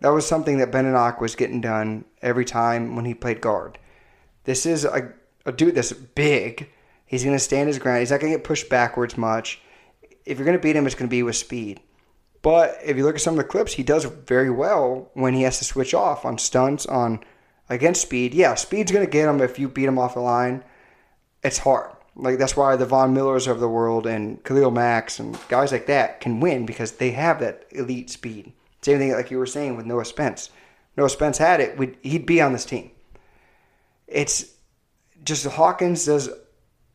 That 0.00 0.08
was 0.08 0.26
something 0.26 0.58
that 0.58 0.72
Benenoch 0.72 1.20
was 1.20 1.36
getting 1.36 1.60
done 1.60 2.06
every 2.22 2.44
time 2.44 2.96
when 2.96 3.04
he 3.04 3.12
played 3.12 3.40
guard. 3.42 3.78
This 4.44 4.66
is 4.66 4.84
a, 4.84 5.12
a 5.44 5.52
dude 5.52 5.74
that's 5.74 5.92
big. 5.92 6.70
He's 7.06 7.24
going 7.24 7.36
to 7.36 7.42
stand 7.42 7.68
his 7.68 7.78
ground. 7.78 8.00
He's 8.00 8.10
not 8.10 8.20
going 8.20 8.32
to 8.32 8.38
get 8.38 8.44
pushed 8.44 8.68
backwards 8.68 9.16
much. 9.16 9.60
If 10.24 10.38
you're 10.38 10.46
going 10.46 10.56
to 10.56 10.62
beat 10.62 10.76
him, 10.76 10.86
it's 10.86 10.94
going 10.94 11.08
to 11.08 11.14
be 11.14 11.22
with 11.22 11.36
speed. 11.36 11.80
But 12.42 12.78
if 12.84 12.96
you 12.96 13.04
look 13.04 13.14
at 13.14 13.20
some 13.20 13.34
of 13.34 13.38
the 13.38 13.44
clips, 13.44 13.74
he 13.74 13.82
does 13.82 14.04
very 14.04 14.50
well 14.50 15.10
when 15.14 15.34
he 15.34 15.42
has 15.42 15.58
to 15.58 15.64
switch 15.64 15.94
off 15.94 16.24
on 16.24 16.36
stunts 16.38 16.84
on 16.86 17.20
against 17.68 18.02
speed. 18.02 18.34
Yeah, 18.34 18.54
speed's 18.54 18.92
going 18.92 19.04
to 19.04 19.10
get 19.10 19.28
him 19.28 19.40
if 19.40 19.58
you 19.58 19.68
beat 19.68 19.86
him 19.86 19.98
off 19.98 20.14
the 20.14 20.20
line. 20.20 20.62
It's 21.42 21.58
hard. 21.58 21.90
Like 22.16 22.38
that's 22.38 22.56
why 22.56 22.76
the 22.76 22.86
Von 22.86 23.12
Millers 23.12 23.46
of 23.46 23.60
the 23.60 23.68
world 23.68 24.06
and 24.06 24.42
Khalil 24.44 24.70
Mack 24.70 25.18
and 25.18 25.36
guys 25.48 25.72
like 25.72 25.86
that 25.86 26.20
can 26.20 26.40
win 26.40 26.64
because 26.66 26.92
they 26.92 27.10
have 27.10 27.40
that 27.40 27.64
elite 27.70 28.10
speed. 28.10 28.52
Same 28.82 28.98
thing 28.98 29.12
like 29.12 29.30
you 29.30 29.38
were 29.38 29.46
saying 29.46 29.76
with 29.76 29.86
Noah 29.86 30.04
Spence. 30.04 30.50
Noah 30.96 31.08
Spence 31.08 31.38
had 31.38 31.60
it, 31.60 31.98
he'd 32.02 32.26
be 32.26 32.40
on 32.40 32.52
this 32.52 32.64
team. 32.64 32.90
It's 34.06 34.44
just 35.24 35.46
Hawkins 35.46 36.04
does 36.04 36.30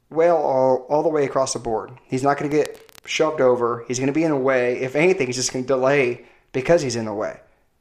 well 0.09 0.37
all, 0.37 0.85
all 0.89 1.03
the 1.03 1.09
way 1.09 1.25
across 1.25 1.53
the 1.53 1.59
board. 1.59 1.91
He's 2.03 2.23
not 2.23 2.37
going 2.37 2.49
to 2.49 2.55
get 2.55 2.79
shoved 3.05 3.41
over. 3.41 3.85
He's 3.87 3.99
going 3.99 4.07
to 4.07 4.13
be 4.13 4.23
in 4.23 4.31
a 4.31 4.39
way. 4.39 4.79
If 4.79 4.95
anything, 4.95 5.27
he's 5.27 5.35
just 5.35 5.53
going 5.53 5.65
to 5.65 5.67
delay 5.67 6.25
because 6.51 6.81
he's 6.81 6.95
in 6.95 7.05
the 7.05 7.13
way. 7.13 7.39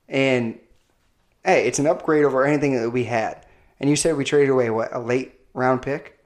And 0.08 0.58
hey, 1.44 1.66
it's 1.66 1.78
an 1.78 1.86
upgrade 1.86 2.24
over 2.24 2.44
anything 2.44 2.80
that 2.80 2.90
we 2.90 3.04
had. 3.04 3.44
And 3.80 3.88
you 3.88 3.96
said 3.96 4.16
we 4.16 4.24
traded 4.24 4.50
away 4.50 4.70
what 4.70 4.92
a 4.92 4.98
late 4.98 5.38
round 5.54 5.82
pick. 5.82 6.18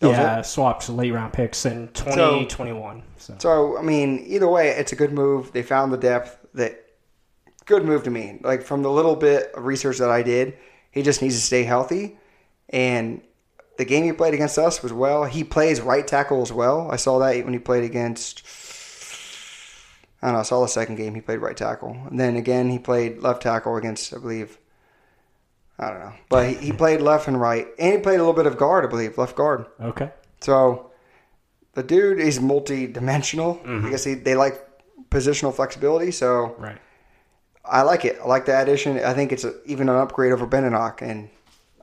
That 0.00 0.08
yeah, 0.08 0.42
swapped 0.42 0.88
late 0.88 1.12
round 1.12 1.32
picks 1.32 1.66
in 1.66 1.88
2021. 1.88 3.02
So, 3.18 3.34
So 3.38 3.78
I 3.78 3.82
mean, 3.82 4.24
either 4.26 4.48
way, 4.48 4.68
it's 4.70 4.92
a 4.92 4.96
good 4.96 5.12
move. 5.12 5.52
They 5.52 5.62
found 5.62 5.92
the 5.92 5.98
depth. 5.98 6.38
That 6.54 6.82
good 7.66 7.84
move 7.84 8.04
to 8.04 8.10
me. 8.10 8.38
Like 8.42 8.62
from 8.62 8.82
the 8.82 8.90
little 8.90 9.16
bit 9.16 9.52
of 9.54 9.64
research 9.64 9.98
that 9.98 10.10
I 10.10 10.22
did, 10.22 10.56
he 10.90 11.02
just 11.02 11.20
needs 11.22 11.34
to 11.34 11.40
stay 11.40 11.64
healthy. 11.64 12.16
And 12.70 13.20
the 13.78 13.84
game 13.84 14.04
he 14.04 14.12
played 14.12 14.34
against 14.34 14.58
us 14.58 14.82
was 14.82 14.92
well. 14.92 15.24
He 15.24 15.44
plays 15.44 15.80
right 15.80 16.06
tackle 16.06 16.42
as 16.42 16.52
well. 16.52 16.90
I 16.90 16.96
saw 16.96 17.18
that 17.18 17.44
when 17.44 17.52
he 17.52 17.58
played 17.58 17.84
against. 17.84 18.42
I 20.22 20.28
don't 20.28 20.34
know. 20.34 20.40
I 20.40 20.44
saw 20.44 20.62
the 20.62 20.68
second 20.68 20.96
game 20.96 21.14
he 21.14 21.20
played 21.20 21.38
right 21.40 21.56
tackle, 21.56 21.96
and 22.10 22.18
then 22.18 22.36
again 22.36 22.70
he 22.70 22.78
played 22.78 23.20
left 23.22 23.42
tackle 23.42 23.76
against 23.76 24.14
I 24.14 24.18
believe. 24.18 24.58
I 25.78 25.90
don't 25.90 26.00
know, 26.00 26.12
but 26.30 26.48
he, 26.48 26.54
he 26.54 26.72
played 26.72 27.02
left 27.02 27.28
and 27.28 27.38
right, 27.38 27.66
and 27.78 27.92
he 27.92 27.98
played 28.00 28.14
a 28.14 28.22
little 28.24 28.32
bit 28.32 28.46
of 28.46 28.56
guard, 28.56 28.84
I 28.86 28.88
believe, 28.88 29.18
left 29.18 29.36
guard. 29.36 29.66
okay. 29.78 30.10
So 30.40 30.90
the 31.74 31.82
dude 31.82 32.18
is 32.18 32.40
multi-dimensional. 32.40 33.56
Mm-hmm. 33.56 33.86
I 33.86 33.90
guess 33.90 34.04
he, 34.04 34.14
they 34.14 34.34
like 34.34 34.58
positional 35.10 35.54
flexibility. 35.54 36.10
So 36.12 36.54
Right. 36.58 36.78
I 37.62 37.82
like 37.82 38.06
it. 38.06 38.18
I 38.22 38.26
like 38.26 38.46
the 38.46 38.58
addition. 38.58 38.98
I 39.00 39.12
think 39.12 39.32
it's 39.32 39.44
a, 39.44 39.52
even 39.66 39.88
an 39.90 39.96
upgrade 39.96 40.32
over 40.32 40.46
Benenoch, 40.46 41.02
and 41.02 41.28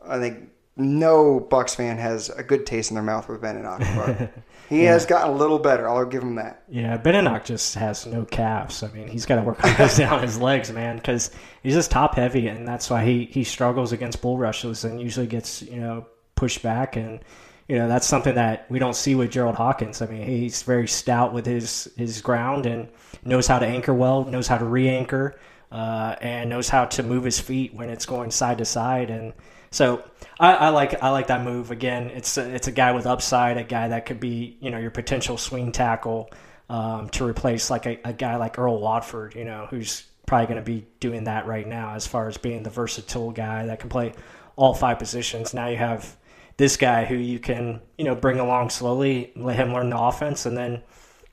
I 0.04 0.18
think 0.18 0.50
no 0.76 1.40
Bucs 1.40 1.76
fan 1.76 1.98
has 1.98 2.30
a 2.30 2.44
good 2.44 2.66
taste 2.66 2.90
in 2.90 2.96
their 2.96 3.04
mouth 3.04 3.30
with 3.30 3.42
Benenoch. 3.42 3.80
But 3.80 4.34
he 4.70 4.84
has 4.84 5.06
gotten 5.06 5.32
a 5.32 5.36
little 5.36 5.60
better. 5.60 5.88
I'll 5.88 6.06
give 6.06 6.24
him 6.24 6.36
that. 6.36 6.64
Yeah, 6.68 6.98
Benenoch 6.98 7.46
just 7.46 7.76
has 7.76 8.06
no 8.06 8.26
calves. 8.26 8.82
I 8.82 8.88
mean, 8.88 9.08
he's 9.08 9.26
got 9.26 9.36
to 9.36 9.42
work 9.44 9.64
on 9.64 9.76
those 9.78 9.98
down 9.98 10.22
his 10.22 10.40
legs, 10.40 10.72
man, 10.72 10.96
because 10.96 11.32
he's 11.62 11.74
just 11.74 11.92
top 11.92 12.16
heavy, 12.16 12.48
and 12.48 12.68
that's 12.68 12.90
why 12.90 13.06
he, 13.06 13.26
he 13.26 13.44
struggles 13.44 13.92
against 13.92 14.22
bull 14.22 14.38
rushes 14.38 14.84
and 14.84 15.00
usually 15.00 15.28
gets 15.28 15.62
you 15.62 15.80
know 15.80 16.08
pushed 16.36 16.64
back, 16.64 16.96
and 16.96 17.20
you 17.68 17.78
know 17.78 17.88
that's 17.88 18.08
something 18.08 18.36
that 18.36 18.70
we 18.72 18.80
don't 18.80 18.96
see 18.96 19.14
with 19.14 19.30
Jerald 19.30 19.56
Hawkins. 19.56 20.02
I 20.02 20.08
mean, 20.08 20.24
he's 20.24 20.64
very 20.64 20.88
stout 20.88 21.34
with 21.34 21.46
his 21.46 21.88
his 21.96 22.22
ground 22.22 22.66
and 22.66 22.90
knows 23.24 23.46
how 23.46 23.60
to 23.60 23.68
anchor 23.68 23.94
well, 23.94 24.26
knows 24.26 24.48
how 24.48 24.58
to 24.58 24.66
re-anchor, 24.66 25.36
uh, 25.74 26.16
and 26.22 26.52
knows 26.52 26.70
how 26.70 26.86
to 26.86 27.04
move 27.04 27.24
his 27.24 27.40
feet 27.40 27.74
when 27.74 27.90
it's 27.90 28.06
going 28.06 28.30
side 28.30 28.60
to 28.60 28.66
side, 28.66 29.10
and 29.10 29.34
so 29.72 30.04
I, 30.40 30.54
I 30.54 30.70
like 30.70 31.02
I 31.02 31.10
like 31.10 31.28
that 31.28 31.44
move. 31.44 31.72
Again, 31.72 32.12
it's 32.12 32.38
a, 32.38 32.48
it's 32.54 32.68
a 32.68 32.72
guy 32.72 32.92
with 32.92 33.08
upside, 33.08 33.58
a 33.58 33.64
guy 33.64 33.88
that 33.88 34.06
could 34.06 34.20
be 34.20 34.56
you 34.62 34.70
know 34.70 34.78
your 34.78 34.92
potential 34.92 35.36
swing 35.36 35.72
tackle 35.72 36.30
um, 36.70 37.10
to 37.10 37.26
replace 37.26 37.72
like 37.72 37.88
a, 37.88 38.00
a 38.06 38.14
guy 38.14 38.36
like 38.36 38.60
Earl 38.60 38.80
Watford, 38.80 39.34
you 39.36 39.46
know, 39.46 39.68
who's 39.70 40.04
probably 40.28 40.46
going 40.46 40.58
to 40.58 40.66
be 40.66 40.86
doing 41.00 41.24
that 41.26 41.48
right 41.48 41.68
now 41.68 41.96
as 41.96 42.06
far 42.08 42.28
as 42.28 42.38
being 42.38 42.64
the 42.64 42.70
versatile 42.70 43.32
guy 43.32 43.66
that 43.66 43.80
can 43.80 43.90
play 43.90 44.14
all 44.56 44.74
five 44.74 45.00
positions. 45.00 45.54
Now 45.54 45.68
you 45.68 45.78
have 45.78 46.16
this 46.58 46.78
guy 46.78 47.06
who 47.06 47.16
you 47.16 47.40
can 47.40 47.82
you 47.98 48.06
know 48.06 48.16
bring 48.16 48.40
along 48.40 48.70
slowly, 48.70 49.32
let 49.36 49.56
him 49.56 49.74
learn 49.74 49.90
the 49.90 50.00
offense, 50.00 50.46
and 50.46 50.56
then 50.56 50.84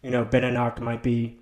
you 0.02 0.10
know 0.10 0.24
Benenoch 0.24 0.80
might 0.80 1.02
be 1.02 1.38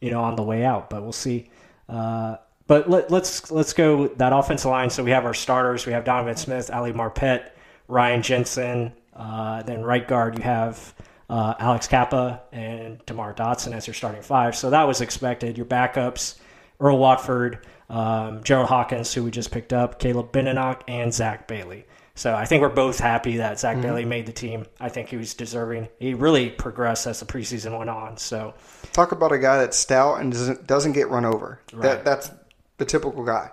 you 0.00 0.10
know 0.10 0.22
on 0.22 0.34
the 0.34 0.42
way 0.42 0.64
out, 0.64 0.90
but 0.90 1.02
we'll 1.02 1.12
see. 1.12 1.49
Uh, 1.90 2.36
but 2.66 2.88
let, 2.88 3.10
let's 3.10 3.50
let's 3.50 3.72
go 3.72 4.08
that 4.08 4.32
offensive 4.32 4.70
line. 4.70 4.90
So 4.90 5.02
we 5.02 5.10
have 5.10 5.24
our 5.24 5.34
starters. 5.34 5.86
We 5.86 5.92
have 5.92 6.04
Donovan 6.04 6.36
Smith, 6.36 6.70
Ali 6.72 6.92
Marpet, 6.92 7.50
Ryan 7.88 8.22
Jensen. 8.22 8.92
Uh, 9.14 9.62
then 9.64 9.82
right 9.82 10.06
guard 10.06 10.38
you 10.38 10.44
have 10.44 10.94
uh, 11.28 11.54
Alex 11.58 11.88
Cappa 11.88 12.42
and 12.52 13.04
Demar 13.06 13.34
Dotson 13.34 13.72
as 13.72 13.86
your 13.88 13.94
starting 13.94 14.22
five. 14.22 14.54
So 14.54 14.70
that 14.70 14.86
was 14.86 15.00
expected. 15.00 15.56
Your 15.56 15.66
backups: 15.66 16.36
Earl 16.78 16.98
Watford, 16.98 17.66
um, 17.88 18.42
Jerald 18.44 18.68
Hawkins, 18.68 19.12
who 19.12 19.24
we 19.24 19.32
just 19.32 19.50
picked 19.50 19.72
up, 19.72 19.98
Caleb 19.98 20.30
Benenoch, 20.30 20.84
and 20.86 21.12
Zach 21.12 21.48
Bailey. 21.48 21.86
So 22.20 22.34
I 22.34 22.44
think 22.44 22.60
we're 22.60 22.68
both 22.68 22.98
happy 22.98 23.38
that 23.38 23.58
Zach 23.58 23.76
mm-hmm. 23.76 23.82
Bailey 23.82 24.04
made 24.04 24.26
the 24.26 24.32
team. 24.32 24.66
I 24.78 24.90
think 24.90 25.08
he 25.08 25.16
was 25.16 25.32
deserving. 25.32 25.88
He 25.98 26.12
really 26.12 26.50
progressed 26.50 27.06
as 27.06 27.18
the 27.18 27.24
preseason 27.24 27.78
went 27.78 27.88
on. 27.88 28.18
So 28.18 28.52
talk 28.92 29.12
about 29.12 29.32
a 29.32 29.38
guy 29.38 29.56
that's 29.56 29.78
stout 29.78 30.20
and 30.20 30.30
doesn't 30.30 30.66
doesn't 30.66 30.92
get 30.92 31.08
run 31.08 31.24
over. 31.24 31.60
Right. 31.72 31.82
That 31.82 32.04
that's 32.04 32.30
the 32.76 32.84
typical 32.84 33.24
guy. 33.24 33.50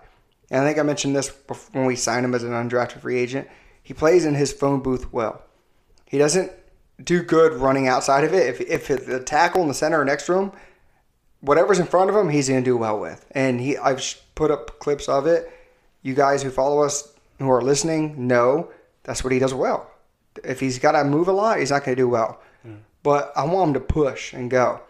And 0.52 0.62
I 0.62 0.68
think 0.68 0.80
I 0.80 0.84
mentioned 0.84 1.16
this 1.16 1.32
when 1.72 1.86
we 1.86 1.96
signed 1.96 2.26
him 2.26 2.36
as 2.36 2.44
an 2.44 2.52
undrafted 2.52 3.00
free 3.00 3.18
agent. 3.18 3.48
He 3.84 3.94
plays 3.94 4.26
in 4.26 4.36
his 4.36 4.52
phone 4.52 4.82
booth 4.82 5.14
well. 5.14 5.42
He 6.04 6.18
doesn't 6.18 6.52
do 7.02 7.24
good 7.24 7.54
running 7.54 7.88
outside 7.88 8.26
of 8.26 8.34
it. 8.34 8.48
If 8.50 8.90
if 8.90 9.06
the 9.06 9.22
tackle 9.22 9.62
in 9.62 9.70
the 9.70 9.76
center 9.76 10.02
or 10.02 10.04
next 10.04 10.26
to 10.26 10.34
him, 10.34 10.52
whatever's 11.40 11.80
in 11.80 11.88
front 11.88 12.10
of 12.10 12.18
him, 12.18 12.28
he's 12.28 12.50
going 12.50 12.66
to 12.66 12.70
do 12.70 12.76
well 12.76 13.00
with. 13.00 13.26
And 13.32 13.62
he, 13.62 13.78
I've 13.78 14.04
put 14.36 14.52
up 14.52 14.80
clips 14.80 15.08
of 15.08 15.26
it. 15.26 15.50
You 16.02 16.16
guys 16.16 16.44
who 16.44 16.50
follow 16.50 16.84
us 16.84 17.14
who 17.40 17.50
are 17.50 17.62
listening 17.62 18.28
know 18.28 18.70
that's 19.04 19.24
what 19.24 19.34
he 19.34 19.40
does 19.40 19.54
well. 19.54 19.90
If 20.44 20.60
he's 20.60 20.80
got 20.80 20.92
to 20.92 21.04
move 21.04 21.28
a 21.28 21.32
lot, 21.32 21.60
he's 21.60 21.72
not 21.72 21.84
going 21.84 21.96
to 21.96 22.02
do 22.02 22.08
well. 22.10 22.42
Mm. 22.66 22.80
But 23.04 23.32
I 23.36 23.46
want 23.46 23.70
him 23.70 23.74
to 23.76 23.80
push 23.80 24.34
and 24.34 24.52
go, 24.52 24.82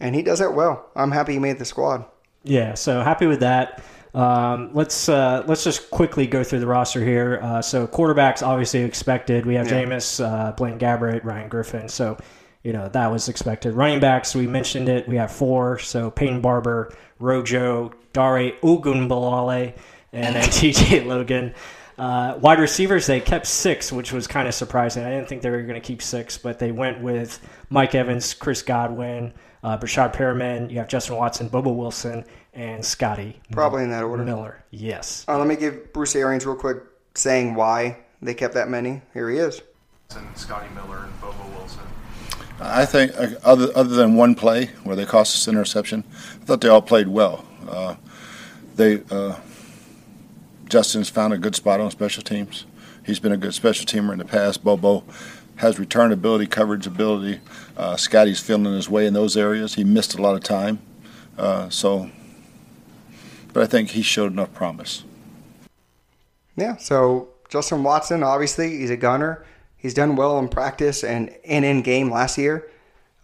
and 0.00 0.14
he 0.14 0.22
does 0.22 0.38
that 0.38 0.54
well. 0.54 0.90
I'm 0.94 1.10
happy 1.10 1.34
he 1.34 1.38
made 1.38 1.58
the 1.58 1.64
squad. 1.64 2.04
Yeah, 2.44 2.74
so 2.74 3.02
happy 3.02 3.26
with 3.26 3.40
that. 3.40 3.82
Um, 4.14 4.70
let's 4.72 5.08
uh, 5.08 5.44
let's 5.46 5.64
just 5.64 5.90
quickly 5.90 6.26
go 6.26 6.42
through 6.42 6.60
the 6.60 6.66
roster 6.66 7.04
here. 7.04 7.40
Uh, 7.42 7.60
so 7.60 7.86
quarterbacks 7.86 8.46
obviously 8.46 8.80
expected. 8.80 9.44
We 9.44 9.54
have 9.54 9.70
yeah. 9.70 9.84
Jameis, 9.84 10.24
uh, 10.24 10.52
Blaine 10.52 10.78
Gabbert, 10.78 11.24
Ryan 11.24 11.48
Griffin. 11.48 11.88
So 11.88 12.16
you 12.62 12.72
know 12.72 12.88
that 12.88 13.10
was 13.10 13.28
expected. 13.28 13.74
Running 13.74 14.00
backs, 14.00 14.34
we 14.34 14.46
mentioned 14.46 14.88
it. 14.88 15.08
We 15.08 15.16
have 15.16 15.30
four. 15.30 15.78
So 15.78 16.10
Peyton 16.10 16.40
Barber, 16.40 16.94
Rojo, 17.18 17.92
Dare 18.12 18.52
Ogunbowale, 18.62 19.74
and 20.12 20.36
then 20.36 20.48
T.J. 20.50 21.04
Logan. 21.04 21.54
Uh, 21.98 22.38
wide 22.40 22.60
receivers, 22.60 23.06
they 23.06 23.20
kept 23.20 23.46
six, 23.46 23.90
which 23.90 24.12
was 24.12 24.26
kind 24.26 24.46
of 24.46 24.54
surprising. 24.54 25.04
I 25.04 25.10
didn't 25.10 25.28
think 25.28 25.42
they 25.42 25.50
were 25.50 25.62
going 25.62 25.80
to 25.80 25.86
keep 25.86 26.00
six, 26.00 26.38
but 26.38 26.58
they 26.58 26.70
went 26.70 27.00
with 27.00 27.40
Mike 27.70 27.94
Evans, 27.94 28.34
Chris 28.34 28.62
Godwin, 28.62 29.32
uh, 29.64 29.76
Breshad 29.78 30.14
Perriman. 30.14 30.70
You 30.70 30.78
have 30.78 30.88
Justin 30.88 31.16
Watson, 31.16 31.48
Bobo 31.48 31.72
Wilson, 31.72 32.24
and 32.54 32.84
Scotty. 32.84 33.40
Probably 33.50 33.82
in 33.82 33.90
that 33.90 34.04
order. 34.04 34.24
Miller. 34.24 34.62
Yes. 34.70 35.24
Uh, 35.26 35.38
let 35.38 35.48
me 35.48 35.56
give 35.56 35.92
Bruce 35.92 36.14
Arians 36.14 36.46
real 36.46 36.54
quick 36.56 36.78
saying 37.14 37.54
why 37.54 37.98
they 38.22 38.34
kept 38.34 38.54
that 38.54 38.68
many. 38.68 39.02
Here 39.12 39.28
he 39.28 39.38
is. 39.38 39.60
And 40.16 40.36
Scotty 40.36 40.72
Miller 40.74 41.04
and 41.04 41.20
Bobo 41.20 41.44
Wilson. 41.56 41.82
I 42.60 42.86
think 42.86 43.12
uh, 43.16 43.30
other 43.44 43.68
other 43.76 43.94
than 43.94 44.16
one 44.16 44.34
play 44.34 44.66
where 44.82 44.96
they 44.96 45.04
cost 45.04 45.34
us 45.34 45.46
an 45.48 45.54
interception, 45.54 46.04
I 46.10 46.44
thought 46.44 46.60
they 46.60 46.68
all 46.68 46.82
played 46.82 47.08
well. 47.08 47.44
Uh, 47.68 47.96
they 48.76 49.02
uh, 49.10 49.36
Justin's 50.68 51.08
found 51.08 51.32
a 51.32 51.38
good 51.38 51.54
spot 51.54 51.80
on 51.80 51.90
special 51.90 52.22
teams. 52.22 52.66
He's 53.04 53.18
been 53.18 53.32
a 53.32 53.36
good 53.36 53.54
special 53.54 53.86
teamer 53.86 54.12
in 54.12 54.18
the 54.18 54.24
past. 54.24 54.62
Bobo 54.62 55.02
has 55.56 55.78
return 55.78 56.12
ability, 56.12 56.46
coverage 56.46 56.86
ability. 56.86 57.40
Uh, 57.76 57.96
Scotty's 57.96 58.40
feeling 58.40 58.72
his 58.74 58.88
way 58.88 59.06
in 59.06 59.14
those 59.14 59.36
areas. 59.36 59.74
He 59.74 59.84
missed 59.84 60.14
a 60.14 60.22
lot 60.22 60.34
of 60.34 60.42
time, 60.42 60.80
uh, 61.36 61.68
so. 61.70 62.10
But 63.52 63.62
I 63.62 63.66
think 63.66 63.90
he 63.90 64.02
showed 64.02 64.32
enough 64.32 64.52
promise. 64.52 65.04
Yeah. 66.54 66.76
So 66.76 67.28
Justin 67.48 67.82
Watson, 67.82 68.22
obviously, 68.22 68.78
he's 68.78 68.90
a 68.90 68.96
gunner. 68.96 69.44
He's 69.76 69.94
done 69.94 70.16
well 70.16 70.38
in 70.38 70.48
practice 70.48 71.02
and, 71.02 71.34
and 71.44 71.64
in 71.64 71.82
game 71.82 72.10
last 72.10 72.36
year. 72.36 72.68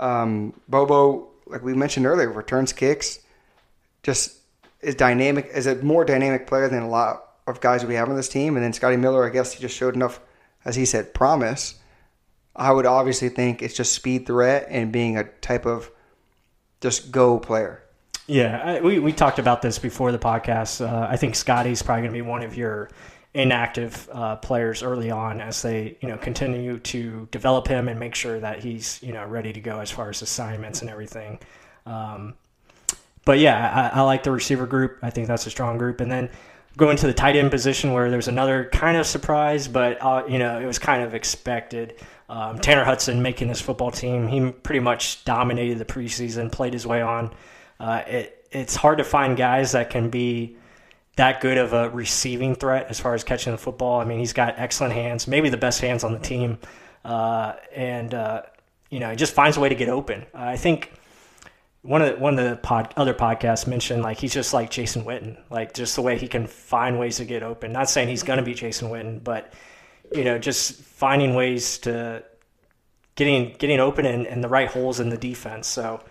Um, 0.01 0.55
Bobo, 0.69 1.29
like 1.47 1.63
we 1.63 1.75
mentioned 1.75 2.07
earlier, 2.07 2.31
returns 2.31 2.73
kicks. 2.73 3.21
Just 4.03 4.39
is 4.81 4.95
dynamic, 4.95 5.51
is 5.55 5.67
a 5.67 5.77
more 5.77 6.05
dynamic 6.05 6.47
player 6.47 6.69
than 6.69 6.83
a 6.83 6.89
lot 6.89 7.34
of 7.47 7.61
guys 7.61 7.85
we 7.85 7.95
have 7.95 8.09
on 8.09 8.17
this 8.17 8.29
team. 8.29 8.57
And 8.57 8.65
then 8.65 8.73
Scotty 8.73 8.97
Miller, 8.97 9.25
I 9.27 9.31
guess 9.31 9.53
he 9.53 9.61
just 9.61 9.77
showed 9.77 9.95
enough, 9.95 10.21
as 10.65 10.77
he 10.77 10.85
said, 10.85 11.15
promise. 11.15 11.77
I 12.57 12.73
would 12.73 12.87
obviously 12.87 13.29
think 13.29 13.63
it's 13.63 13.75
just 13.75 13.93
speed 13.93 14.27
threat 14.27 14.67
and 14.71 14.93
being 14.93 15.19
a 15.19 15.25
type 15.25 15.67
of 15.67 15.91
just 16.81 17.11
go 17.11 17.39
player. 17.39 17.83
Yeah, 18.27 18.63
I, 18.63 18.81
we, 18.81 18.99
we 18.99 19.13
talked 19.13 19.39
about 19.39 19.61
this 19.61 19.79
before 19.79 20.13
the 20.13 20.19
podcast. 20.19 20.81
Uh, 20.81 21.07
I 21.09 21.17
think 21.17 21.35
Scotty's 21.35 21.83
probably 21.83 22.03
going 22.03 22.13
to 22.13 22.19
be 22.19 22.23
one 22.23 22.43
of 22.43 22.57
your 22.57 22.91
inactive 23.35 24.09
uh, 24.13 24.37
players 24.37 24.83
early 24.83 25.11
on 25.11 25.41
as 25.41 25.61
they 25.61 25.99
you 26.01 26.09
know 26.09 26.17
continue 26.17 26.79
to 26.79 27.27
develop 27.33 27.67
him 27.67 27.89
and 27.89 27.99
make 27.99 28.15
sure 28.15 28.39
that 28.39 28.63
he's 28.63 29.03
you 29.03 29.13
know 29.13 29.27
ready 29.27 29.53
to 29.53 29.61
go 29.61 29.81
as 29.81 29.91
far 29.91 30.09
as 30.09 30.23
assignments 30.23 30.81
and 30.81 30.91
everything. 30.91 31.39
Um, 31.85 32.35
but 33.25 33.39
yeah, 33.39 33.91
I, 33.95 33.99
I, 33.99 34.03
like 34.03 34.23
the 34.23 34.31
receiver 34.31 34.67
group. 34.67 34.99
I 35.03 35.11
think 35.11 35.27
that's 35.27 35.47
a 35.47 35.51
strong 35.51 35.79
group. 35.79 36.01
And 36.01 36.11
then 36.11 36.31
going 36.77 36.97
to 36.97 37.07
the 37.07 37.15
tight 37.15 37.37
end 37.37 37.51
position 37.51 37.93
where 37.93 38.11
there's 38.11 38.29
another 38.29 38.69
kind 38.73 38.97
of 38.97 39.07
surprise, 39.07 39.69
but 39.69 39.99
uh, 40.03 40.25
you 40.29 40.39
know 40.39 40.61
it 40.61 40.67
was 40.67 40.79
kind 40.79 41.03
of 41.03 41.15
expected. 41.15 41.95
Um, 42.29 42.59
Tanner 42.59 42.85
Hudson 42.85 43.23
making 43.23 43.49
this 43.49 43.61
football 43.61 43.91
team, 43.91 44.29
he 44.29 44.51
pretty 44.51 44.81
much 44.81 45.25
dominated 45.25 45.79
the 45.79 45.85
preseason, 45.85 46.51
played 46.51 46.73
his 46.73 46.87
way 46.87 47.03
on. 47.03 47.33
Uh, 47.79 48.03
it, 48.07 48.47
it's 48.51 48.75
hard 48.75 48.99
to 48.99 49.05
find 49.05 49.37
guys 49.37 49.73
that 49.73 49.91
can 49.91 50.11
be 50.11 50.57
that 51.17 51.41
good 51.41 51.59
of 51.59 51.73
a 51.73 51.91
receiving 51.91 52.55
threat 52.55 52.87
as 52.89 52.99
far 52.99 53.15
as 53.15 53.23
catching 53.23 53.53
the 53.53 53.59
football. 53.59 54.01
I 54.01 54.05
mean, 54.05 54.19
he's 54.19 54.33
got 54.33 54.59
excellent 54.59 54.95
hands, 54.95 55.29
maybe 55.29 55.49
the 55.49 55.57
best 55.57 55.81
hands 55.81 56.03
on 56.03 56.13
the 56.13 56.19
team, 56.19 56.59
uh, 57.05 57.55
and 57.75 58.15
uh, 58.15 58.43
you 58.91 59.01
know 59.01 59.11
he 59.11 59.17
just 59.17 59.35
finds 59.35 59.57
a 59.57 59.61
way 59.61 59.69
to 59.69 59.75
get 59.75 59.89
open. 59.89 60.25
I 60.35 60.57
think 60.57 60.93
one 61.85 62.01
of 62.01 62.15
the, 62.15 62.17
one 62.17 62.39
of 62.39 62.49
the 62.49 62.57
pod, 62.57 62.95
other 62.97 63.13
podcasts 63.13 63.67
mentioned 63.67 64.03
like 64.03 64.19
he's 64.19 64.33
just 64.33 64.55
like 64.55 64.71
Jason 64.71 65.05
Witten, 65.05 65.37
like 65.51 65.75
just 65.75 65.95
the 65.97 66.03
way 66.03 66.17
he 66.19 66.27
can 66.27 66.47
find 66.47 66.99
ways 66.99 67.19
to 67.19 67.27
get 67.27 67.43
open. 67.43 67.73
Not 67.73 67.91
saying 67.91 68.09
he's 68.09 68.23
going 68.23 68.39
to 68.39 68.43
be 68.43 68.55
Jason 68.55 68.89
Witten, 68.89 69.23
but 69.23 69.53
you 70.11 70.25
know, 70.25 70.39
just 70.39 70.81
finding 70.81 71.35
ways 71.35 71.77
to 71.81 72.25
getting 73.17 73.55
getting 73.59 73.81
open 73.81 74.07
and, 74.07 74.43
the 74.43 74.49
right 74.49 74.69
holes 74.69 74.99
in 74.99 75.11
the 75.11 75.19
defense. 75.19 75.69
So 75.69 76.03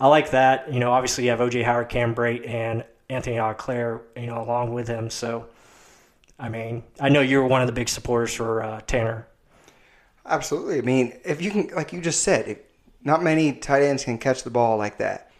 I 0.00 0.08
like 0.08 0.32
that. 0.32 0.72
You 0.72 0.80
know, 0.80 0.90
obviously 0.90 1.24
you 1.24 1.30
have 1.30 1.38
OJ 1.38 1.62
Howard, 1.64 1.90
Cam 1.90 2.12
Brate, 2.12 2.48
and 2.48 2.84
Anthony 3.08 3.36
Auclair, 3.36 4.00
you 4.16 4.26
know, 4.26 4.42
along 4.42 4.72
with 4.72 4.88
him. 4.88 5.10
So 5.10 5.46
I 6.40 6.48
mean, 6.48 6.82
I 6.98 7.08
know 7.08 7.20
you're 7.20 7.46
one 7.46 7.60
of 7.60 7.68
the 7.68 7.72
big 7.72 7.88
supporters 7.88 8.34
for 8.34 8.64
uh, 8.64 8.80
Tanner. 8.80 9.28
Absolutely. 10.26 10.78
I 10.78 10.82
mean, 10.82 11.20
if 11.24 11.40
you 11.40 11.52
can, 11.52 11.68
like 11.68 11.92
you 11.92 12.00
just 12.00 12.24
said, 12.24 12.58
not 13.04 13.22
many 13.22 13.52
tight 13.52 13.82
ends 13.82 14.04
can 14.04 14.18
catch 14.18 14.42
the 14.42 14.50
ball 14.50 14.76
like 14.76 14.98
that. 14.98 15.30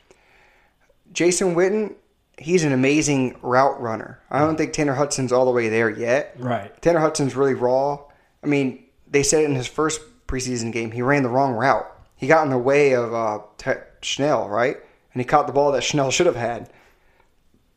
Jason 1.12 1.54
Witten, 1.54 1.94
he's 2.38 2.64
an 2.64 2.72
amazing 2.72 3.38
route 3.42 3.80
runner. 3.80 4.20
I 4.30 4.38
don't 4.38 4.56
think 4.56 4.72
Tanner 4.72 4.94
Hudson's 4.94 5.32
all 5.32 5.44
the 5.44 5.50
way 5.50 5.68
there 5.68 5.90
yet. 5.90 6.34
Right. 6.38 6.80
Tanner 6.82 7.00
Hudson's 7.00 7.36
really 7.36 7.54
raw. 7.54 7.98
I 8.42 8.46
mean, 8.46 8.84
they 9.08 9.22
said 9.22 9.44
in 9.44 9.54
his 9.54 9.66
first 9.66 10.00
preseason 10.26 10.72
game 10.72 10.92
he 10.92 11.02
ran 11.02 11.22
the 11.22 11.28
wrong 11.28 11.52
route. 11.52 11.86
He 12.16 12.26
got 12.26 12.44
in 12.44 12.50
the 12.50 12.58
way 12.58 12.94
of 12.94 13.12
uh, 13.12 13.40
T- 13.58 13.72
Schnell, 14.02 14.48
right? 14.48 14.76
And 15.12 15.20
he 15.20 15.24
caught 15.24 15.46
the 15.46 15.52
ball 15.52 15.72
that 15.72 15.82
Schnell 15.82 16.11
should 16.11 16.26
have 16.26 16.36
had. 16.36 16.70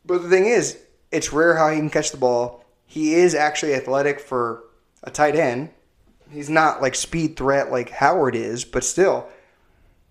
But 0.04 0.22
the 0.22 0.28
thing 0.28 0.46
is, 0.46 0.78
it's 1.10 1.32
rare 1.32 1.56
how 1.56 1.70
he 1.70 1.78
can 1.78 1.90
catch 1.90 2.10
the 2.10 2.16
ball. 2.18 2.64
He 2.86 3.14
is 3.14 3.34
actually 3.34 3.74
athletic 3.74 4.20
for 4.20 4.64
a 5.02 5.10
tight 5.10 5.34
end. 5.34 5.70
He's 6.30 6.50
not 6.50 6.82
like 6.82 6.94
speed 6.94 7.36
threat 7.36 7.70
like 7.70 7.90
Howard 7.90 8.34
is, 8.34 8.64
but 8.64 8.84
still, 8.84 9.28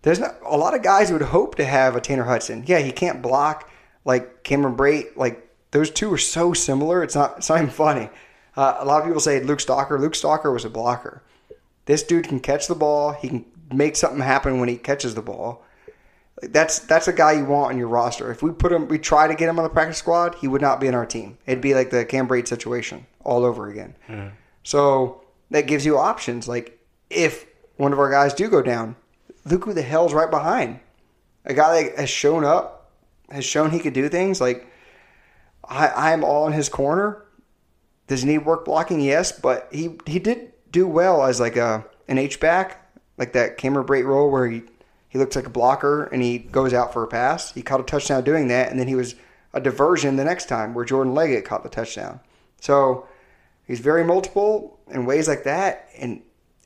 there's 0.04 0.20
not 0.20 0.36
a 0.46 0.58
lot 0.58 0.76
of 0.76 0.84
guys 0.84 1.10
who 1.10 1.16
would 1.16 1.24
hope 1.24 1.56
to 1.56 1.66
have 1.66 1.96
a 1.96 2.02
Tanner 2.02 2.26
Hudson. 2.26 2.64
Yeah, 2.68 2.80
he 2.80 2.92
can't 2.92 3.22
block 3.22 3.70
like 4.06 4.44
Cameron 4.44 4.76
Brate. 4.76 5.16
Like 5.16 5.50
those 5.72 5.90
two 5.90 6.14
are 6.14 6.18
so 6.18 6.54
similar. 6.54 7.04
It's 7.04 7.16
not. 7.16 7.38
It's 7.38 7.50
not 7.50 7.60
even 7.60 7.70
funny. 7.70 8.10
Uh, 8.56 8.78
a 8.80 8.86
lot 8.86 9.02
of 9.02 9.08
people 9.08 9.22
say 9.22 9.42
Luke 9.42 9.60
Stocker. 9.60 10.00
Luke 10.00 10.14
Stocker 10.14 10.54
was 10.54 10.66
a 10.66 10.70
blocker. 10.70 11.24
This 11.86 12.04
dude 12.04 12.28
can 12.28 12.40
catch 12.40 12.68
the 12.68 12.76
ball. 12.76 13.14
He 13.14 13.30
can 13.30 13.46
make 13.72 13.96
something 13.96 14.22
happen 14.22 14.60
when 14.60 14.70
he 14.70 14.78
catches 14.78 15.16
the 15.16 15.22
ball. 15.22 15.66
That's 16.42 16.80
that's 16.80 17.08
a 17.08 17.14
guy 17.14 17.34
you 17.34 17.46
want 17.46 17.72
on 17.72 17.78
your 17.78 17.88
roster. 17.88 18.30
If 18.30 18.44
we 18.44 18.52
put 18.52 18.74
him, 18.74 18.90
we 18.90 19.00
try 19.00 19.28
to 19.28 19.36
get 19.36 19.48
him 19.48 19.58
on 19.58 19.64
the 19.64 19.70
practice 19.70 19.98
squad, 19.98 20.36
he 20.36 20.48
would 20.48 20.62
not 20.62 20.82
be 20.82 20.88
in 20.88 20.96
our 20.96 21.06
team. 21.06 21.38
It'd 21.46 21.62
be 21.62 21.74
like 21.74 21.90
the 21.92 22.04
Cam 22.04 22.28
Brate 22.28 22.48
situation 22.48 23.06
all 23.24 23.46
over 23.46 23.70
again. 23.70 23.96
Mm. 24.10 24.32
So 24.64 25.24
that 25.52 25.68
gives 25.68 25.86
you 25.86 25.98
options. 25.98 26.48
Like 26.48 26.80
if 27.10 27.46
one 27.78 27.94
of 27.94 28.00
our 28.00 28.12
guys 28.12 28.34
do 28.34 28.50
go 28.50 28.62
down, 28.62 28.98
look 29.46 29.66
who 29.66 29.74
the 29.74 29.82
hell's 29.82 30.14
right 30.14 30.30
behind. 30.30 30.80
A 31.46 31.54
guy 31.54 31.84
that 31.84 32.00
has 32.00 32.10
shown 32.10 32.44
up, 32.46 32.92
has 33.30 33.46
shown 33.46 33.72
he 33.72 33.80
could 33.80 33.94
do 33.94 34.08
things. 34.10 34.40
Like 34.40 34.68
I, 35.68 36.12
I'm 36.12 36.24
all 36.24 36.48
in 36.48 36.54
his 36.54 36.70
corner. 36.70 37.26
Does 38.08 38.22
he 38.22 38.30
need 38.30 38.40
work 38.40 38.66
blocking? 38.66 39.00
Yes, 39.00 39.32
but 39.32 39.68
he 39.72 39.98
he 40.06 40.20
did 40.20 40.52
do 40.72 40.88
well 40.88 41.24
as 41.24 41.40
like 41.40 41.56
a 41.56 41.86
an 42.08 42.18
H 42.18 42.40
back, 42.40 42.92
like 43.18 43.34
that 43.34 43.58
Cameron 43.58 43.88
Brate 43.88 44.06
role 44.06 44.30
where 44.30 44.48
he 44.48 44.64
he 45.10 45.20
looks 45.20 45.36
like 45.36 45.46
a 45.46 45.50
blocker 45.50 46.06
and 46.06 46.22
he 46.22 46.40
goes 46.40 46.74
out 46.74 46.92
for 46.94 47.04
a 47.04 47.08
pass. 47.08 47.52
He 47.54 47.62
caught 47.62 47.80
a 47.80 47.84
touchdown 47.84 48.24
doing 48.24 48.48
that, 48.50 48.70
and 48.70 48.80
then 48.80 48.88
he 48.88 48.96
was 48.96 49.16
a 49.54 49.62
diversion 49.62 50.16
the 50.16 50.24
next 50.24 50.50
time 50.50 50.74
where 50.74 50.84
Jordan 50.86 51.14
Leggett 51.14 51.46
caught 51.46 51.64
the 51.64 51.70
touchdown. 51.70 52.20
So 52.60 53.08
he's 53.66 53.80
very 53.80 54.04
multiple 54.04 54.80
in 54.90 55.06
ways 55.06 55.28
like 55.28 55.44
that, 55.44 55.90
and 55.98 56.22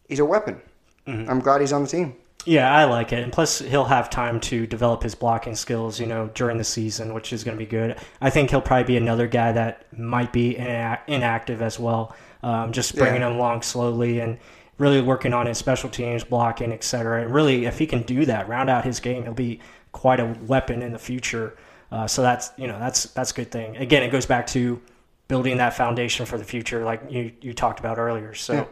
he's 0.08 0.20
a 0.20 0.26
weapon. 0.26 0.62
Mm-hmm. 1.06 1.30
I'm 1.30 1.40
glad 1.40 1.62
he's 1.62 1.74
on 1.74 1.84
the 1.84 1.90
team. 1.90 2.16
Yeah, 2.48 2.74
I 2.74 2.86
like 2.86 3.12
it. 3.12 3.22
And 3.24 3.34
plus, 3.34 3.60
he'll 3.60 3.84
have 3.84 4.10
time 4.10 4.40
to 4.40 4.66
develop 4.66 5.04
his 5.04 5.16
blocking 5.16 5.54
skills, 5.54 6.00
you 6.00 6.06
know, 6.06 6.30
during 6.34 6.58
the 6.58 6.64
season, 6.64 7.14
which 7.14 7.34
is 7.34 7.44
going 7.44 7.58
to 7.58 7.64
be 7.64 7.70
good. 7.70 7.98
I 8.22 8.30
think 8.30 8.52
he'll 8.52 8.62
probably 8.62 8.86
be 8.86 8.96
another 8.96 9.28
guy 9.28 9.52
that 9.52 9.86
might 9.98 10.32
be 10.32 10.56
ina- 10.58 11.02
inactive 11.08 11.62
as 11.62 11.78
well. 11.78 12.16
Um, 12.44 12.72
just 12.72 12.96
bringing 12.96 13.20
Yeah. 13.20 13.28
him 13.32 13.36
along 13.36 13.64
slowly 13.64 14.22
and 14.22 14.38
really 14.78 15.02
working 15.02 15.34
on 15.34 15.46
his 15.46 15.58
special 15.58 15.90
teams, 15.90 16.24
blocking, 16.24 16.72
etc. 16.72 17.22
And 17.24 17.34
really, 17.34 17.66
if 17.66 17.80
he 17.80 17.86
can 17.86 18.04
do 18.04 18.24
that, 18.26 18.48
round 18.48 18.70
out 18.70 18.86
his 18.86 19.02
game, 19.02 19.24
he'll 19.24 19.34
be 19.34 19.60
quite 19.92 20.22
a 20.22 20.34
weapon 20.46 20.82
in 20.82 20.94
the 20.94 21.00
future. 21.00 21.58
Uh, 21.92 22.08
so 22.08 22.22
that's 22.22 22.52
you 22.56 22.68
know 22.68 22.80
that's 22.80 23.06
that's 23.12 23.32
a 23.32 23.34
good 23.34 23.52
thing. 23.52 23.76
Again, 23.76 24.04
it 24.04 24.10
goes 24.10 24.26
back 24.26 24.48
to 24.48 24.80
building 25.28 25.58
that 25.58 25.74
foundation 25.74 26.26
for 26.26 26.38
the 26.38 26.46
future, 26.46 26.86
like 26.86 27.02
you 27.10 27.34
you 27.42 27.54
talked 27.54 27.82
about 27.82 27.98
earlier. 27.98 28.34
So, 28.36 28.70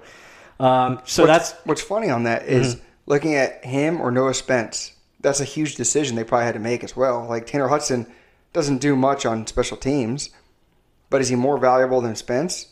um, 0.62 1.02
so 1.04 1.24
what's, 1.26 1.50
that's 1.52 1.66
what's 1.66 1.82
funny 1.82 2.10
on 2.10 2.24
that 2.24 2.44
is 2.48 2.78
looking 3.06 3.36
at 3.36 3.64
him 3.66 4.02
or 4.02 4.12
Noah 4.12 4.34
Spence. 4.34 4.94
That's 5.20 5.40
a 5.40 5.46
huge 5.46 5.76
decision 5.76 6.16
they 6.16 6.24
probably 6.24 6.46
had 6.46 6.54
to 6.54 6.60
make 6.60 6.84
as 6.84 6.96
well. 6.96 7.26
Like 7.28 7.48
Tanner 7.48 7.68
Hudson 7.68 8.08
doesn't 8.54 8.78
do 8.78 8.96
much 8.96 9.26
on 9.26 9.48
special 9.48 9.78
teams, 9.78 10.30
but 11.10 11.22
is 11.22 11.30
he 11.30 11.36
more 11.36 11.58
valuable 11.58 12.02
than 12.02 12.16
Spence? 12.16 12.68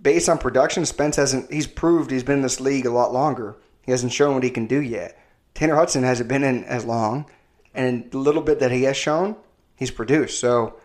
Based 0.00 0.28
on 0.28 0.38
production, 0.38 0.84
Spence 0.84 1.16
hasn't. 1.16 1.52
He's 1.52 1.66
proved 1.66 2.10
he's 2.10 2.24
been 2.24 2.36
in 2.36 2.42
this 2.42 2.60
league 2.60 2.86
a 2.86 2.90
lot 2.90 3.12
longer. 3.12 3.56
He 3.82 3.92
hasn't 3.92 4.12
shown 4.12 4.34
what 4.34 4.44
he 4.44 4.50
can 4.50 4.66
do 4.66 4.80
yet. 4.80 5.18
Tanner 5.54 5.76
Hudson 5.76 6.02
hasn't 6.02 6.28
been 6.28 6.44
in 6.44 6.64
as 6.64 6.84
long, 6.84 7.26
and 7.74 8.10
the 8.10 8.18
little 8.18 8.42
bit 8.42 8.58
that 8.60 8.72
he 8.72 8.84
has 8.84 8.96
shown, 8.96 9.36
he's 9.76 9.90
produced. 9.90 10.40
So, 10.40 10.76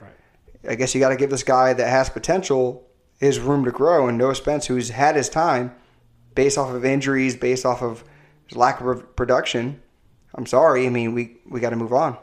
I 0.68 0.76
guess 0.76 0.93
you 0.93 0.99
got 0.99 1.09
to 1.09 1.15
give 1.15 1.30
this 1.30 1.43
guy 1.43 1.74
that 1.74 1.88
has 1.88 2.09
potential 2.09 2.88
his 3.20 3.39
room 3.39 3.65
to 3.65 3.72
grow. 3.72 4.07
And 4.07 4.18
Noah 4.18 4.36
Spence, 4.36 4.68
who's 4.68 4.89
had 4.89 5.15
his 5.15 5.30
time, 5.30 5.74
based 6.36 6.57
off 6.57 6.72
of 6.72 6.86
injuries, 6.86 7.36
based 7.36 7.65
off 7.65 7.82
of 7.82 8.03
lack 8.53 8.81
of 8.81 9.15
production. 9.15 9.81
I'm 10.35 10.45
sorry. 10.45 10.85
I 10.85 10.89
mean, 10.89 11.13
we 11.13 11.37
we 11.49 11.59
got 11.59 11.71
to 11.71 11.75
move 11.75 11.93
on. 11.93 12.17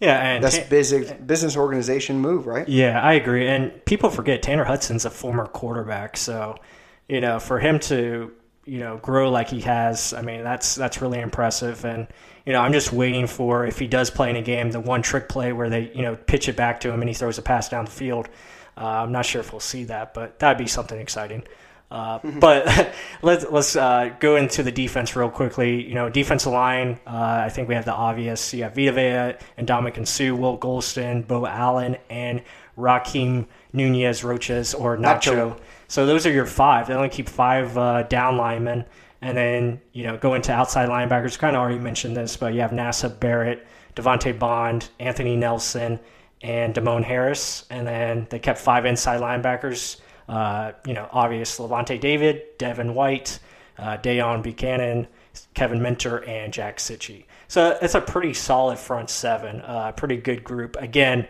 yeah, 0.00 0.20
and 0.20 0.44
That's 0.44 0.58
business 0.58 1.12
business 1.12 1.56
organization 1.56 2.18
move, 2.20 2.46
right? 2.46 2.68
Yeah, 2.68 3.00
I 3.00 3.14
agree. 3.14 3.48
And 3.48 3.84
people 3.86 4.10
forget 4.10 4.42
Tanner 4.42 4.64
Hudson's 4.64 5.04
a 5.04 5.10
former 5.10 5.46
quarterback, 5.46 6.16
so 6.16 6.56
you 7.08 7.20
know, 7.20 7.38
for 7.38 7.58
him 7.58 7.78
to 7.80 8.32
you 8.64 8.78
know 8.80 8.98
grow 8.98 9.30
like 9.30 9.48
he 9.48 9.60
has, 9.62 10.12
I 10.12 10.22
mean, 10.22 10.42
that's 10.42 10.74
that's 10.74 11.00
really 11.00 11.20
impressive. 11.20 11.84
And 11.84 12.08
you 12.44 12.52
know, 12.52 12.60
I'm 12.60 12.72
just 12.72 12.92
waiting 12.92 13.26
for 13.26 13.64
if 13.66 13.78
he 13.78 13.86
does 13.86 14.10
play 14.10 14.30
in 14.30 14.36
a 14.36 14.42
game, 14.42 14.70
the 14.70 14.80
one 14.80 15.02
trick 15.02 15.28
play 15.28 15.52
where 15.52 15.70
they 15.70 15.90
you 15.94 16.02
know 16.02 16.16
pitch 16.16 16.48
it 16.48 16.56
back 16.56 16.80
to 16.80 16.92
him 16.92 17.00
and 17.00 17.08
he 17.08 17.14
throws 17.14 17.38
a 17.38 17.42
pass 17.42 17.68
down 17.68 17.84
the 17.84 17.90
field. 17.90 18.28
Uh, 18.76 18.86
I'm 18.86 19.12
not 19.12 19.24
sure 19.24 19.40
if 19.40 19.52
we'll 19.52 19.60
see 19.60 19.84
that, 19.84 20.12
but 20.12 20.38
that'd 20.38 20.58
be 20.58 20.66
something 20.66 21.00
exciting. 21.00 21.44
Uh, 21.90 22.18
but 22.40 22.94
let's 23.22 23.44
let's 23.50 23.76
uh, 23.76 24.10
go 24.18 24.36
into 24.36 24.62
the 24.62 24.72
defense 24.72 25.14
real 25.14 25.30
quickly. 25.30 25.86
You 25.86 25.94
know, 25.94 26.08
defensive 26.08 26.52
line. 26.52 26.98
Uh, 27.06 27.42
I 27.44 27.48
think 27.48 27.68
we 27.68 27.74
have 27.74 27.84
the 27.84 27.94
obvious. 27.94 28.52
You 28.52 28.64
have 28.64 28.74
Vita 28.74 28.92
Vea 28.92 29.38
and 29.56 29.66
Ndamukong 29.66 30.06
Suh, 30.06 30.34
Will 30.34 30.58
Gholston, 30.58 31.26
Beau 31.26 31.46
Allen, 31.46 31.96
and 32.10 32.42
Rakeem 32.76 33.46
Nunez 33.72 34.24
Roches 34.24 34.74
or 34.74 34.96
Nacho. 34.96 35.32
Nacho. 35.32 35.60
So 35.88 36.06
those 36.06 36.26
are 36.26 36.32
your 36.32 36.46
five. 36.46 36.88
They 36.88 36.94
only 36.94 37.08
keep 37.08 37.28
five 37.28 37.76
uh, 37.78 38.02
down 38.04 38.36
linemen, 38.36 38.84
and 39.22 39.36
then 39.36 39.80
you 39.92 40.04
know 40.04 40.16
go 40.16 40.34
into 40.34 40.52
outside 40.52 40.88
linebackers. 40.88 41.38
Kind 41.38 41.54
of 41.54 41.60
already 41.60 41.78
mentioned 41.78 42.16
this, 42.16 42.36
but 42.36 42.52
you 42.54 42.60
have 42.60 42.72
NASA 42.72 43.18
Barrett, 43.20 43.64
Devante 43.94 44.36
Bond, 44.36 44.88
Anthony 44.98 45.36
Nelson, 45.36 46.00
and 46.42 46.74
Demone 46.74 47.04
Harris, 47.04 47.64
and 47.70 47.86
then 47.86 48.26
they 48.30 48.40
kept 48.40 48.58
five 48.58 48.86
inside 48.86 49.20
linebackers. 49.20 50.00
Uh, 50.28 50.72
you 50.86 50.94
know, 50.94 51.08
obvious 51.12 51.58
Lavonte 51.58 52.00
David, 52.00 52.42
Devin 52.58 52.94
White, 52.94 53.38
uh, 53.78 53.96
Deone 53.98 54.42
Bucannon, 54.42 55.06
Kevin 55.54 55.80
Minter, 55.80 56.24
and 56.24 56.52
Jack 56.52 56.78
Cichy. 56.78 57.24
So 57.48 57.78
it's 57.80 57.94
a 57.94 58.00
pretty 58.00 58.34
solid 58.34 58.78
front 58.78 59.10
seven, 59.10 59.60
uh, 59.60 59.92
pretty 59.92 60.16
good 60.16 60.42
group. 60.42 60.76
Again, 60.76 61.28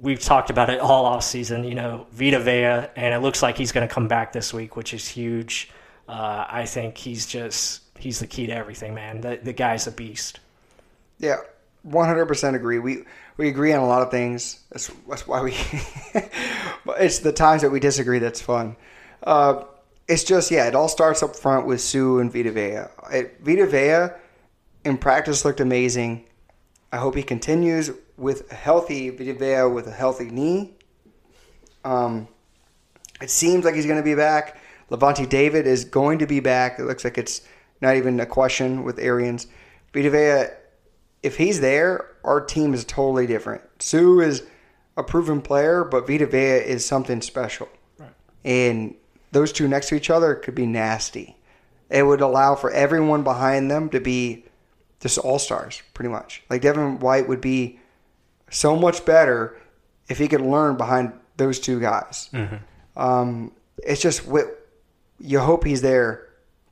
we've 0.00 0.20
talked 0.20 0.50
about 0.50 0.70
it 0.70 0.80
all 0.80 1.04
off 1.06 1.24
season. 1.24 1.64
You 1.64 1.74
know, 1.74 2.06
Vita 2.12 2.38
Vea, 2.38 2.88
and 2.96 3.14
it 3.14 3.20
looks 3.20 3.42
like 3.42 3.56
he's 3.56 3.72
going 3.72 3.86
to 3.86 3.92
come 3.92 4.08
back 4.08 4.32
this 4.32 4.52
week, 4.54 4.76
which 4.76 4.94
is 4.94 5.08
huge. 5.08 5.70
Uh, 6.08 6.44
I 6.48 6.66
think 6.66 6.96
he's 6.96 7.26
just 7.26 7.82
he's 7.98 8.20
the 8.20 8.26
key 8.26 8.46
to 8.46 8.52
everything, 8.52 8.94
man. 8.94 9.20
The 9.20 9.40
the 9.42 9.52
guy's 9.52 9.86
a 9.86 9.92
beast. 9.92 10.40
Yeah, 11.18 11.38
100% 11.88 12.54
agree. 12.54 12.78
We 12.78 13.04
we 13.36 13.48
agree 13.48 13.72
on 13.72 13.80
a 13.80 13.86
lot 13.86 14.02
of 14.02 14.10
things. 14.10 14.60
That's, 14.70 14.90
that's 15.08 15.26
why 15.26 15.42
we. 15.42 15.54
it's 16.98 17.20
the 17.20 17.32
times 17.32 17.62
that 17.62 17.70
we 17.70 17.80
disagree 17.80 18.18
that's 18.18 18.40
fun. 18.40 18.76
Uh, 19.22 19.64
it's 20.08 20.24
just 20.24 20.50
yeah, 20.50 20.66
it 20.66 20.74
all 20.74 20.88
starts 20.88 21.22
up 21.22 21.36
front 21.36 21.66
with 21.66 21.80
Suh 21.80 22.18
and 22.18 22.32
Vita 22.32 22.52
Vea. 22.52 22.84
It, 23.12 23.40
Vita 23.40 23.66
Vea 23.66 24.16
in 24.84 24.98
practice 24.98 25.44
looked 25.44 25.60
amazing. 25.60 26.24
I 26.92 26.98
hope 26.98 27.16
he 27.16 27.22
continues 27.22 27.90
with 28.16 28.50
a 28.50 28.54
healthy 28.54 29.10
Vita 29.10 29.34
Vea 29.34 29.72
with 29.72 29.86
a 29.86 29.92
healthy 29.92 30.30
knee. 30.30 30.74
Um, 31.84 32.28
it 33.20 33.30
seems 33.30 33.64
like 33.64 33.74
he's 33.74 33.86
going 33.86 33.98
to 33.98 34.04
be 34.04 34.14
back. 34.14 34.58
Lavonte 34.90 35.28
David 35.28 35.66
is 35.66 35.84
going 35.84 36.20
to 36.20 36.26
be 36.26 36.40
back. 36.40 36.78
It 36.78 36.84
looks 36.84 37.04
like 37.04 37.18
it's 37.18 37.42
not 37.80 37.96
even 37.96 38.20
a 38.20 38.26
question 38.26 38.84
with 38.84 38.98
Arians. 38.98 39.46
Vita 39.92 40.10
Vea, 40.10 40.54
if 41.22 41.36
he's 41.36 41.60
there, 41.60 42.15
our 42.26 42.40
team 42.40 42.74
is 42.74 42.84
totally 42.84 43.26
different. 43.26 43.62
Suh 43.78 44.18
is 44.20 44.42
a 44.96 45.02
proven 45.02 45.40
player, 45.42 45.84
but 45.84 46.06
Vita 46.06 46.26
Vea 46.26 46.38
is 46.66 46.84
something 46.84 47.20
special. 47.22 47.68
And 48.44 48.94
those 49.32 49.52
two 49.52 49.68
next 49.68 49.88
to 49.88 49.94
each 49.94 50.10
other 50.10 50.34
could 50.34 50.54
be 50.54 50.66
nasty. 50.66 51.36
It 51.90 52.02
would 52.02 52.20
allow 52.20 52.54
for 52.54 52.70
everyone 52.70 53.22
behind 53.22 53.70
them 53.70 53.88
to 53.90 54.00
be 54.00 54.44
just 55.00 55.18
all 55.18 55.38
stars, 55.38 55.82
pretty 55.94 56.08
much. 56.08 56.42
Like 56.50 56.62
Devin 56.62 56.98
White 57.00 57.28
would 57.28 57.40
be 57.40 57.78
so 58.50 58.76
much 58.76 59.04
better 59.04 59.56
if 60.08 60.18
he 60.18 60.28
could 60.28 60.40
learn 60.40 60.76
behind 60.76 61.12
those 61.36 61.60
two 61.60 61.80
guys. 61.80 62.30
Um, 62.96 63.52
it's 63.78 64.00
just 64.00 64.24
wi- 64.24 64.50
you 65.20 65.38
hope 65.40 65.64
he's 65.64 65.82
there 65.82 66.25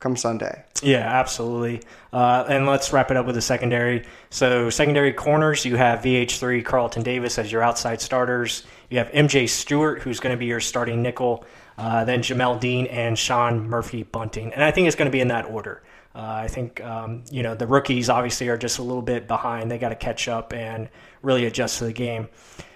come 0.05 0.15
Sunday. 0.15 0.63
Yeah, 0.83 0.99
absolutely. 0.99 1.81
Uh, 2.13 2.45
and 2.47 2.67
let's 2.67 2.93
wrap 2.93 3.09
it 3.09 3.17
up 3.17 3.25
with 3.25 3.33
the 3.33 3.41
secondary. 3.41 4.05
So, 4.29 4.69
secondary 4.69 5.11
corners, 5.11 5.65
you 5.65 5.77
have 5.77 6.01
VH3 6.01 6.63
Carlton 6.63 7.01
Davis 7.01 7.39
as 7.39 7.51
your 7.51 7.63
outside 7.63 7.99
starters. 8.01 8.67
You 8.91 8.99
have 8.99 9.11
MJ 9.11 9.49
Stewart, 9.49 10.03
who's 10.03 10.19
going 10.19 10.35
to 10.35 10.37
be 10.37 10.45
your 10.45 10.59
starting 10.59 11.01
nickel. 11.01 11.43
Uh, 11.79 12.05
then 12.05 12.19
Jamel 12.19 12.59
Dean 12.59 12.85
and 12.85 13.17
Sean 13.17 13.67
Murphy 13.67 14.03
Bunting. 14.03 14.53
And 14.53 14.63
I 14.63 14.69
think 14.69 14.85
it's 14.85 14.95
going 14.95 15.07
to 15.07 15.11
be 15.11 15.21
in 15.21 15.29
that 15.29 15.45
order. 15.45 15.81
Uh, 16.13 16.19
I 16.19 16.49
think, 16.49 16.83
um, 16.83 17.23
you 17.31 17.41
know, 17.41 17.55
the 17.55 17.65
rookies 17.65 18.07
obviously 18.07 18.47
are 18.49 18.57
just 18.57 18.77
a 18.77 18.83
little 18.83 19.01
bit 19.01 19.27
behind. 19.27 19.71
They 19.71 19.79
got 19.79 19.89
to 19.89 19.95
catch 19.95 20.27
up 20.27 20.53
and 20.53 20.87
really 21.23 21.45
adjust 21.45 21.79
to 21.79 21.85
the 21.85 21.93
game. 21.93 22.29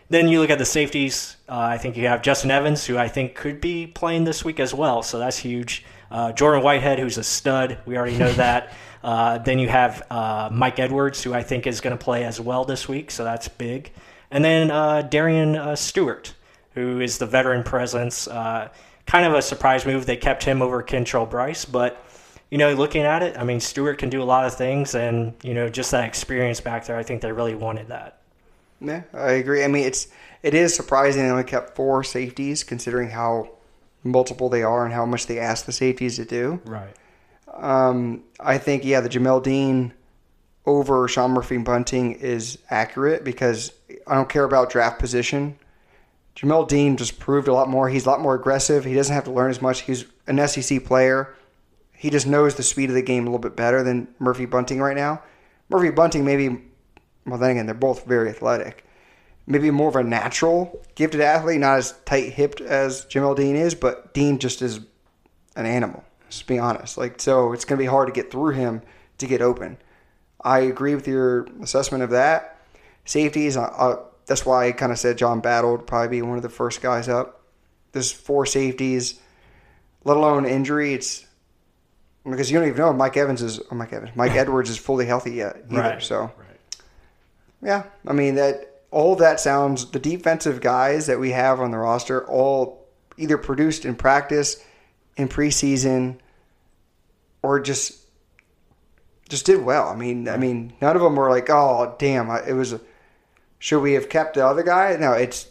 Then 0.10 0.28
you 0.30 0.42
look 0.42 0.50
at 0.50 0.58
the 0.58 0.66
safeties. 0.66 1.38
Uh, 1.48 1.60
I 1.60 1.78
think 1.78 1.96
you 1.96 2.08
have 2.08 2.24
Justin 2.24 2.50
Evans, 2.50 2.88
who 2.88 2.98
I 2.98 3.08
think 3.08 3.36
could 3.36 3.62
be 3.62 3.86
playing 3.86 4.24
this 4.24 4.44
week 4.44 4.60
as 4.60 4.74
well, 4.74 5.04
so 5.04 5.20
that's 5.20 5.38
huge. 5.38 5.86
Uh, 6.12 6.32
Jordan 6.32 6.64
Whitehead, 6.64 7.00
who's 7.00 7.18
a 7.18 7.24
stud. 7.24 7.78
We 7.86 7.98
already 7.98 8.18
know 8.18 8.32
that. 8.34 8.74
Uh, 9.04 9.38
then 9.38 9.60
you 9.60 9.70
have 9.70 10.06
uh, 10.10 10.50
Mike 10.52 10.80
Edwards, 10.80 11.24
who 11.24 11.34
I 11.34 11.44
think 11.44 11.68
is 11.68 11.82
going 11.82 11.98
to 11.98 12.04
play 12.04 12.26
as 12.26 12.40
well 12.40 12.66
this 12.66 12.88
week, 12.88 13.12
so 13.12 13.24
that's 13.24 13.48
big. 13.48 13.92
And 14.32 14.44
then 14.44 14.72
uh, 14.72 15.04
Darian 15.04 15.56
uh, 15.56 15.76
Stewart, 15.76 16.34
who 16.74 17.00
is 17.00 17.18
the 17.18 17.26
veteran 17.26 17.64
presence. 17.64 18.28
Uh, 18.28 18.70
kind 19.06 19.26
of 19.26 19.34
a 19.34 19.42
surprise 19.42 19.86
move. 19.86 20.06
They 20.06 20.18
kept 20.18 20.44
him 20.44 20.62
over 20.62 20.84
Kentrell 20.84 21.30
Brice, 21.30 21.66
but 21.66 22.06
you 22.52 22.58
know, 22.58 22.74
looking 22.74 23.04
at 23.04 23.22
it, 23.22 23.38
I 23.38 23.44
mean, 23.44 23.60
Stewart 23.60 23.98
can 23.98 24.10
do 24.10 24.22
a 24.22 24.26
lot 24.26 24.46
of 24.46 24.56
things, 24.56 24.96
and 24.96 25.34
you 25.44 25.54
know, 25.54 25.70
just 25.70 25.92
that 25.92 26.06
experience 26.06 26.60
back 26.60 26.86
there, 26.86 26.98
I 26.98 27.04
think 27.04 27.22
they 27.22 27.32
really 27.32 27.56
wanted 27.56 27.88
that. 27.90 28.20
Yeah, 28.82 29.04
I 29.14 29.32
agree. 29.34 29.64
I 29.64 29.68
mean, 29.68 29.86
it's 29.86 30.08
it 30.42 30.54
is 30.54 30.74
surprising 30.74 31.24
they 31.24 31.30
only 31.30 31.44
kept 31.44 31.76
four 31.76 32.04
safeties, 32.04 32.64
considering 32.64 33.10
how 33.10 33.50
multiple 34.04 34.50
they 34.50 34.64
are 34.64 34.86
and 34.86 34.94
how 34.94 35.06
much 35.06 35.28
they 35.28 35.40
ask 35.40 35.66
the 35.66 35.72
safeties 35.72 36.16
to 36.18 36.26
do. 36.26 36.62
Right. 36.66 36.96
Um, 37.54 38.24
I 38.40 38.58
think 38.58 38.86
yeah, 38.86 39.02
the 39.02 39.10
Jamel 39.10 39.44
Dean 39.44 39.94
over 40.66 41.08
Sean 41.08 41.32
Murphy 41.32 41.58
Bunting 41.58 42.14
is 42.14 42.60
accurate 42.70 43.24
because 43.24 43.74
I 44.08 44.16
don't 44.16 44.30
care 44.30 44.44
about 44.44 44.70
draft 44.70 45.00
position. 45.00 45.58
Jamel 46.36 46.68
Dean 46.68 46.96
just 46.96 47.20
proved 47.20 47.48
a 47.48 47.54
lot 47.54 47.68
more. 47.68 47.90
He's 47.90 48.06
a 48.06 48.10
lot 48.10 48.22
more 48.22 48.36
aggressive. 48.36 48.86
He 48.86 48.94
doesn't 48.94 49.14
have 49.14 49.26
to 49.26 49.32
learn 49.32 49.50
as 49.50 49.62
much. 49.62 49.82
He's 49.82 50.06
an 50.28 50.48
SEC 50.48 50.86
player. 50.86 51.36
He 51.92 52.10
just 52.10 52.28
knows 52.28 52.56
the 52.56 52.64
speed 52.64 52.90
of 52.90 52.96
the 52.96 53.02
game 53.02 53.24
a 53.24 53.26
little 53.26 53.40
bit 53.40 53.58
better 53.58 53.84
than 53.84 54.08
Murphy 54.20 54.46
Bunting 54.46 54.80
right 54.80 54.96
now. 54.96 55.22
Murphy 55.68 55.90
Bunting 55.90 56.24
maybe 56.24 56.62
well 57.26 57.38
then 57.38 57.52
again 57.52 57.66
they're 57.66 57.76
both 57.76 58.06
very 58.06 58.30
athletic. 58.30 58.86
Maybe 59.50 59.72
more 59.72 59.90
of 59.90 59.96
a 59.96 60.04
natural 60.04 60.80
gifted 60.94 61.22
athlete, 61.22 61.60
not 61.60 61.80
as 61.80 61.96
tight 62.06 62.32
hipped 62.34 62.62
as 62.62 63.06
Jamel 63.06 63.36
Dean 63.36 63.56
is, 63.56 63.74
but 63.74 64.14
Dean 64.14 64.38
just 64.38 64.62
is 64.62 64.80
an 65.56 65.66
animal. 65.66 66.04
Just 66.30 66.46
be 66.46 66.60
honest. 66.60 66.98
Like 66.98 67.20
so, 67.20 67.52
it's 67.52 67.66
gonna 67.66 67.80
be 67.80 67.86
hard 67.86 68.08
to 68.08 68.14
get 68.14 68.32
through 68.32 68.52
him 68.54 68.84
to 69.18 69.26
get 69.26 69.42
open. 69.42 69.78
I 70.42 70.60
agree 70.60 70.94
with 70.96 71.08
your 71.08 71.48
assessment 71.62 72.04
of 72.04 72.12
that. 72.12 72.58
Safeties, 73.06 73.58
uh, 73.58 73.64
uh, 73.64 74.04
that's 74.28 74.46
why 74.46 74.68
I 74.68 74.72
kind 74.72 74.92
of 74.92 75.00
said 75.00 75.18
John 75.18 75.42
Battle 75.42 75.72
would 75.72 75.88
probably 75.88 76.10
be 76.10 76.22
one 76.22 76.38
of 76.38 76.44
the 76.44 76.50
first 76.50 76.82
guys 76.82 77.10
up. 77.10 77.42
There's 77.92 78.12
four 78.12 78.46
safeties, 78.46 79.20
let 80.06 80.16
alone 80.16 80.46
injury. 80.46 80.94
It's 80.94 81.26
because 82.24 82.52
you 82.52 82.60
don't 82.60 82.68
even 82.68 82.78
know 82.78 82.92
if 82.92 82.96
Mike 82.96 83.18
Evans 83.18 83.42
is 83.42 83.60
oh, 83.72 83.76
Mike 83.76 83.92
Evans, 83.94 84.16
Mike 84.16 84.32
Edwards 84.36 84.70
is 84.70 84.78
fully 84.78 85.08
healthy 85.08 85.32
yet 85.32 85.64
either. 85.72 85.82
Right. 85.82 86.04
So 86.04 86.32
Right. 86.38 86.82
yeah, 87.64 87.84
I 88.06 88.14
mean 88.14 88.36
that 88.36 88.69
all 88.92 89.16
that 89.18 89.40
sounds 89.40 89.92
the 89.92 90.00
defensive 90.00 90.62
guys 90.62 91.08
that 91.08 91.20
we 91.20 91.32
have 91.32 91.60
on 91.60 91.72
the 91.72 91.78
roster 91.78 92.26
all 92.28 92.88
either 93.18 93.38
produced 93.38 93.86
in 93.86 93.96
practice, 93.96 94.64
in 95.18 95.28
preseason, 95.28 96.18
or 97.42 97.60
just 97.60 97.98
just 99.30 99.46
did 99.46 99.64
well. 99.64 99.88
I 99.88 99.96
mean, 99.96 100.28
I 100.28 100.38
mean, 100.38 100.74
none 100.82 100.96
of 100.96 101.02
them 101.02 101.16
were 101.16 101.30
like, 101.30 101.50
oh 101.50 101.96
damn, 102.00 102.30
it 102.48 102.54
was. 102.54 102.74
A, 102.74 102.82
should 103.60 103.82
we 103.82 103.94
have 103.94 104.10
kept 104.10 104.36
the 104.36 104.46
other 104.46 104.64
guy? 104.64 104.96
No, 104.98 105.14
it's 105.14 105.48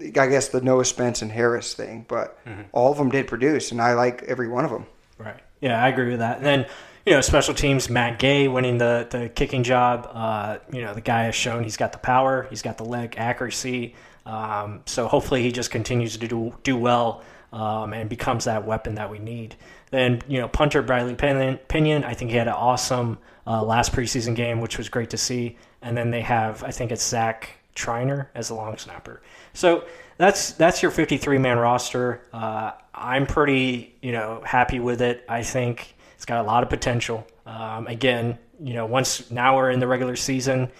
I 0.00 0.26
guess 0.26 0.48
the 0.48 0.60
Noah 0.60 0.84
Spence 0.84 1.22
and 1.22 1.32
Harris 1.32 1.74
thing, 1.74 2.04
but 2.08 2.44
mm-hmm. 2.44 2.62
all 2.72 2.92
of 2.92 2.98
them 2.98 3.10
did 3.10 3.26
produce, 3.26 3.72
and 3.72 3.80
I 3.80 3.94
like 3.94 4.22
every 4.24 4.48
one 4.48 4.64
of 4.64 4.70
them. 4.70 4.86
Right. 5.18 5.40
Yeah, 5.60 5.82
I 5.82 5.88
agree 5.88 6.10
with 6.10 6.18
that. 6.18 6.38
And 6.38 6.46
then, 6.46 6.66
you 7.06 7.12
know, 7.12 7.20
special 7.20 7.54
teams, 7.54 7.88
Matt 7.88 8.18
Gay 8.18 8.48
winning 8.48 8.78
the, 8.78 9.06
the 9.08 9.28
kicking 9.28 9.62
job. 9.62 10.10
Uh, 10.12 10.58
you 10.72 10.82
know, 10.82 10.92
the 10.92 11.00
guy 11.00 11.24
has 11.24 11.36
shown 11.36 11.62
he's 11.62 11.76
got 11.76 11.92
the 11.92 11.98
power, 11.98 12.46
he's 12.50 12.62
got 12.62 12.76
the 12.76 12.84
leg 12.84 13.14
accuracy. 13.16 13.94
Um, 14.26 14.82
so 14.86 15.06
hopefully 15.06 15.42
he 15.42 15.52
just 15.52 15.70
continues 15.70 16.16
to 16.16 16.26
do, 16.26 16.52
do 16.64 16.76
well 16.76 17.22
um, 17.52 17.92
and 17.92 18.10
becomes 18.10 18.44
that 18.44 18.66
weapon 18.66 18.96
that 18.96 19.08
we 19.08 19.20
need. 19.20 19.54
Then, 19.92 20.20
you 20.26 20.40
know, 20.40 20.48
punter 20.48 20.82
Bradley 20.82 21.14
Pinion, 21.14 22.04
I 22.04 22.14
think 22.14 22.32
he 22.32 22.36
had 22.36 22.48
an 22.48 22.54
awesome 22.54 23.18
uh, 23.46 23.62
last 23.62 23.92
preseason 23.92 24.34
game, 24.34 24.60
which 24.60 24.76
was 24.76 24.88
great 24.88 25.10
to 25.10 25.16
see. 25.16 25.56
And 25.80 25.96
then 25.96 26.10
they 26.10 26.22
have, 26.22 26.64
I 26.64 26.72
think 26.72 26.90
it's 26.90 27.06
Zach 27.06 27.50
Triner 27.76 28.26
as 28.34 28.50
a 28.50 28.54
long 28.54 28.76
snapper. 28.78 29.22
So 29.52 29.84
that's 30.16 30.52
that's 30.52 30.82
your 30.82 30.90
53 30.90 31.38
man 31.38 31.58
roster. 31.58 32.22
Uh, 32.32 32.72
I'm 32.94 33.26
pretty 33.26 33.94
you 34.00 34.12
know 34.12 34.42
happy 34.44 34.80
with 34.80 35.02
it. 35.02 35.24
I 35.28 35.42
think 35.42 35.94
it's 36.16 36.24
got 36.24 36.44
a 36.44 36.46
lot 36.46 36.64
of 36.64 36.68
potential. 36.68 37.24
Um, 37.46 37.86
again, 37.86 38.38
you 38.60 38.74
know, 38.74 38.86
once 38.86 39.30
now 39.30 39.56
we're 39.56 39.70
in 39.70 39.78
the 39.78 39.86
regular 39.86 40.16
season, 40.16 40.70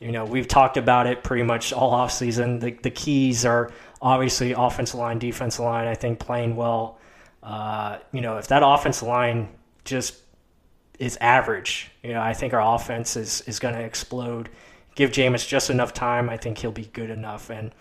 you 0.00 0.12
know 0.12 0.24
we've 0.24 0.48
talked 0.48 0.76
about 0.76 1.06
it 1.06 1.22
pretty 1.22 1.44
much 1.44 1.72
all 1.72 1.90
off 1.90 2.10
season. 2.12 2.58
The 2.58 2.72
the 2.82 2.90
keys 2.90 3.46
are 3.46 3.70
obviously 4.02 4.52
offensive 4.52 4.98
line, 4.98 5.18
defensive 5.18 5.64
line. 5.64 5.86
I 5.86 5.94
think 5.94 6.18
playing 6.18 6.56
well. 6.56 6.98
Uh, 7.42 7.98
you 8.12 8.20
know, 8.20 8.38
if 8.38 8.48
that 8.48 8.62
offensive 8.64 9.06
line 9.06 9.48
just 9.84 10.16
is 10.98 11.16
average. 11.20 11.90
You 12.02 12.12
know, 12.14 12.20
I 12.20 12.32
think 12.32 12.52
our 12.54 12.74
offense 12.74 13.16
is, 13.16 13.42
is 13.42 13.58
going 13.58 13.74
to 13.74 13.82
explode. 13.82 14.48
Give 14.94 15.10
Jameis 15.10 15.46
just 15.46 15.70
enough 15.70 15.92
time. 15.92 16.28
I 16.28 16.36
think 16.36 16.58
he'll 16.58 16.72
be 16.72 16.86
good 16.86 17.10
enough. 17.10 17.50
And 17.50 17.72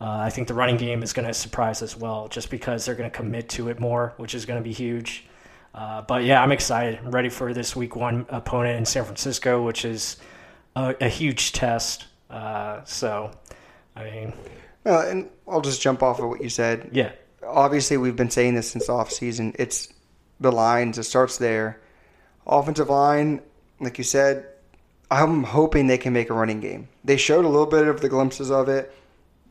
uh, 0.00 0.18
I 0.20 0.30
think 0.30 0.48
the 0.48 0.54
running 0.54 0.76
game 0.76 1.02
is 1.02 1.12
going 1.12 1.28
to 1.28 1.34
surprise 1.34 1.82
as 1.82 1.96
well, 1.96 2.28
just 2.28 2.50
because 2.50 2.84
they're 2.84 2.94
going 2.94 3.10
to 3.10 3.16
commit 3.16 3.48
to 3.50 3.68
it 3.68 3.80
more, 3.80 4.14
which 4.16 4.34
is 4.34 4.46
going 4.46 4.58
to 4.58 4.64
be 4.64 4.72
huge. 4.72 5.26
Uh, 5.78 6.02
but 6.02 6.24
yeah, 6.24 6.42
I'm 6.42 6.50
excited. 6.50 6.98
I'm 6.98 7.12
ready 7.12 7.28
for 7.28 7.54
this 7.54 7.76
week 7.76 7.94
one 7.94 8.26
opponent 8.30 8.78
in 8.78 8.84
San 8.84 9.04
Francisco, 9.04 9.62
which 9.62 9.84
is 9.84 10.16
a, 10.74 10.96
a 11.00 11.08
huge 11.08 11.52
test. 11.52 12.06
Uh, 12.28 12.82
so, 12.82 13.30
I 13.94 14.02
mean, 14.02 14.32
Uh, 14.84 15.06
and 15.06 15.30
I'll 15.46 15.60
just 15.60 15.80
jump 15.80 16.02
off 16.02 16.18
of 16.18 16.28
what 16.28 16.42
you 16.42 16.48
said. 16.48 16.90
yeah, 16.92 17.12
obviously 17.46 17.96
we've 17.96 18.16
been 18.16 18.30
saying 18.30 18.56
this 18.56 18.68
since 18.68 18.88
off 18.88 19.12
season. 19.12 19.54
It's 19.56 19.92
the 20.40 20.50
lines. 20.50 20.98
It 20.98 21.04
starts 21.04 21.38
there. 21.38 21.80
Offensive 22.44 22.90
line, 22.90 23.40
like 23.78 23.98
you 23.98 24.04
said, 24.04 24.48
I'm 25.12 25.44
hoping 25.44 25.86
they 25.86 25.98
can 25.98 26.12
make 26.12 26.28
a 26.28 26.34
running 26.34 26.58
game. 26.60 26.88
They 27.04 27.16
showed 27.16 27.44
a 27.44 27.48
little 27.48 27.66
bit 27.66 27.86
of 27.86 28.00
the 28.00 28.08
glimpses 28.08 28.50
of 28.50 28.68
it. 28.68 28.92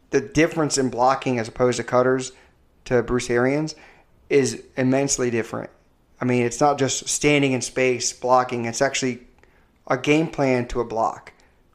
The 0.09 0.19
difference 0.19 0.77
in 0.77 0.89
blocking 0.89 1.39
as 1.39 1.47
opposed 1.47 1.77
to 1.77 1.85
cutters 1.85 2.33
to 2.85 3.01
Bruce 3.01 3.29
Arians 3.29 3.75
is 4.29 4.61
immensely 4.75 5.29
different. 5.29 5.69
I 6.19 6.25
mean, 6.25 6.43
it's 6.43 6.59
not 6.59 6.79
just 6.79 7.07
standing 7.07 7.51
in 7.51 7.61
space 7.61 8.11
blocking. 8.13 8.65
It's 8.65 8.81
actually 8.81 9.19
a 9.87 9.97
game 9.97 10.27
plan 10.27 10.67
to 10.69 10.81
a 10.81 10.85
block. 10.85 11.33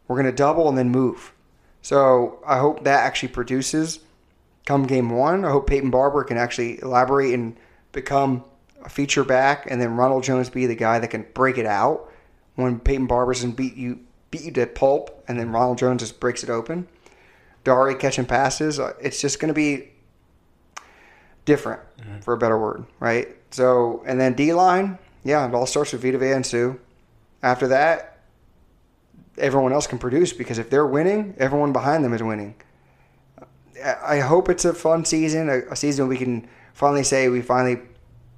We're 0.09 0.17
going 0.17 0.27
to 0.27 0.33
double 0.33 0.69
and 0.69 0.77
then 0.77 0.91
move. 0.91 1.33
So 1.81 2.43
I 2.47 2.59
hope 2.59 2.85
that 2.85 3.05
actually 3.05 3.31
produces 3.31 4.01
come 4.65 4.87
game 4.87 5.11
one. 5.11 5.45
I 5.45 5.51
hope 5.51 5.67
Peyton 5.67 5.91
Barber 5.91 6.23
can 6.25 6.37
actually 6.37 6.81
elaborate 6.83 7.35
and 7.35 7.57
become 7.93 8.45
a 8.85 8.89
feature 8.89 9.25
back, 9.25 9.67
and 9.71 9.81
then 9.81 9.97
Ronald 9.97 10.25
Jones 10.25 10.51
be 10.51 10.67
the 10.67 10.75
guy 10.75 10.99
that 10.99 11.09
can 11.09 11.27
break 11.35 11.59
it 11.59 11.67
out 11.67 12.11
when 12.57 12.79
Peyton 12.81 13.07
Barber's 13.07 13.43
and 13.43 13.55
beat 13.55 13.77
you 13.77 14.01
beat 14.31 14.43
you 14.43 14.51
to 14.53 14.67
pulp, 14.67 15.25
and 15.29 15.39
then 15.39 15.51
Ronald 15.53 15.79
Jones 15.79 16.01
just 16.03 16.19
breaks 16.21 16.43
it 16.43 16.51
open. 16.51 16.89
Dari 17.65 17.95
catching 17.95 18.25
passes. 18.27 18.81
uh, 18.81 18.93
It's 19.01 19.21
just 19.21 19.39
going 19.41 19.49
to 19.49 19.55
be 19.55 19.91
different, 21.45 21.81
for 22.23 22.35
a 22.35 22.39
better 22.39 22.59
word, 22.59 22.87
right? 23.01 23.29
So, 23.53 24.03
and 24.07 24.21
then 24.21 24.35
D 24.35 24.53
line, 24.53 24.99
yeah, 25.25 25.47
it 25.47 25.55
all 25.55 25.67
starts 25.67 25.93
with 25.93 26.03
Vita 26.03 26.19
Vea 26.19 26.33
and 26.33 26.45
Suh. 26.45 26.75
After 27.43 27.69
that, 27.69 28.19
everyone 29.39 29.73
else 29.73 29.87
can 29.87 29.99
produce 29.99 30.33
because 30.33 30.59
if 30.59 30.71
they're 30.71 30.87
winning, 30.87 31.35
everyone 31.39 31.73
behind 31.73 32.05
them 32.05 32.13
is 32.13 32.23
winning. 32.23 32.55
I 33.85 34.21
hope 34.21 34.49
it's 34.49 34.65
a 34.65 34.75
fun 34.75 35.05
season, 35.05 35.49
a 35.49 35.75
season 35.77 36.09
we 36.09 36.17
can 36.17 36.49
finally 36.73 37.03
say 37.05 37.29
we 37.29 37.43
finally 37.43 37.81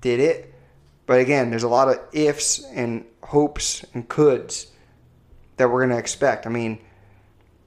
did 0.00 0.20
it. 0.20 0.54
But 1.06 1.20
again, 1.20 1.50
there's 1.50 1.64
a 1.64 1.68
lot 1.68 1.88
of 1.88 2.00
ifs 2.12 2.64
and 2.72 3.04
hopes 3.22 3.84
and 3.94 4.08
coulds 4.08 4.72
that 5.58 5.70
we're 5.70 5.80
going 5.80 5.90
to 5.90 5.98
expect. 5.98 6.46
I 6.46 6.50
mean, 6.50 6.78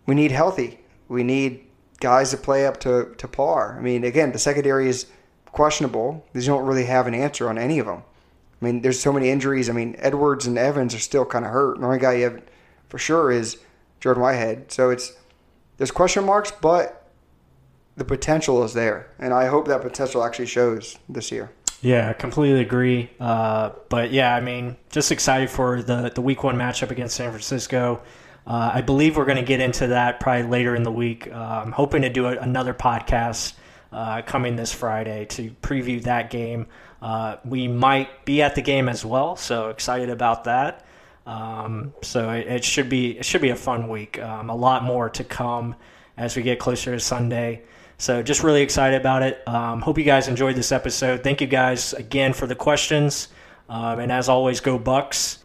we 0.06 0.16
need 0.16 0.32
healthy. 0.32 0.80
We 1.08 1.24
need 1.24 1.68
guys 2.00 2.32
to 2.32 2.38
play 2.38 2.66
up 2.66 2.80
to, 2.82 3.14
to 3.18 3.28
par. 3.28 3.78
I 3.78 3.82
mean, 3.82 4.04
again, 4.04 4.32
the 4.32 4.40
secondary 4.40 4.90
is 4.90 5.06
questionable. 5.58 6.24
They 6.34 6.46
don't 6.46 6.68
really 6.68 6.86
have 6.86 7.08
an 7.08 7.16
answer 7.16 7.50
on 7.50 7.58
any 7.58 7.80
of 7.80 7.88
them. 7.88 8.04
I 8.62 8.66
mean, 8.66 8.82
there's 8.84 9.00
so 9.00 9.12
many 9.12 9.32
injuries. 9.32 9.72
I 9.72 9.74
mean, 9.74 9.96
Edwards 9.98 10.46
and 10.46 10.56
Evans 10.56 10.94
are 10.94 11.00
still 11.00 11.26
kind 11.26 11.44
of 11.46 11.52
hurt. 11.52 11.80
The 11.80 11.86
only 11.86 11.98
guy 11.98 12.14
you 12.14 12.24
have 12.26 12.44
for 12.90 13.00
sure 13.00 13.32
is 13.32 13.58
Jordan 14.00 14.22
Whitehead. 14.22 14.72
So 14.72 14.92
it's 14.92 15.14
there's 15.78 15.90
question 15.90 16.26
marks, 16.26 16.52
but 16.52 17.10
the 17.96 18.06
potential 18.06 18.64
is 18.64 18.76
there, 18.76 19.10
and 19.18 19.34
I 19.34 19.48
hope 19.48 19.68
that 19.68 19.82
potential 19.82 20.24
actually 20.24 20.46
shows 20.46 21.00
this 21.10 21.32
year. 21.32 21.50
Yeah, 21.82 22.14
completely 22.14 22.62
agree. 22.62 23.10
Uh, 23.20 23.72
but 23.90 24.12
yeah, 24.12 24.36
I 24.36 24.42
mean, 24.42 24.78
just 24.92 25.12
excited 25.12 25.50
for 25.50 25.82
the 25.82 26.12
the 26.14 26.22
week 26.22 26.44
one 26.44 26.56
matchup 26.56 26.92
against 26.92 27.16
San 27.16 27.32
Francisco. 27.32 28.04
Uh, 28.46 28.72
I 28.76 28.82
believe 28.82 29.18
we're 29.18 29.26
going 29.26 29.38
to 29.38 29.44
get 29.44 29.60
into 29.60 29.88
that 29.88 30.20
probably 30.20 30.44
later 30.44 30.76
in 30.76 30.84
the 30.84 30.92
week. 30.92 31.28
Uh, 31.28 31.64
I'm 31.66 31.72
hoping 31.72 32.04
to 32.04 32.10
do 32.10 32.28
a, 32.28 32.38
another 32.38 32.76
podcast 32.76 33.54
uh, 33.92 34.22
coming 34.24 34.56
this 34.56 34.74
Friday 34.74 35.26
to 35.26 35.52
preview 35.62 36.02
that 36.04 36.30
game. 36.30 36.68
Uh, 37.02 37.38
we 37.46 37.68
might 37.68 38.26
be 38.26 38.42
at 38.42 38.56
the 38.56 38.62
game 38.62 38.90
as 38.90 39.06
well, 39.06 39.36
so 39.36 39.70
excited 39.70 40.10
about 40.10 40.46
that. 40.46 40.86
Um, 41.26 41.94
so 42.02 42.30
it, 42.32 42.48
it 42.48 42.64
should 42.64 42.90
be 42.90 43.18
it 43.18 43.26
should 43.26 43.42
be 43.42 43.50
a 43.50 43.56
fun 43.56 43.90
week. 43.90 44.20
Um, 44.20 44.50
a 44.50 44.56
lot 44.56 44.84
more 44.84 45.10
to 45.10 45.24
come 45.24 45.76
as 46.16 46.36
we 46.36 46.42
get 46.42 46.60
closer 46.60 46.94
to 46.94 47.00
Sunday. 47.00 47.64
So 47.98 48.22
just 48.22 48.44
really 48.44 48.62
excited 48.62 49.00
about 49.00 49.24
it. 49.24 49.46
Um, 49.48 49.82
hope 49.82 49.98
you 49.98 50.04
guys 50.04 50.28
enjoyed 50.28 50.56
this 50.56 50.72
episode. 50.72 51.24
Thank 51.24 51.42
you 51.42 51.48
guys 51.48 51.94
again 51.94 52.34
for 52.34 52.48
the 52.48 52.56
questions. 52.56 53.28
Um, 53.70 54.00
and 54.00 54.12
as 54.12 54.30
always, 54.30 54.60
go 54.60 54.80
Bucs. 54.80 55.40